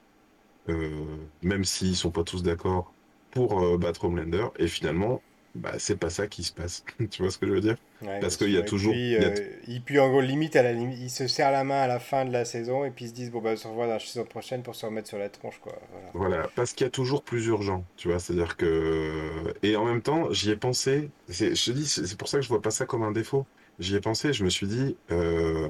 euh, 0.69 1.05
même 1.41 1.63
s'ils 1.65 1.95
sont 1.95 2.11
pas 2.11 2.23
tous 2.23 2.43
d'accord, 2.43 2.93
pour 3.31 3.77
battre 3.77 4.05
Homelander. 4.05 4.47
Et 4.59 4.67
finalement, 4.67 5.21
bah, 5.55 5.73
c'est 5.79 5.97
pas 5.97 6.09
ça 6.09 6.27
qui 6.27 6.43
se 6.43 6.53
passe. 6.53 6.83
Tu 7.11 7.21
vois 7.21 7.31
ce 7.31 7.37
que 7.37 7.47
je 7.47 7.53
veux 7.53 7.61
dire? 7.61 7.77
ouais, 8.01 8.19
Parce 8.19 8.37
qu'il 8.37 8.51
y 8.51 8.57
a 8.57 8.63
toujours, 8.63 8.93
puis, 8.93 9.15
euh, 9.15 9.35
et 9.67 9.79
puis 9.81 9.99
en 9.99 10.09
gros, 10.09 10.21
limite, 10.21 10.55
à 10.55 10.63
la 10.63 10.73
limite, 10.73 10.99
ils 10.99 11.09
se 11.09 11.27
serrent 11.27 11.51
la 11.51 11.63
main 11.63 11.81
à 11.81 11.87
la 11.87 11.99
fin 11.99 12.25
de 12.25 12.31
la 12.31 12.45
saison 12.45 12.85
et 12.85 12.91
puis 12.91 13.05
ils 13.05 13.09
se 13.09 13.13
disent, 13.13 13.31
bon, 13.31 13.41
bah, 13.41 13.51
on 13.53 13.55
se 13.57 13.67
revoit 13.67 13.87
dans 13.87 13.93
la 13.93 13.99
saison 13.99 14.25
prochaine 14.25 14.63
pour 14.63 14.75
se 14.75 14.85
remettre 14.85 15.07
sur 15.07 15.17
la 15.19 15.29
tronche, 15.29 15.59
quoi. 15.59 15.79
Voilà. 15.91 16.13
Voilà, 16.13 16.47
parce 16.55 16.73
qu'il 16.73 16.85
y 16.85 16.87
a 16.87 16.91
toujours 16.91 17.23
plus 17.23 17.45
urgent, 17.47 17.85
tu 17.95 18.07
vois, 18.07 18.19
c'est-à-dire 18.19 18.57
que... 18.57 19.53
Et 19.61 19.75
en 19.75 19.85
même 19.85 20.01
temps, 20.01 20.31
j'y 20.33 20.49
ai 20.51 20.55
pensé, 20.57 21.11
je 21.27 21.53
te 21.53 21.71
dis, 21.71 21.87
c'est 21.87 22.17
pour 22.17 22.27
ça 22.27 22.37
que 22.37 22.43
je 22.43 22.49
vois 22.49 22.61
pas 22.61 22.71
ça 22.71 22.85
comme 22.85 23.03
un 23.03 23.11
défaut. 23.11 23.45
J'y 23.77 23.95
ai 23.95 24.01
pensé, 24.01 24.33
je 24.33 24.43
me 24.43 24.49
suis 24.49 24.67
dit, 24.67 24.97
euh, 25.11 25.69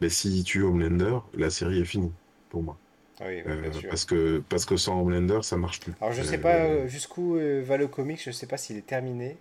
mais 0.00 0.08
s'il 0.10 0.44
tue 0.44 0.62
Homelander, 0.62 1.18
la 1.34 1.50
série 1.50 1.80
est 1.80 1.84
finie, 1.84 2.12
pour 2.50 2.62
moi. 2.62 2.78
Oui, 3.20 3.42
oui, 3.46 3.56
bien 3.56 3.70
Euh, 3.70 3.72
sûr. 3.72 3.90
parce 3.90 4.04
que, 4.04 4.40
parce 4.48 4.64
que 4.66 4.76
sans 4.76 5.00
Homelander, 5.00 5.40
ça 5.42 5.56
marche 5.56 5.80
plus. 5.80 5.94
Alors, 6.00 6.12
je 6.12 6.22
sais 6.22 6.38
pas 6.38 6.56
Euh, 6.60 6.84
euh, 6.84 6.88
jusqu'où 6.88 7.36
euh, 7.36 7.62
va 7.62 7.76
le 7.76 7.86
comic, 7.88 8.20
je 8.22 8.30
sais 8.32 8.46
pas 8.48 8.56
s'il 8.56 8.76
est 8.76 8.86
terminé. 8.86 9.38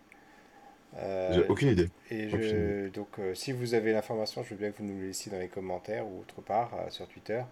j'ai 1.28 1.44
Euh, 1.44 1.48
aucune 1.48 1.70
idée, 1.70 1.90
et 2.12 2.30
aucune 2.32 2.60
idée. 2.60 2.76
je, 2.76 2.90
donc, 2.90 3.20
euh, 3.20 3.36
si 3.36 3.52
vous 3.52 3.74
avez 3.74 3.94
l'information, 3.94 4.44
je 4.44 4.52
veux 4.52 4.58
bien 4.58 4.72
que 4.72 4.78
vous 4.80 4.86
nous 4.86 5.00
le 5.00 5.08
laissiez 5.08 5.32
dans 5.32 5.40
les 5.40 5.50
commentaires 5.50 6.08
ou 6.08 6.22
autre 6.22 6.42
part 6.42 6.74
euh, 6.76 6.90
sur 6.90 7.08
Twitter. 7.08 7.44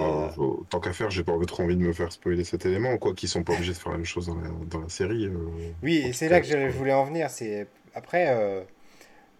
Euh, 0.00 0.30
je- 0.30 0.64
tant 0.68 0.80
qu'à 0.80 0.92
faire, 0.92 1.10
j'ai 1.10 1.24
pas 1.24 1.36
trop 1.46 1.62
envie 1.64 1.76
de 1.76 1.82
me 1.82 1.92
faire 1.92 2.12
spoiler 2.12 2.44
cet 2.44 2.64
élément, 2.66 2.96
quoi 2.98 3.14
qu'ils 3.14 3.28
sont 3.28 3.42
pas 3.44 3.52
obligés 3.54 3.72
de 3.72 3.78
faire 3.78 3.92
la 3.92 3.98
même 3.98 4.04
chose 4.06 4.26
dans 4.26 4.36
la, 4.36 4.48
dans 4.66 4.80
la 4.80 4.88
série, 4.88 5.26
euh, 5.26 5.72
oui, 5.82 5.96
et 5.98 6.12
c'est 6.12 6.28
là 6.28 6.40
que 6.40 6.46
je 6.46 6.68
voulais 6.68 6.92
en 6.92 7.04
venir. 7.04 7.30
C'est 7.30 7.66
après, 7.94 8.28
euh, 8.28 8.62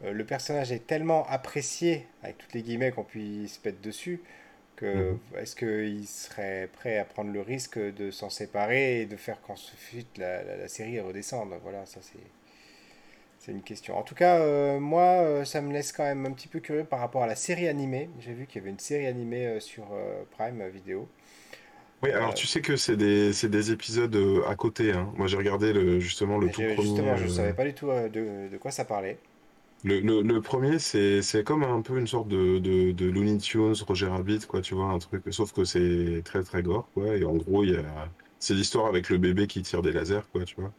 euh, 0.04 0.12
le 0.12 0.24
personnage 0.26 0.72
est 0.72 0.86
tellement 0.86 1.26
apprécié, 1.28 2.06
avec 2.22 2.38
toutes 2.38 2.54
les 2.54 2.62
guillemets 2.62 2.92
qu'on 2.92 3.04
puisse 3.04 3.64
mettre 3.64 3.80
dessus, 3.82 4.22
que 4.78 4.86
Mhm. 4.94 5.18
est-ce 5.38 5.56
qu'il 5.56 6.06
serait 6.08 6.68
prêt 6.72 6.98
à 6.98 7.04
prendre 7.04 7.32
le 7.32 7.40
risque 7.42 7.78
de 7.78 8.10
s'en 8.10 8.30
séparer 8.30 9.02
et 9.02 9.06
de 9.06 9.16
faire 9.16 9.40
qu'ensuite 9.42 10.18
la, 10.18 10.42
la, 10.44 10.56
la 10.56 10.68
série 10.68 11.00
redescende? 11.00 11.52
Voilà, 11.64 11.86
ça 11.86 12.00
c'est. 12.02 12.20
C'est 13.38 13.52
une 13.52 13.62
question. 13.62 13.96
En 13.96 14.02
tout 14.02 14.14
cas, 14.14 14.38
euh, 14.40 14.78
moi, 14.80 15.02
euh, 15.22 15.44
ça 15.44 15.60
me 15.60 15.72
laisse 15.72 15.92
quand 15.92 16.04
même 16.04 16.26
un 16.26 16.32
petit 16.32 16.48
peu 16.48 16.60
curieux 16.60 16.84
par 16.84 17.00
rapport 17.00 17.22
à 17.22 17.26
la 17.26 17.36
série 17.36 17.68
animée. 17.68 18.10
J'ai 18.20 18.32
vu 18.32 18.46
qu'il 18.46 18.60
y 18.60 18.62
avait 18.62 18.70
une 18.70 18.78
série 18.78 19.06
animée 19.06 19.46
euh, 19.46 19.60
sur 19.60 19.86
Prime 20.32 20.66
Vidéo. 20.68 21.08
Oui, 22.02 22.10
alors 22.12 22.32
tu 22.34 22.46
sais 22.46 22.60
que 22.60 22.76
c'est 22.76 22.96
des, 22.96 23.32
c'est 23.32 23.48
des 23.48 23.72
épisodes 23.72 24.16
à 24.46 24.54
côté, 24.54 24.92
hein. 24.92 25.12
Moi 25.16 25.26
j'ai 25.26 25.36
regardé 25.36 25.72
le, 25.72 25.98
justement 25.98 26.38
le 26.38 26.48
tout 26.50 26.64
premier. 26.64 26.76
justement, 26.76 27.16
je 27.16 27.24
ne 27.24 27.28
savais 27.28 27.52
pas 27.54 27.64
du 27.64 27.74
tout 27.74 27.86
de, 27.88 28.48
de 28.48 28.56
quoi 28.58 28.70
ça 28.70 28.84
parlait. 28.84 29.18
Le, 29.84 30.00
le, 30.00 30.22
le 30.22 30.40
premier, 30.42 30.78
c'est, 30.80 31.22
comme 31.44 31.62
un 31.62 31.82
peu 31.82 31.98
une 31.98 32.08
sorte 32.08 32.28
de, 32.28 32.58
de, 32.58 32.90
de 32.90 33.06
Looney 33.10 33.38
Tunes, 33.38 33.74
Roger 33.86 34.06
Rabbit, 34.06 34.40
quoi, 34.48 34.60
tu 34.60 34.74
vois, 34.74 34.86
un 34.86 34.98
truc, 34.98 35.22
sauf 35.30 35.52
que 35.52 35.64
c'est 35.64 36.22
très 36.24 36.42
très 36.42 36.62
gore, 36.64 36.90
quoi, 36.94 37.16
et 37.16 37.24
en 37.24 37.36
gros, 37.36 37.62
il 37.62 37.70
y 37.70 37.76
a, 37.76 38.12
c'est 38.40 38.54
l'histoire 38.54 38.86
avec 38.86 39.08
le 39.08 39.18
bébé 39.18 39.46
qui 39.46 39.62
tire 39.62 39.80
des 39.82 39.92
lasers, 39.92 40.28
quoi, 40.32 40.44
tu 40.44 40.56
vois, 40.60 40.72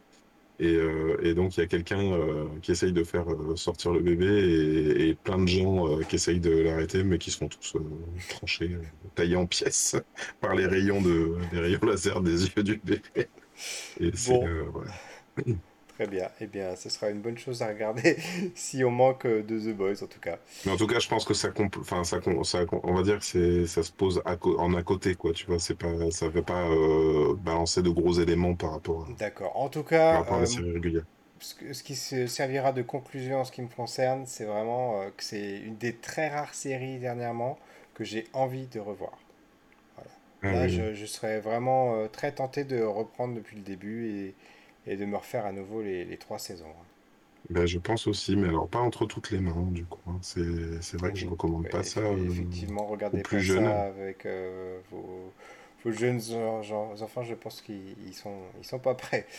et, 0.60 0.74
euh, 0.74 1.18
et 1.22 1.34
donc 1.34 1.56
il 1.56 1.60
y 1.60 1.62
a 1.64 1.66
quelqu'un 1.66 2.00
euh, 2.02 2.46
qui 2.62 2.72
essaye 2.72 2.92
de 2.92 3.04
faire 3.04 3.30
euh, 3.32 3.56
sortir 3.56 3.92
le 3.92 4.00
bébé, 4.00 4.26
et, 4.26 5.10
et 5.10 5.14
plein 5.16 5.38
de 5.38 5.48
gens 5.48 5.88
euh, 6.00 6.02
qui 6.04 6.16
essayent 6.16 6.40
de 6.40 6.50
l'arrêter, 6.52 7.04
mais 7.04 7.18
qui 7.18 7.30
se 7.32 7.38
font 7.38 7.48
tous 7.48 7.76
tranchés, 8.28 8.78
taillés 9.16 9.36
en 9.36 9.46
pièces 9.46 9.96
par 10.40 10.54
les 10.56 10.66
rayons 10.66 11.02
de, 11.02 11.36
les 11.52 11.60
rayons 11.60 11.80
laser 11.84 12.22
des 12.22 12.46
yeux 12.48 12.62
du 12.64 12.76
bébé, 12.84 13.02
et 14.00 14.10
c'est, 14.14 14.40
Bon, 14.40 14.44
ouais. 14.46 15.54
Très 16.00 16.08
bien. 16.08 16.30
Eh 16.40 16.46
bien, 16.46 16.76
ce 16.76 16.88
sera 16.88 17.10
une 17.10 17.20
bonne 17.20 17.36
chose 17.36 17.60
à 17.60 17.66
regarder 17.66 18.16
si 18.54 18.82
on 18.84 18.90
manque 18.90 19.26
de 19.26 19.42
The 19.42 19.76
Boys, 19.76 20.02
en 20.02 20.06
tout 20.06 20.18
cas. 20.18 20.38
Mais 20.64 20.72
en 20.72 20.78
tout 20.78 20.86
cas, 20.86 20.98
je 20.98 21.06
pense 21.06 21.26
que 21.26 21.34
ça, 21.34 21.50
enfin, 21.78 22.04
ça, 22.04 22.20
ça, 22.42 22.64
on 22.72 22.94
va 22.94 23.02
dire 23.02 23.18
que 23.18 23.24
c'est, 23.26 23.66
ça 23.66 23.82
se 23.82 23.92
pose 23.92 24.22
en 24.24 24.72
à 24.72 24.82
côté, 24.82 25.14
quoi. 25.14 25.34
Tu 25.34 25.44
vois, 25.44 25.58
c'est 25.58 25.74
pas, 25.74 26.10
ça 26.10 26.24
ne 26.24 26.30
va 26.30 26.40
pas 26.40 26.66
euh, 26.70 27.34
balancer 27.34 27.82
de 27.82 27.90
gros 27.90 28.14
éléments 28.14 28.54
par 28.54 28.70
rapport. 28.70 29.02
À, 29.10 29.12
D'accord. 29.18 29.54
En 29.54 29.68
tout 29.68 29.82
cas, 29.82 30.12
par 30.12 30.20
rapport 30.20 30.36
à 30.38 30.40
la 30.40 30.46
série 30.46 30.72
régulière. 30.72 31.04
Ce, 31.38 31.82
qui 31.82 31.94
se 31.94 32.26
servira 32.26 32.72
de 32.72 32.80
conclusion 32.80 33.40
en 33.40 33.44
ce 33.44 33.52
qui 33.52 33.60
me 33.60 33.68
concerne, 33.68 34.24
c'est 34.24 34.46
vraiment 34.46 35.02
euh, 35.02 35.10
que 35.14 35.22
c'est 35.22 35.58
une 35.58 35.76
des 35.76 35.96
très 35.96 36.30
rares 36.30 36.54
séries 36.54 36.98
dernièrement 36.98 37.58
que 37.92 38.04
j'ai 38.04 38.24
envie 38.32 38.68
de 38.68 38.80
revoir. 38.80 39.18
Voilà. 39.96 40.10
Ah 40.44 40.60
Là, 40.60 40.68
je, 40.68 40.94
je, 40.94 41.04
serais 41.04 41.40
vraiment 41.40 41.94
euh, 41.96 42.08
très 42.08 42.32
tenté 42.32 42.64
de 42.64 42.80
reprendre 42.82 43.34
depuis 43.34 43.56
le 43.56 43.62
début 43.62 44.08
et 44.08 44.34
et 44.86 44.96
de 44.96 45.04
me 45.04 45.16
refaire 45.16 45.46
à 45.46 45.52
nouveau 45.52 45.82
les, 45.82 46.04
les 46.04 46.16
trois 46.16 46.38
saisons. 46.38 46.66
Hein. 46.68 46.84
Ben, 47.48 47.66
je 47.66 47.78
pense 47.78 48.06
aussi, 48.06 48.36
mais 48.36 48.48
alors 48.48 48.68
pas 48.68 48.78
entre 48.78 49.06
toutes 49.06 49.30
les 49.30 49.40
mains, 49.40 49.66
du 49.70 49.84
coup. 49.84 49.98
Hein. 50.06 50.18
C'est, 50.20 50.96
vrai 50.98 51.12
que 51.12 51.18
je 51.18 51.26
ne 51.26 51.30
recommande 51.30 51.68
pas 51.68 51.82
ça. 51.82 52.00
Euh, 52.00 52.28
effectivement, 52.30 52.86
regardez 52.86 53.22
plus 53.22 53.38
pas 53.38 53.42
jeunes. 53.42 53.64
ça 53.64 53.82
avec 53.82 54.26
euh, 54.26 54.78
vos, 54.90 55.32
vos, 55.84 55.90
jeunes 55.90 56.20
enfants, 57.00 57.24
je 57.24 57.34
pense 57.34 57.60
qu'ils 57.62 58.14
sont, 58.14 58.36
ils 58.58 58.64
sont 58.64 58.78
pas 58.78 58.94
prêts. 58.94 59.26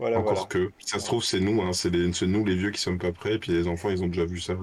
Voilà, 0.00 0.18
Encore 0.18 0.48
que, 0.48 0.72
ça 0.80 0.98
se 0.98 1.06
trouve, 1.06 1.22
c'est 1.22 1.38
nous, 1.38 1.62
hein, 1.62 1.72
c'est, 1.72 1.92
nous 1.92 2.44
les 2.44 2.56
vieux 2.56 2.72
qui 2.72 2.80
sommes 2.80 2.98
pas 2.98 3.12
prêts, 3.12 3.34
et 3.34 3.38
puis 3.38 3.52
les 3.52 3.68
enfants, 3.68 3.90
ils 3.90 4.02
ont 4.02 4.08
déjà 4.08 4.24
vu 4.24 4.40
ça. 4.40 4.54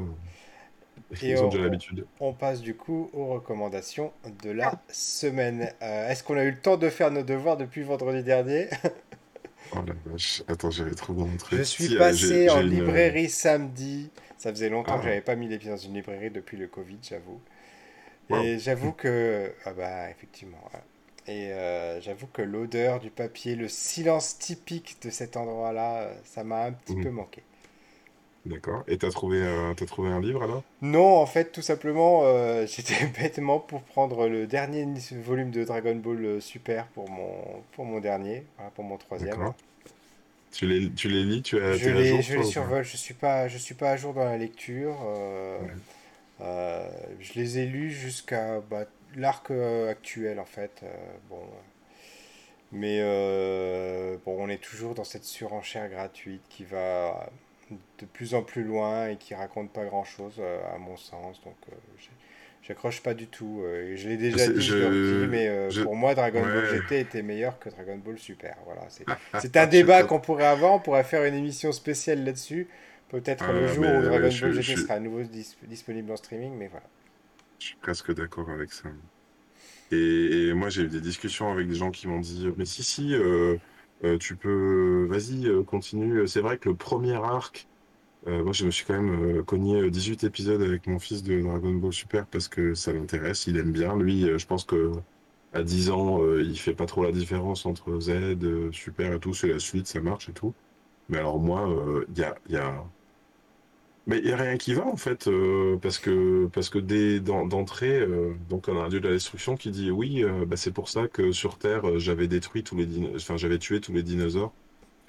Ils 1.22 1.40
ont 1.40 1.46
on, 1.46 1.48
déjà 1.48 1.64
l'habitude. 1.64 2.06
On 2.20 2.34
passe 2.34 2.60
du 2.60 2.76
coup 2.76 3.10
aux 3.14 3.28
recommandations 3.28 4.12
de 4.44 4.50
la 4.50 4.82
semaine. 4.90 5.72
Euh, 5.82 6.10
est-ce 6.10 6.26
qu'on 6.26 6.36
a 6.36 6.44
eu 6.44 6.52
le 6.52 6.60
temps 6.60 6.76
de 6.76 6.90
faire 6.90 7.12
nos 7.12 7.24
devoirs 7.24 7.56
depuis 7.56 7.82
vendredi 7.82 8.24
dernier? 8.24 8.68
Oh 9.74 9.80
la 9.86 9.94
vache, 10.06 10.44
attends, 10.48 10.72
j'avais 10.72 10.96
trop 10.96 11.14
mon 11.14 11.38
truc. 11.38 11.60
Je 11.60 11.64
suis 11.64 11.98
passé 11.98 12.50
en 12.50 12.62
librairie 12.62 13.30
samedi. 13.30 14.10
Ça 14.38 14.52
faisait 14.52 14.70
longtemps 14.70 14.96
que 14.96 15.02
ah. 15.02 15.06
j'avais 15.06 15.22
pas 15.22 15.36
mis 15.36 15.48
les 15.48 15.58
pieds 15.58 15.70
dans 15.70 15.78
une 15.78 15.94
librairie 15.94 16.32
depuis 16.32 16.58
le 16.58 16.68
Covid, 16.68 16.98
j'avoue. 17.02 17.40
Et 18.30 18.60
j'avoue 18.60 18.92
que. 18.92 19.54
Ah 19.66 19.74
bah, 19.74 20.10
effectivement. 20.10 20.58
Et 21.28 21.52
euh, 21.52 22.02
j'avoue 22.02 22.28
que 22.28 22.42
l'odeur 22.42 23.00
du 23.00 23.12
papier, 23.12 23.56
le 23.56 23.68
silence 23.68 24.40
typique 24.40 24.98
de 25.04 25.10
cet 25.10 25.38
endroit-là, 25.38 26.02
euh, 26.02 26.14
ça 26.24 26.44
m'a 26.44 26.64
un 26.66 26.72
petit 26.72 26.96
mmh. 26.96 27.04
peu 27.04 27.12
manqué. 27.12 27.44
D'accord. 28.46 28.84
Et 28.88 28.98
t'as 28.98 29.12
trouvé, 29.12 29.42
euh, 29.42 29.72
as 29.72 29.86
trouvé 29.86 30.10
un 30.10 30.20
livre 30.20 30.42
alors? 30.44 30.64
Non, 30.82 31.18
en 31.18 31.26
fait, 31.26 31.52
tout 31.52 31.62
simplement, 31.62 32.22
euh, 32.24 32.66
j'étais 32.68 33.06
bêtement 33.06 33.60
pour 33.60 33.84
prendre 33.84 34.28
le 34.28 34.48
dernier 34.48 34.88
volume 35.24 35.52
de 35.52 35.64
Dragon 35.64 35.96
Ball 35.96 36.26
euh, 36.26 36.40
Super 36.40 36.88
pour 36.88 37.10
mon, 37.10 37.32
pour 37.74 37.86
mon 37.86 38.00
dernier, 38.00 38.44
pour 38.76 38.84
mon 38.84 38.98
troisième. 38.98 39.54
Tu 40.52 40.68
les, 40.68 40.92
tu 40.92 41.08
les 41.08 41.24
lis 41.24 41.42
tu 41.44 41.62
as, 41.62 41.78
Je 41.78 41.90
les, 41.90 42.22
je 42.22 42.38
les 42.38 42.44
survole, 42.44 42.84
je 42.84 42.98
suis 42.98 43.14
pas, 43.14 43.48
je 43.48 43.58
suis 43.58 43.76
pas 43.76 43.92
à 43.92 43.98
jour 43.98 44.14
dans 44.14 44.26
la 44.26 44.38
lecture. 44.38 44.98
je 46.40 47.34
les 47.36 47.60
ai 47.60 47.66
lus 47.66 47.92
jusqu'à 47.92 48.60
bah, 48.60 48.86
l'arc 49.16 49.52
actuel 49.90 50.40
en 50.42 50.46
fait. 50.46 50.84
bon, 51.30 51.40
mais 52.74 53.00
bon, 54.26 54.36
on 54.40 54.50
est 54.50 54.62
toujours 54.62 54.94
dans 54.94 55.06
cette 55.06 55.24
surenchère 55.24 55.90
gratuite 55.90 56.42
qui 56.50 56.66
va 56.66 57.30
de 58.00 58.06
plus 58.06 58.34
en 58.34 58.44
plus 58.44 58.64
loin 58.64 59.08
et 59.08 59.18
qui 59.18 59.34
raconte 59.36 59.72
pas 59.72 59.86
grand 59.86 60.04
chose 60.04 60.36
euh, 60.40 60.60
à 60.74 60.78
mon 60.78 60.98
sens. 60.98 61.42
Donc 61.44 61.56
euh, 61.70 61.76
j'accroche 62.64 63.02
pas 63.02 63.14
du 63.14 63.28
tout. 63.28 63.62
Euh, 63.64 63.94
et 63.94 63.98
je 63.98 64.10
l'ai 64.10 64.18
déjà 64.18 64.48
dit, 64.48 64.62
je, 64.62 65.26
mais 65.26 65.70
pour 65.84 65.96
moi 65.96 66.16
Dragon 66.16 66.42
Ball 66.42 66.66
GT 66.66 67.00
était 67.00 67.22
meilleur 67.22 67.60
que 67.60 67.70
Dragon 67.70 67.98
Ball 67.98 68.18
Super. 68.18 68.56
Voilà, 68.66 68.88
c'est 69.40 69.58
un 69.58 69.68
débat 69.68 70.04
qu'on 70.04 70.20
pourrait 70.20 70.48
avoir. 70.48 70.74
On 70.74 70.80
pourrait 70.80 71.04
faire 71.04 71.24
une 71.26 71.36
émission 71.36 71.72
spéciale 71.72 72.24
là-dessus. 72.24 72.68
Peut-être 73.10 73.52
le 73.52 73.68
jour 73.68 73.86
où 73.86 74.02
Dragon 74.02 74.30
Ball 74.42 74.62
GT 74.62 74.78
sera 74.78 74.96
à 74.96 75.00
nouveau 75.00 75.22
disponible 75.68 76.12
en 76.12 76.18
streaming, 76.18 76.54
mais 76.58 76.68
voilà. 76.68 76.86
Je 77.60 77.68
suis 77.68 77.76
presque 77.76 78.14
d'accord 78.14 78.50
avec 78.50 78.72
ça. 78.72 78.90
Et, 79.92 80.54
moi, 80.54 80.70
j'ai 80.70 80.84
eu 80.84 80.88
des 80.88 81.02
discussions 81.02 81.52
avec 81.52 81.68
des 81.68 81.76
gens 81.76 81.92
qui 81.92 82.08
m'ont 82.08 82.22
dit 82.22 82.50
Mais 82.58 82.66
si, 82.66 82.82
si, 82.82 83.14
tu 84.20 84.36
peux. 84.36 85.08
Vas-y, 85.10 85.48
continue. 85.66 86.28
C'est 86.28 86.42
vrai 86.42 86.58
que 86.58 86.70
le 86.70 86.76
premier 86.76 87.14
arc, 87.14 87.68
euh, 88.28 88.44
moi, 88.44 88.54
je 88.54 88.66
me 88.66 88.72
suis 88.72 88.86
quand 88.86 88.94
même 89.02 89.40
euh, 89.40 89.44
cogné 89.44 89.90
18 89.90 90.24
épisodes 90.24 90.62
avec 90.62 90.86
mon 90.88 91.00
fils 91.00 91.24
de 91.24 91.42
Dragon 91.42 91.72
Ball 91.74 91.92
Super 91.92 92.28
parce 92.28 92.48
que 92.48 92.76
ça 92.76 92.94
l'intéresse, 92.94 93.48
il 93.48 93.58
aime 93.58 93.72
bien. 93.72 93.98
Lui, 93.98 94.26
euh, 94.30 94.38
je 94.38 94.46
pense 94.46 94.64
que 94.64 94.92
à 95.54 95.64
10 95.64 95.90
ans, 95.92 96.20
il 96.38 96.58
fait 96.58 96.74
pas 96.74 96.86
trop 96.86 97.04
la 97.04 97.12
différence 97.12 97.66
entre 97.66 98.00
Z, 98.00 98.72
Super 98.72 99.14
et 99.14 99.20
tout. 99.20 99.34
C'est 99.34 99.50
la 99.50 99.60
suite, 99.60 99.88
ça 99.88 100.00
marche 100.00 100.30
et 100.30 100.34
tout. 100.34 100.54
Mais 101.10 101.18
alors 101.18 101.40
moi, 101.40 101.68
il 102.10 102.18
y 102.18 102.54
y 102.54 102.58
a... 102.58 102.86
Mais 104.08 104.18
il 104.20 104.26
n'y 104.26 104.32
a 104.32 104.38
rien 104.38 104.58
qui 104.58 104.74
va 104.74 104.86
en 104.88 104.98
fait, 104.98 105.30
parce 105.82 106.00
que 106.00 106.48
parce 106.54 106.70
que 106.70 106.80
dès 106.80 107.20
d'entrée, 107.20 108.06
donc 108.50 108.68
on 108.68 108.80
a 108.80 108.86
un 108.86 108.90
dieu 108.90 109.00
de 109.00 109.08
la 109.08 109.14
destruction 109.14 109.56
qui 109.56 109.70
dit 109.72 109.92
oui, 109.92 110.24
bah, 110.48 110.58
c'est 110.58 110.72
pour 110.72 110.90
ça 110.90 111.08
que 111.08 111.32
sur 111.32 111.58
Terre 111.60 112.00
j'avais 112.00 112.28
détruit 112.28 112.64
tous 112.64 112.76
les 112.76 112.88
tué 113.60 113.80
tous 113.80 113.94
les 113.94 114.04
dinosaures. 114.04 114.54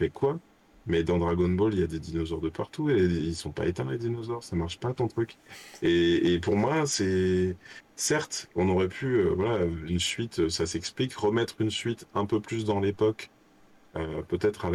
Mais 0.01 0.11
quoi? 0.11 0.38
Mais 0.86 1.05
dans 1.05 1.18
Dragon 1.18 1.49
Ball, 1.49 1.74
il 1.74 1.80
y 1.80 1.82
a 1.82 1.86
des 1.86 2.01
dinosaures 2.01 2.40
de 2.40 2.49
partout 2.49 2.90
et 2.90 2.97
ils 3.05 3.36
sont 3.36 3.53
pas 3.53 3.66
éteints 3.66 3.88
les 3.90 3.99
dinosaures, 3.99 4.43
ça 4.43 4.57
marche 4.57 4.78
pas 4.80 4.93
ton 4.93 5.07
truc. 5.09 5.38
Et, 5.82 6.38
pour 6.40 6.57
moi, 6.57 6.86
c'est 6.86 7.57
certes, 7.97 8.51
on 8.57 8.68
aurait 8.68 8.88
pu, 8.88 9.07
euh, 9.07 9.30
voilà, 9.34 9.64
une 9.64 10.01
suite, 10.01 10.49
ça 10.49 10.66
s'explique, 10.66 11.14
remettre 11.14 11.61
une 11.61 11.70
suite 11.70 12.09
un 12.14 12.26
peu 12.26 12.40
plus 12.40 12.64
dans 12.64 12.80
l'époque, 12.80 13.30
euh, 13.97 14.22
peut-être 14.22 14.66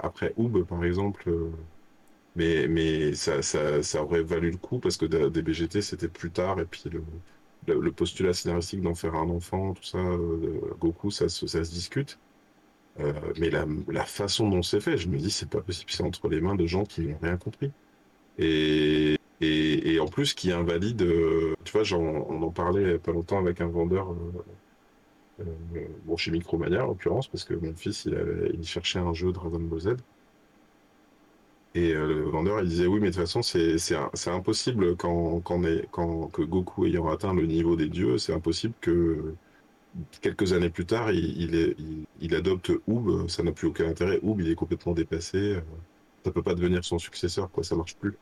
après 0.00 0.32
Oob 0.36 0.64
par 0.64 0.84
exemple, 0.84 1.28
euh, 1.30 1.50
mais 2.36 2.68
mais 2.68 3.14
ça, 3.14 3.42
ça, 3.42 3.82
ça, 3.82 4.02
aurait 4.04 4.22
valu 4.22 4.50
le 4.50 4.58
coup 4.58 4.78
parce 4.78 4.96
que 4.96 5.06
DBGT 5.06 5.82
c'était 5.82 6.08
plus 6.08 6.30
tard 6.30 6.60
et 6.60 6.66
puis 6.66 6.84
le, 6.90 7.02
le, 7.74 7.92
postulat 7.92 8.32
scénaristique 8.34 8.82
d'en 8.82 8.94
faire 8.94 9.14
un 9.14 9.28
enfant, 9.30 9.74
tout 9.74 9.84
ça, 9.84 9.98
Goku, 10.80 11.10
ça, 11.10 11.28
ça 11.28 11.46
se 11.64 11.70
discute. 11.70 12.18
Euh, 13.00 13.12
mais 13.38 13.50
la, 13.50 13.66
la, 13.88 14.04
façon 14.04 14.48
dont 14.48 14.62
c'est 14.62 14.80
fait, 14.80 14.96
je 14.96 15.08
me 15.08 15.18
dis, 15.18 15.30
c'est 15.30 15.48
pas 15.50 15.60
possible, 15.60 15.90
c'est 15.90 16.02
entre 16.02 16.28
les 16.28 16.40
mains 16.40 16.54
de 16.54 16.66
gens 16.66 16.84
qui 16.84 17.02
n'ont 17.02 17.18
rien 17.22 17.36
compris. 17.36 17.70
Et, 18.38 19.18
et, 19.40 19.94
et, 19.94 20.00
en 20.00 20.06
plus, 20.08 20.34
qui 20.34 20.52
invalide, 20.52 21.02
euh, 21.02 21.54
tu 21.64 21.72
vois, 21.72 21.84
genre, 21.84 22.00
on 22.02 22.42
en 22.42 22.50
parlait 22.50 22.98
pas 22.98 23.12
longtemps 23.12 23.38
avec 23.38 23.60
un 23.60 23.68
vendeur, 23.68 24.12
euh, 24.12 25.44
euh, 25.76 25.86
bon, 26.04 26.16
chez 26.16 26.30
Micromania 26.30 26.84
en 26.84 26.88
l'occurrence, 26.88 27.28
parce 27.28 27.44
que 27.44 27.54
mon 27.54 27.74
fils, 27.74 28.06
il, 28.06 28.16
il 28.54 28.64
cherchait 28.66 28.98
un 28.98 29.12
jeu 29.14 29.32
Dragon 29.32 29.60
Ball 29.60 29.80
Z. 29.80 29.88
Et 31.76 31.92
le 31.92 32.22
vendeur, 32.22 32.60
il 32.62 32.68
disait, 32.68 32.86
oui, 32.86 33.00
mais 33.00 33.10
de 33.10 33.14
toute 33.14 33.20
façon, 33.20 33.42
c'est 33.42 34.30
impossible 34.30 34.96
quand, 34.96 35.40
quand, 35.40 35.62
est, 35.64 35.86
quand 35.90 36.28
que 36.28 36.40
Goku 36.40 36.86
ayant 36.86 37.08
atteint 37.08 37.34
le 37.34 37.44
niveau 37.46 37.76
des 37.76 37.88
dieux, 37.88 38.16
c'est 38.16 38.32
impossible 38.32 38.72
que 38.80 39.34
quelques 40.22 40.54
années 40.54 40.70
plus 40.70 40.86
tard, 40.86 41.12
il, 41.12 42.06
il, 42.20 42.34
adopte 42.34 42.72
Oob, 42.86 43.28
ça 43.28 43.42
n'a 43.42 43.52
plus 43.52 43.68
aucun 43.68 43.88
intérêt. 43.88 44.20
Oob, 44.22 44.40
il 44.40 44.50
est 44.50 44.54
complètement 44.54 44.92
dépassé. 44.92 45.36
Euh, 45.36 45.60
ça 46.24 46.30
peut 46.30 46.42
pas 46.42 46.54
devenir 46.54 46.82
son 46.84 46.98
successeur, 46.98 47.50
quoi, 47.50 47.62
ça 47.62 47.76
marche 47.76 47.96
plus. 47.96 48.16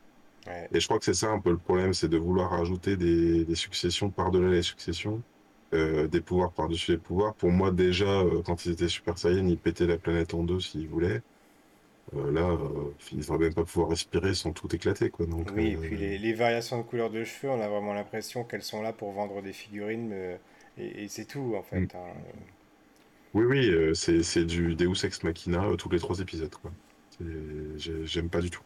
Et 0.73 0.81
je 0.81 0.87
crois 0.87 0.99
que 0.99 1.05
c'est 1.05 1.15
ça 1.15 1.31
un 1.31 1.41
peu 1.41 1.51
le 1.51 1.57
problème, 1.57 1.95
c'est 1.95 2.09
de 2.09 2.19
vouloir 2.19 2.51
rajouter 2.51 2.97
des, 2.97 3.55
successions 3.55 4.11
par-delà 4.11 4.51
les 4.51 4.63
successions, 4.63 5.23
euh, 5.73 6.07
des 6.07 6.21
pouvoirs 6.21 6.53
par-dessus 6.53 6.93
les 6.93 6.99
pouvoirs. 6.99 7.35
Pour 7.35 7.51
moi, 7.51 7.71
déjà, 7.71 8.21
euh, 8.21 8.43
quand 8.45 8.67
ils 8.67 8.73
étaient 8.73 8.89
Super 8.89 9.17
Saiyan, 9.17 9.47
ils 9.47 9.57
pétaient 9.57 9.87
la 9.87 9.97
planète 9.97 10.35
en 10.35 10.43
deux 10.43 10.61
s'ils 10.61 10.89
voulaient. 10.89 11.23
Là, 12.13 12.57
ils 13.13 13.19
ne 13.19 13.39
même 13.39 13.55
pas 13.55 13.65
pouvoir 13.65 13.89
respirer 13.89 14.35
sans 14.35 14.53
tout 14.53 14.75
éclater. 14.75 15.11
Quoi. 15.11 15.27
Donc, 15.27 15.49
oui, 15.57 15.73
et 15.73 15.77
puis 15.77 15.97
les, 15.97 16.19
les, 16.19 16.33
variations 16.33 16.79
de 16.79 16.83
couleur 16.83 17.11
de 17.11 17.25
cheveux, 17.25 17.53
on 17.53 17.61
a 17.61 17.69
vraiment 17.69 17.95
l'impression 17.95 18.45
qu'elles 18.45 18.63
sont 18.63 18.83
là 18.83 18.93
pour 18.93 19.13
vendre 19.13 19.43
des 19.43 19.53
figurines 19.53 20.39
et, 20.79 21.09
c'est 21.09 21.27
tout, 21.27 21.55
en 21.57 21.63
fait. 21.63 21.81
Mm. 21.81 21.89
Hein. 21.95 22.15
Oui, 23.35 23.45
oui, 23.45 23.69
euh, 23.69 23.95
c'est 23.95 24.45
du 24.45 24.75
Deus 24.77 25.05
Ex 25.05 25.23
Machina 25.25 25.65
euh, 25.65 25.77
tous 25.77 25.91
les 25.91 25.99
trois 25.99 26.19
épisodes. 26.21 26.55
quoi. 26.55 26.71
J'aime 27.77 28.29
pas 28.29 28.41
du 28.41 28.51
tout. 28.51 28.63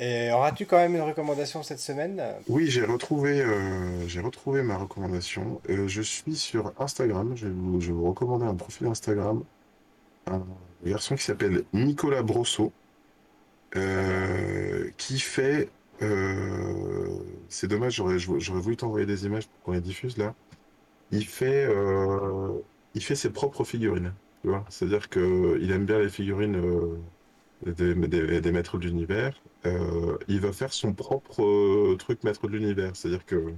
Et 0.00 0.30
auras-tu 0.30 0.64
quand 0.66 0.76
même 0.76 0.94
une 0.94 1.02
recommandation 1.02 1.64
cette 1.64 1.80
semaine? 1.80 2.22
Oui, 2.48 2.66
j'ai 2.68 2.84
retrouvé, 2.84 3.40
euh, 3.40 4.06
j'ai 4.06 4.20
retrouvé 4.20 4.62
ma 4.62 4.76
recommandation. 4.76 5.60
je 5.68 6.02
suis 6.02 6.36
sur 6.36 6.72
Instagram. 6.78 7.32
Je 7.36 7.46
vais, 7.46 7.52
vous, 7.52 7.80
je 7.80 7.88
vais 7.88 7.92
vous 7.92 8.08
recommander 8.08 8.46
un 8.46 8.54
profil 8.54 8.86
Instagram. 8.86 9.42
Un 10.26 10.44
garçon 10.84 11.16
qui 11.16 11.24
s'appelle 11.24 11.64
Nicolas 11.72 12.22
Brosso. 12.22 12.72
qui 14.96 15.18
fait. 15.18 15.68
c'est 17.48 17.68
dommage, 17.68 17.94
j'aurais 17.96 18.60
voulu 18.60 18.76
t'envoyer 18.76 19.06
des 19.06 19.26
images 19.26 19.46
pour 19.48 19.60
qu'on 19.62 19.72
les 19.72 19.80
diffuse 19.80 20.16
là 20.16 20.34
il 21.10 21.24
fait, 21.24 21.66
euh, 21.66 22.60
ses 22.94 23.30
propres 23.30 23.64
figurines. 23.64 24.12
C'est-à-dire 24.68 25.08
qu'il 25.08 25.70
aime 25.72 25.84
bien 25.84 25.98
les 25.98 26.08
figurines 26.08 26.56
euh, 26.56 27.72
des, 27.72 28.52
maîtres 28.52 28.78
de 28.78 28.86
l'univers. 28.86 29.40
Euh, 29.66 30.16
il 30.28 30.40
va 30.40 30.52
faire 30.52 30.72
son 30.72 30.92
propre 30.94 31.94
truc 31.96 32.24
maître 32.24 32.46
de 32.48 32.52
l'univers. 32.52 32.94
C'est-à-dire 32.94 33.26
que 33.26 33.52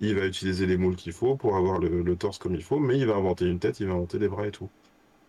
il 0.00 0.14
va 0.14 0.24
utiliser 0.26 0.64
les 0.66 0.78
moules 0.78 0.96
qu'il 0.96 1.12
faut 1.12 1.36
pour 1.36 1.56
avoir 1.56 1.78
le, 1.78 2.16
torse 2.16 2.38
comme 2.38 2.54
il 2.54 2.62
faut, 2.62 2.78
mais 2.78 2.98
il 2.98 3.06
va 3.06 3.16
inventer 3.16 3.46
une 3.46 3.58
tête, 3.58 3.80
il 3.80 3.86
va 3.86 3.94
inventer 3.94 4.18
des 4.18 4.28
bras 4.28 4.46
et 4.46 4.50
tout. 4.50 4.70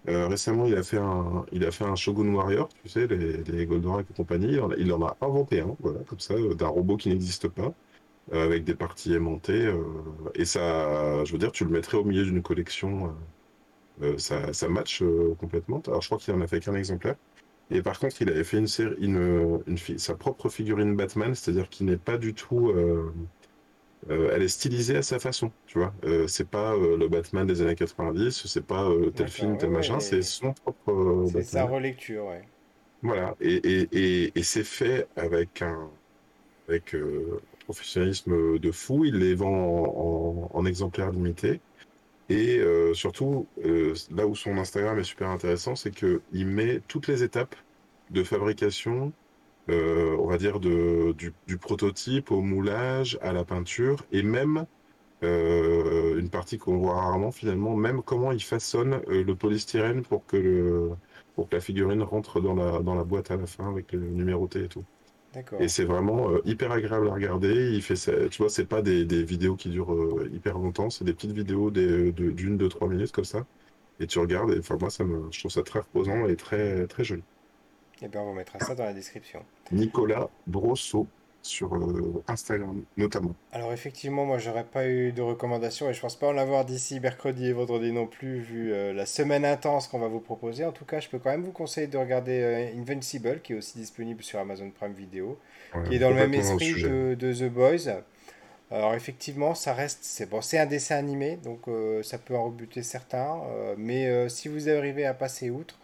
Euh, 0.08 0.28
récemment, 0.28 0.66
il 0.66 0.76
a 0.76 0.84
fait 0.84 0.98
un, 0.98 1.46
il 1.52 1.64
a 1.64 1.72
fait 1.72 1.84
un 1.84 1.96
Shogun 1.96 2.34
Warrior, 2.34 2.70
tu 2.70 2.90
sais, 2.90 3.06
les, 3.08 3.44
les 3.44 3.66
Goldorak 3.68 4.08
et 4.10 4.14
compagnie. 4.14 4.58
Il 4.78 4.94
en 4.94 5.06
a, 5.06 5.18
inventé 5.22 5.62
un, 5.62 5.76
voilà, 5.80 6.00
comme 6.08 6.20
ça, 6.20 6.34
euh, 6.34 6.56
d'un 6.56 6.68
robot 6.68 6.98
qui 6.98 7.10
n'existe 7.10 7.48
pas, 7.48 7.74
euh, 8.34 8.46
avec 8.46 8.64
des 8.64 8.76
parties 8.76 9.14
aimantées. 9.14 9.72
et 10.36 10.46
ça, 10.46 11.24
je 11.26 11.32
veux 11.32 11.38
dire, 11.38 11.52
tu 11.52 11.66
le 11.66 11.72
mettrais 11.72 11.98
au 11.98 12.04
milieu 12.04 12.24
d'une 12.26 12.42
collection, 12.42 13.16
ça, 14.18 14.54
ça 14.54 14.70
match 14.70 15.04
complètement. 15.40 15.82
Alors, 15.88 16.02
je 16.02 16.08
crois 16.08 16.18
qu'il 16.18 16.34
en 16.34 16.42
a 16.42 16.48
fait 16.48 16.60
qu'un 16.60 16.76
exemplaire. 16.76 17.16
Et 17.72 17.82
par 17.82 18.00
contre, 18.00 18.22
il 18.22 18.30
avait 18.30 18.44
fait 18.44 18.58
une 18.58 18.68
série, 18.68 18.96
une, 19.00 19.64
sa 19.98 20.16
propre 20.16 20.50
figurine 20.50 20.96
Batman, 20.96 21.36
c'est-à-dire 21.36 21.70
qu'il 21.70 21.86
n'est 21.88 21.98
pas 21.98 22.18
du 22.18 22.34
tout. 22.34 22.74
Euh, 24.10 24.32
elle 24.34 24.42
est 24.42 24.48
stylisée 24.48 24.98
à 24.98 25.02
sa 25.04 25.20
façon, 25.20 25.52
tu 25.68 25.78
vois. 25.80 25.94
Euh, 26.04 26.28
c'est 26.28 26.50
pas 26.50 26.74
euh, 26.74 26.98
le 26.98 27.08
Batman 27.08 27.46
des 27.46 27.62
années 27.62 27.76
90, 27.76 28.48
c'est 28.48 28.66
pas 28.66 28.90
euh, 28.90 29.12
tel 29.12 29.28
film, 29.28 29.52
ouais, 29.52 29.58
tel 29.58 29.70
ouais, 29.70 29.76
machin, 29.76 30.00
c'est 30.00 30.22
son 30.22 30.54
propre 30.54 31.28
c'est 31.32 31.44
sa 31.44 31.66
relecture, 31.66 32.26
ouais. 32.26 32.44
Voilà. 33.04 33.36
Et, 33.42 33.56
et, 33.56 33.88
et, 33.92 34.32
et 34.36 34.44
c'est 34.44 34.64
fait 34.64 35.08
avec 35.16 35.62
un, 35.62 35.90
avec 36.68 36.94
un 36.94 37.40
professionnalisme 37.66 38.60
de 38.60 38.72
fou. 38.72 39.06
Il 39.06 39.18
les 39.18 39.36
vend 39.36 39.50
en, 39.50 40.50
en, 40.54 40.60
en 40.60 40.66
exemplaires 40.66 41.12
limités. 41.12 41.60
Et 42.30 42.62
surtout, 42.94 43.48
là 44.12 44.26
où 44.26 44.36
son 44.36 44.58
Instagram 44.58 44.98
est 45.00 45.04
super 45.04 45.30
intéressant, 45.30 45.76
c'est 45.76 45.92
que 45.92 46.22
il 46.32 46.48
met 46.48 46.80
toutes 46.88 47.08
les 47.08 47.24
étapes 47.24 47.56
de 48.10 48.24
fabrication, 48.24 49.12
euh, 49.70 50.16
on 50.20 50.28
va 50.28 50.38
dire 50.38 50.60
de, 50.60 51.14
du, 51.18 51.36
du 51.48 51.58
prototype 51.58 52.32
au 52.32 52.42
moulage, 52.42 53.18
à 53.22 53.32
la 53.34 53.46
peinture, 53.46 54.06
et 54.12 54.24
même 54.24 54.66
euh, 55.24 56.20
une 56.20 56.30
partie 56.30 56.58
qu'on 56.60 56.78
voit 56.80 56.96
rarement 57.02 57.32
finalement, 57.32 57.76
même 57.76 58.04
comment 58.04 58.32
il 58.32 58.44
façonne 58.44 58.96
euh, 59.10 59.24
le 59.24 59.36
polystyrène 59.38 60.04
pour 60.04 60.26
que 60.26 60.38
le, 60.38 60.92
pour 61.36 61.50
que 61.50 61.56
la 61.56 61.62
figurine 61.62 62.04
rentre 62.04 62.42
dans 62.42 62.56
la, 62.56 62.82
dans 62.82 62.96
la 62.96 63.04
boîte 63.06 63.32
à 63.32 63.38
la 63.38 63.48
fin 63.48 63.70
avec 63.70 63.92
le 63.94 64.00
numéroté 64.10 64.66
et 64.66 64.70
tout. 64.70 64.86
Et 65.58 65.68
c'est 65.68 65.86
vraiment 65.86 66.32
euh, 66.32 66.42
hyper 66.46 66.72
agréable 66.72 67.08
à 67.10 67.14
regarder. 67.14 67.72
Il 67.74 67.82
fait 67.84 67.96
ça, 67.96 68.30
tu 68.30 68.38
vois, 68.42 68.50
c'est 68.50 68.66
pas 68.66 68.82
des, 68.82 69.06
des 69.06 69.24
vidéos 69.24 69.56
qui 69.56 69.70
durent 69.70 69.94
euh, 69.94 70.30
hyper 70.32 70.58
longtemps, 70.58 70.90
c'est 70.90 71.06
des 71.06 71.14
petites 71.14 71.32
vidéos 71.34 71.72
des- 71.72 72.12
de- 72.14 72.32
d'une, 72.32 72.58
deux, 72.58 72.70
trois 72.70 72.88
minutes 72.90 73.12
comme 73.12 73.26
ça. 73.26 73.46
Et 74.00 74.08
tu 74.08 74.20
regardes, 74.20 74.52
et 74.52 74.60
enfin 74.60 74.78
moi 74.80 74.90
ça 74.92 75.06
me, 75.06 75.32
je 75.32 75.40
trouve 75.40 75.52
ça 75.52 75.64
très 75.64 75.80
reposant 75.82 76.28
et 76.28 76.36
très 76.38 76.88
très 76.88 77.04
joli. 77.06 77.24
Eh 78.02 78.08
bien, 78.08 78.22
on 78.22 78.26
vous 78.26 78.34
mettra 78.34 78.60
ça 78.60 78.76
dans 78.76 78.86
la 78.86 78.94
description. 78.94 79.44
Nicolas 79.72 80.30
Brosso 80.48 81.08
sur 81.42 81.74
euh, 81.76 82.24
Instagram 82.28 82.84
notamment. 82.98 83.36
Alors 83.52 83.74
effectivement, 83.74 84.26
moi 84.26 84.38
j'aurais 84.38 84.64
pas 84.64 84.88
eu 84.88 85.12
de 85.12 85.22
recommandations 85.22 85.90
et 85.90 85.94
je 85.94 86.02
pense 86.02 86.16
pas 86.16 86.28
en 86.28 86.38
avoir 86.38 86.66
d'ici 86.66 87.00
mercredi 87.00 87.48
et 87.48 87.54
vendredi 87.54 87.92
non 87.92 88.08
plus 88.08 88.40
vu 88.40 88.72
euh, 88.72 88.94
la 88.94 89.06
semaine 89.06 89.46
intense 89.46 89.88
qu'on 89.88 90.00
va 90.00 90.08
vous 90.08 90.20
proposer. 90.20 90.66
En 90.66 90.72
tout 90.72 90.86
cas, 90.86 91.00
je 91.00 91.10
peux 91.10 91.20
quand 91.20 91.32
même 91.32 91.44
vous 91.44 91.52
conseiller 91.52 91.88
de 91.88 91.98
regarder 91.98 92.42
euh, 92.42 92.80
Invincible 92.80 93.40
qui 93.42 93.54
est 93.54 93.56
aussi 93.56 93.78
disponible 93.78 94.24
sur 94.24 94.40
Amazon 94.40 94.70
Prime 94.72 94.94
Video, 94.94 95.38
Ouais, 95.74 95.84
qui 95.88 95.96
est 95.96 96.00
dans 96.00 96.10
le 96.10 96.16
même 96.16 96.34
esprit 96.34 96.74
de, 96.74 97.16
de 97.16 97.34
The 97.34 97.52
Boys. 97.52 98.02
Alors 98.70 98.94
effectivement, 98.94 99.56
ça 99.56 99.74
reste, 99.74 100.00
c'est 100.02 100.30
bon, 100.30 100.42
c'est 100.42 100.58
un 100.58 100.66
dessin 100.66 100.96
animé, 100.96 101.38
donc 101.38 101.62
ça 102.04 102.18
peut 102.18 102.36
en 102.36 102.46
rebuter 102.46 102.84
certains, 102.84 103.42
mais 103.78 104.30
si 104.30 104.48
vous 104.48 104.70
arrivez 104.70 105.06
à 105.06 105.14
passer 105.14 105.50
outre, 105.50 105.78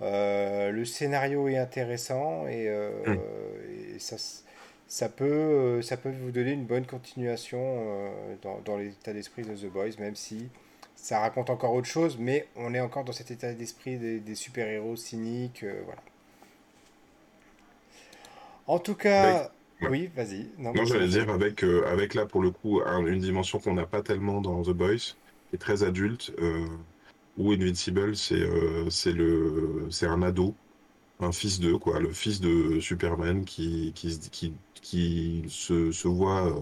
le 0.00 0.84
scénario 0.84 1.48
est 1.48 1.58
intéressant 1.58 2.46
et, 2.48 2.68
euh, 2.68 3.14
et 3.94 3.98
ça, 3.98 4.16
s- 4.16 4.44
ça 4.88 5.08
peut, 5.08 5.24
euh, 5.26 5.82
ça 5.82 5.96
peut 5.96 6.10
vous 6.10 6.30
donner 6.32 6.52
une 6.52 6.64
bonne 6.66 6.86
continuation 6.86 7.60
euh, 7.62 8.34
dans, 8.42 8.60
dans 8.60 8.76
l'état 8.78 9.12
d'esprit 9.12 9.42
de 9.44 9.54
The 9.54 9.66
Boys, 9.72 9.90
même 9.98 10.16
si 10.16 10.48
ça 10.96 11.20
raconte 11.20 11.50
encore 11.50 11.74
autre 11.74 11.88
chose, 11.88 12.16
mais 12.18 12.46
on 12.56 12.74
est 12.74 12.80
encore 12.80 13.04
dans 13.04 13.12
cet 13.12 13.30
état 13.30 13.52
d'esprit 13.54 13.98
des, 13.98 14.20
des 14.20 14.34
super-héros 14.34 14.96
cyniques, 14.96 15.62
euh, 15.64 15.80
voilà. 15.84 16.02
En 18.66 18.78
tout 18.78 18.94
Avec, 19.14 19.38
cas, 19.38 19.52
ouais. 19.80 19.90
oui, 19.90 20.10
vas-y. 20.14 20.46
Non, 20.74 20.84
j'allais 20.84 21.08
dire 21.08 21.30
avec, 21.30 21.64
euh, 21.64 21.84
avec 21.86 22.14
là 22.14 22.26
pour 22.26 22.42
le 22.42 22.50
coup 22.52 22.80
un- 22.84 23.06
une 23.06 23.18
dimension 23.20 23.58
qu'on 23.60 23.74
n'a 23.74 23.86
pas 23.86 24.02
tellement 24.02 24.40
dans 24.40 24.62
The 24.62 24.70
Boys, 24.70 24.96
qui 25.48 25.56
est 25.56 25.58
très 25.58 25.82
adulte, 25.82 26.32
euh, 26.38 26.66
où 27.40 27.52
Invincible 27.52 28.16
c'est 28.16 28.34
euh, 28.40 28.90
c'est 28.90 29.12
le 29.12 29.88
c'est 29.90 30.06
un 30.06 30.22
ado, 30.22 30.58
un 31.20 31.32
fils 31.32 31.60
d'eux 31.60 31.78
quoi, 31.78 32.00
le 32.00 32.12
fils 32.12 32.40
de 32.40 32.80
Superman 32.80 33.44
qui 33.44 33.92
qui 33.94 34.18
qui, 34.30 34.58
qui 34.82 35.44
se, 35.50 35.92
se 35.92 36.08
voit, 36.08 36.46
euh, 36.56 36.60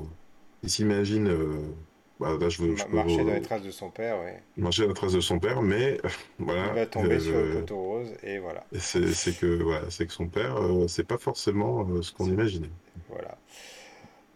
il 0.63 0.71
s'imagine, 0.71 1.29
euh, 1.29 1.75
bah, 2.21 2.37
là 2.41 2.49
je 2.51 2.63
veux 2.63 2.77
je 2.77 2.85
Ma- 2.85 2.89
peux 2.89 2.97
marcher 2.97 3.25
dans 3.25 3.33
les 3.33 3.43
euh, 3.43 3.43
traces 3.43 3.63
de 3.63 3.71
son 3.73 3.91
père, 3.91 4.21
ouais. 4.21 4.43
marcher 4.57 4.85
à 4.85 4.87
la 4.89 4.95
trace 4.95 5.13
de 5.13 5.21
son 5.21 5.39
père, 5.39 5.63
mais 5.63 6.01
Il 6.63 6.71
voilà, 6.71 6.73
va 6.73 6.87
tomber 6.87 7.19
sur 7.19 7.37
le 7.39 7.49
euh, 7.49 7.49
poteau 7.49 7.83
rose 7.83 8.15
et 8.23 8.39
voilà. 8.39 8.65
c'est 8.79 9.35
que 9.35 9.63
voilà, 9.63 9.91
c'est 9.91 10.07
que 10.07 10.13
son 10.13 10.29
père, 10.31 10.57
euh, 10.57 10.89
c'est 10.89 11.05
pas 11.05 11.19
forcément 11.19 11.87
euh, 11.91 12.03
ce 12.03 12.13
qu'on 12.13 12.31
imaginait. 12.31 12.73
Voilà. 13.09 13.39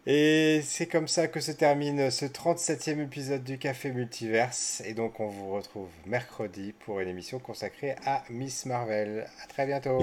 Et 0.05 0.61
c'est 0.63 0.87
comme 0.87 1.07
ça 1.07 1.27
que 1.27 1.39
se 1.39 1.51
termine 1.51 2.11
ce 2.11 2.25
37e 2.25 3.01
épisode 3.03 3.43
du 3.43 3.57
Café 3.57 3.91
Multiverse. 3.91 4.81
Et 4.85 4.93
donc 4.93 5.19
on 5.19 5.27
vous 5.27 5.53
retrouve 5.53 5.87
mercredi 6.05 6.73
pour 6.85 6.99
une 6.99 7.07
émission 7.07 7.39
consacrée 7.39 7.95
à 8.05 8.23
Miss 8.29 8.65
Marvel. 8.65 9.27
À 9.43 9.47
très 9.47 9.65
bientôt. 9.65 9.99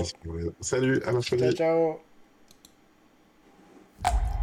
Salut, 0.60 1.02
à 1.04 1.12
mercredi. 1.12 1.54
Ciao, 1.54 2.00
ciao. 4.04 4.39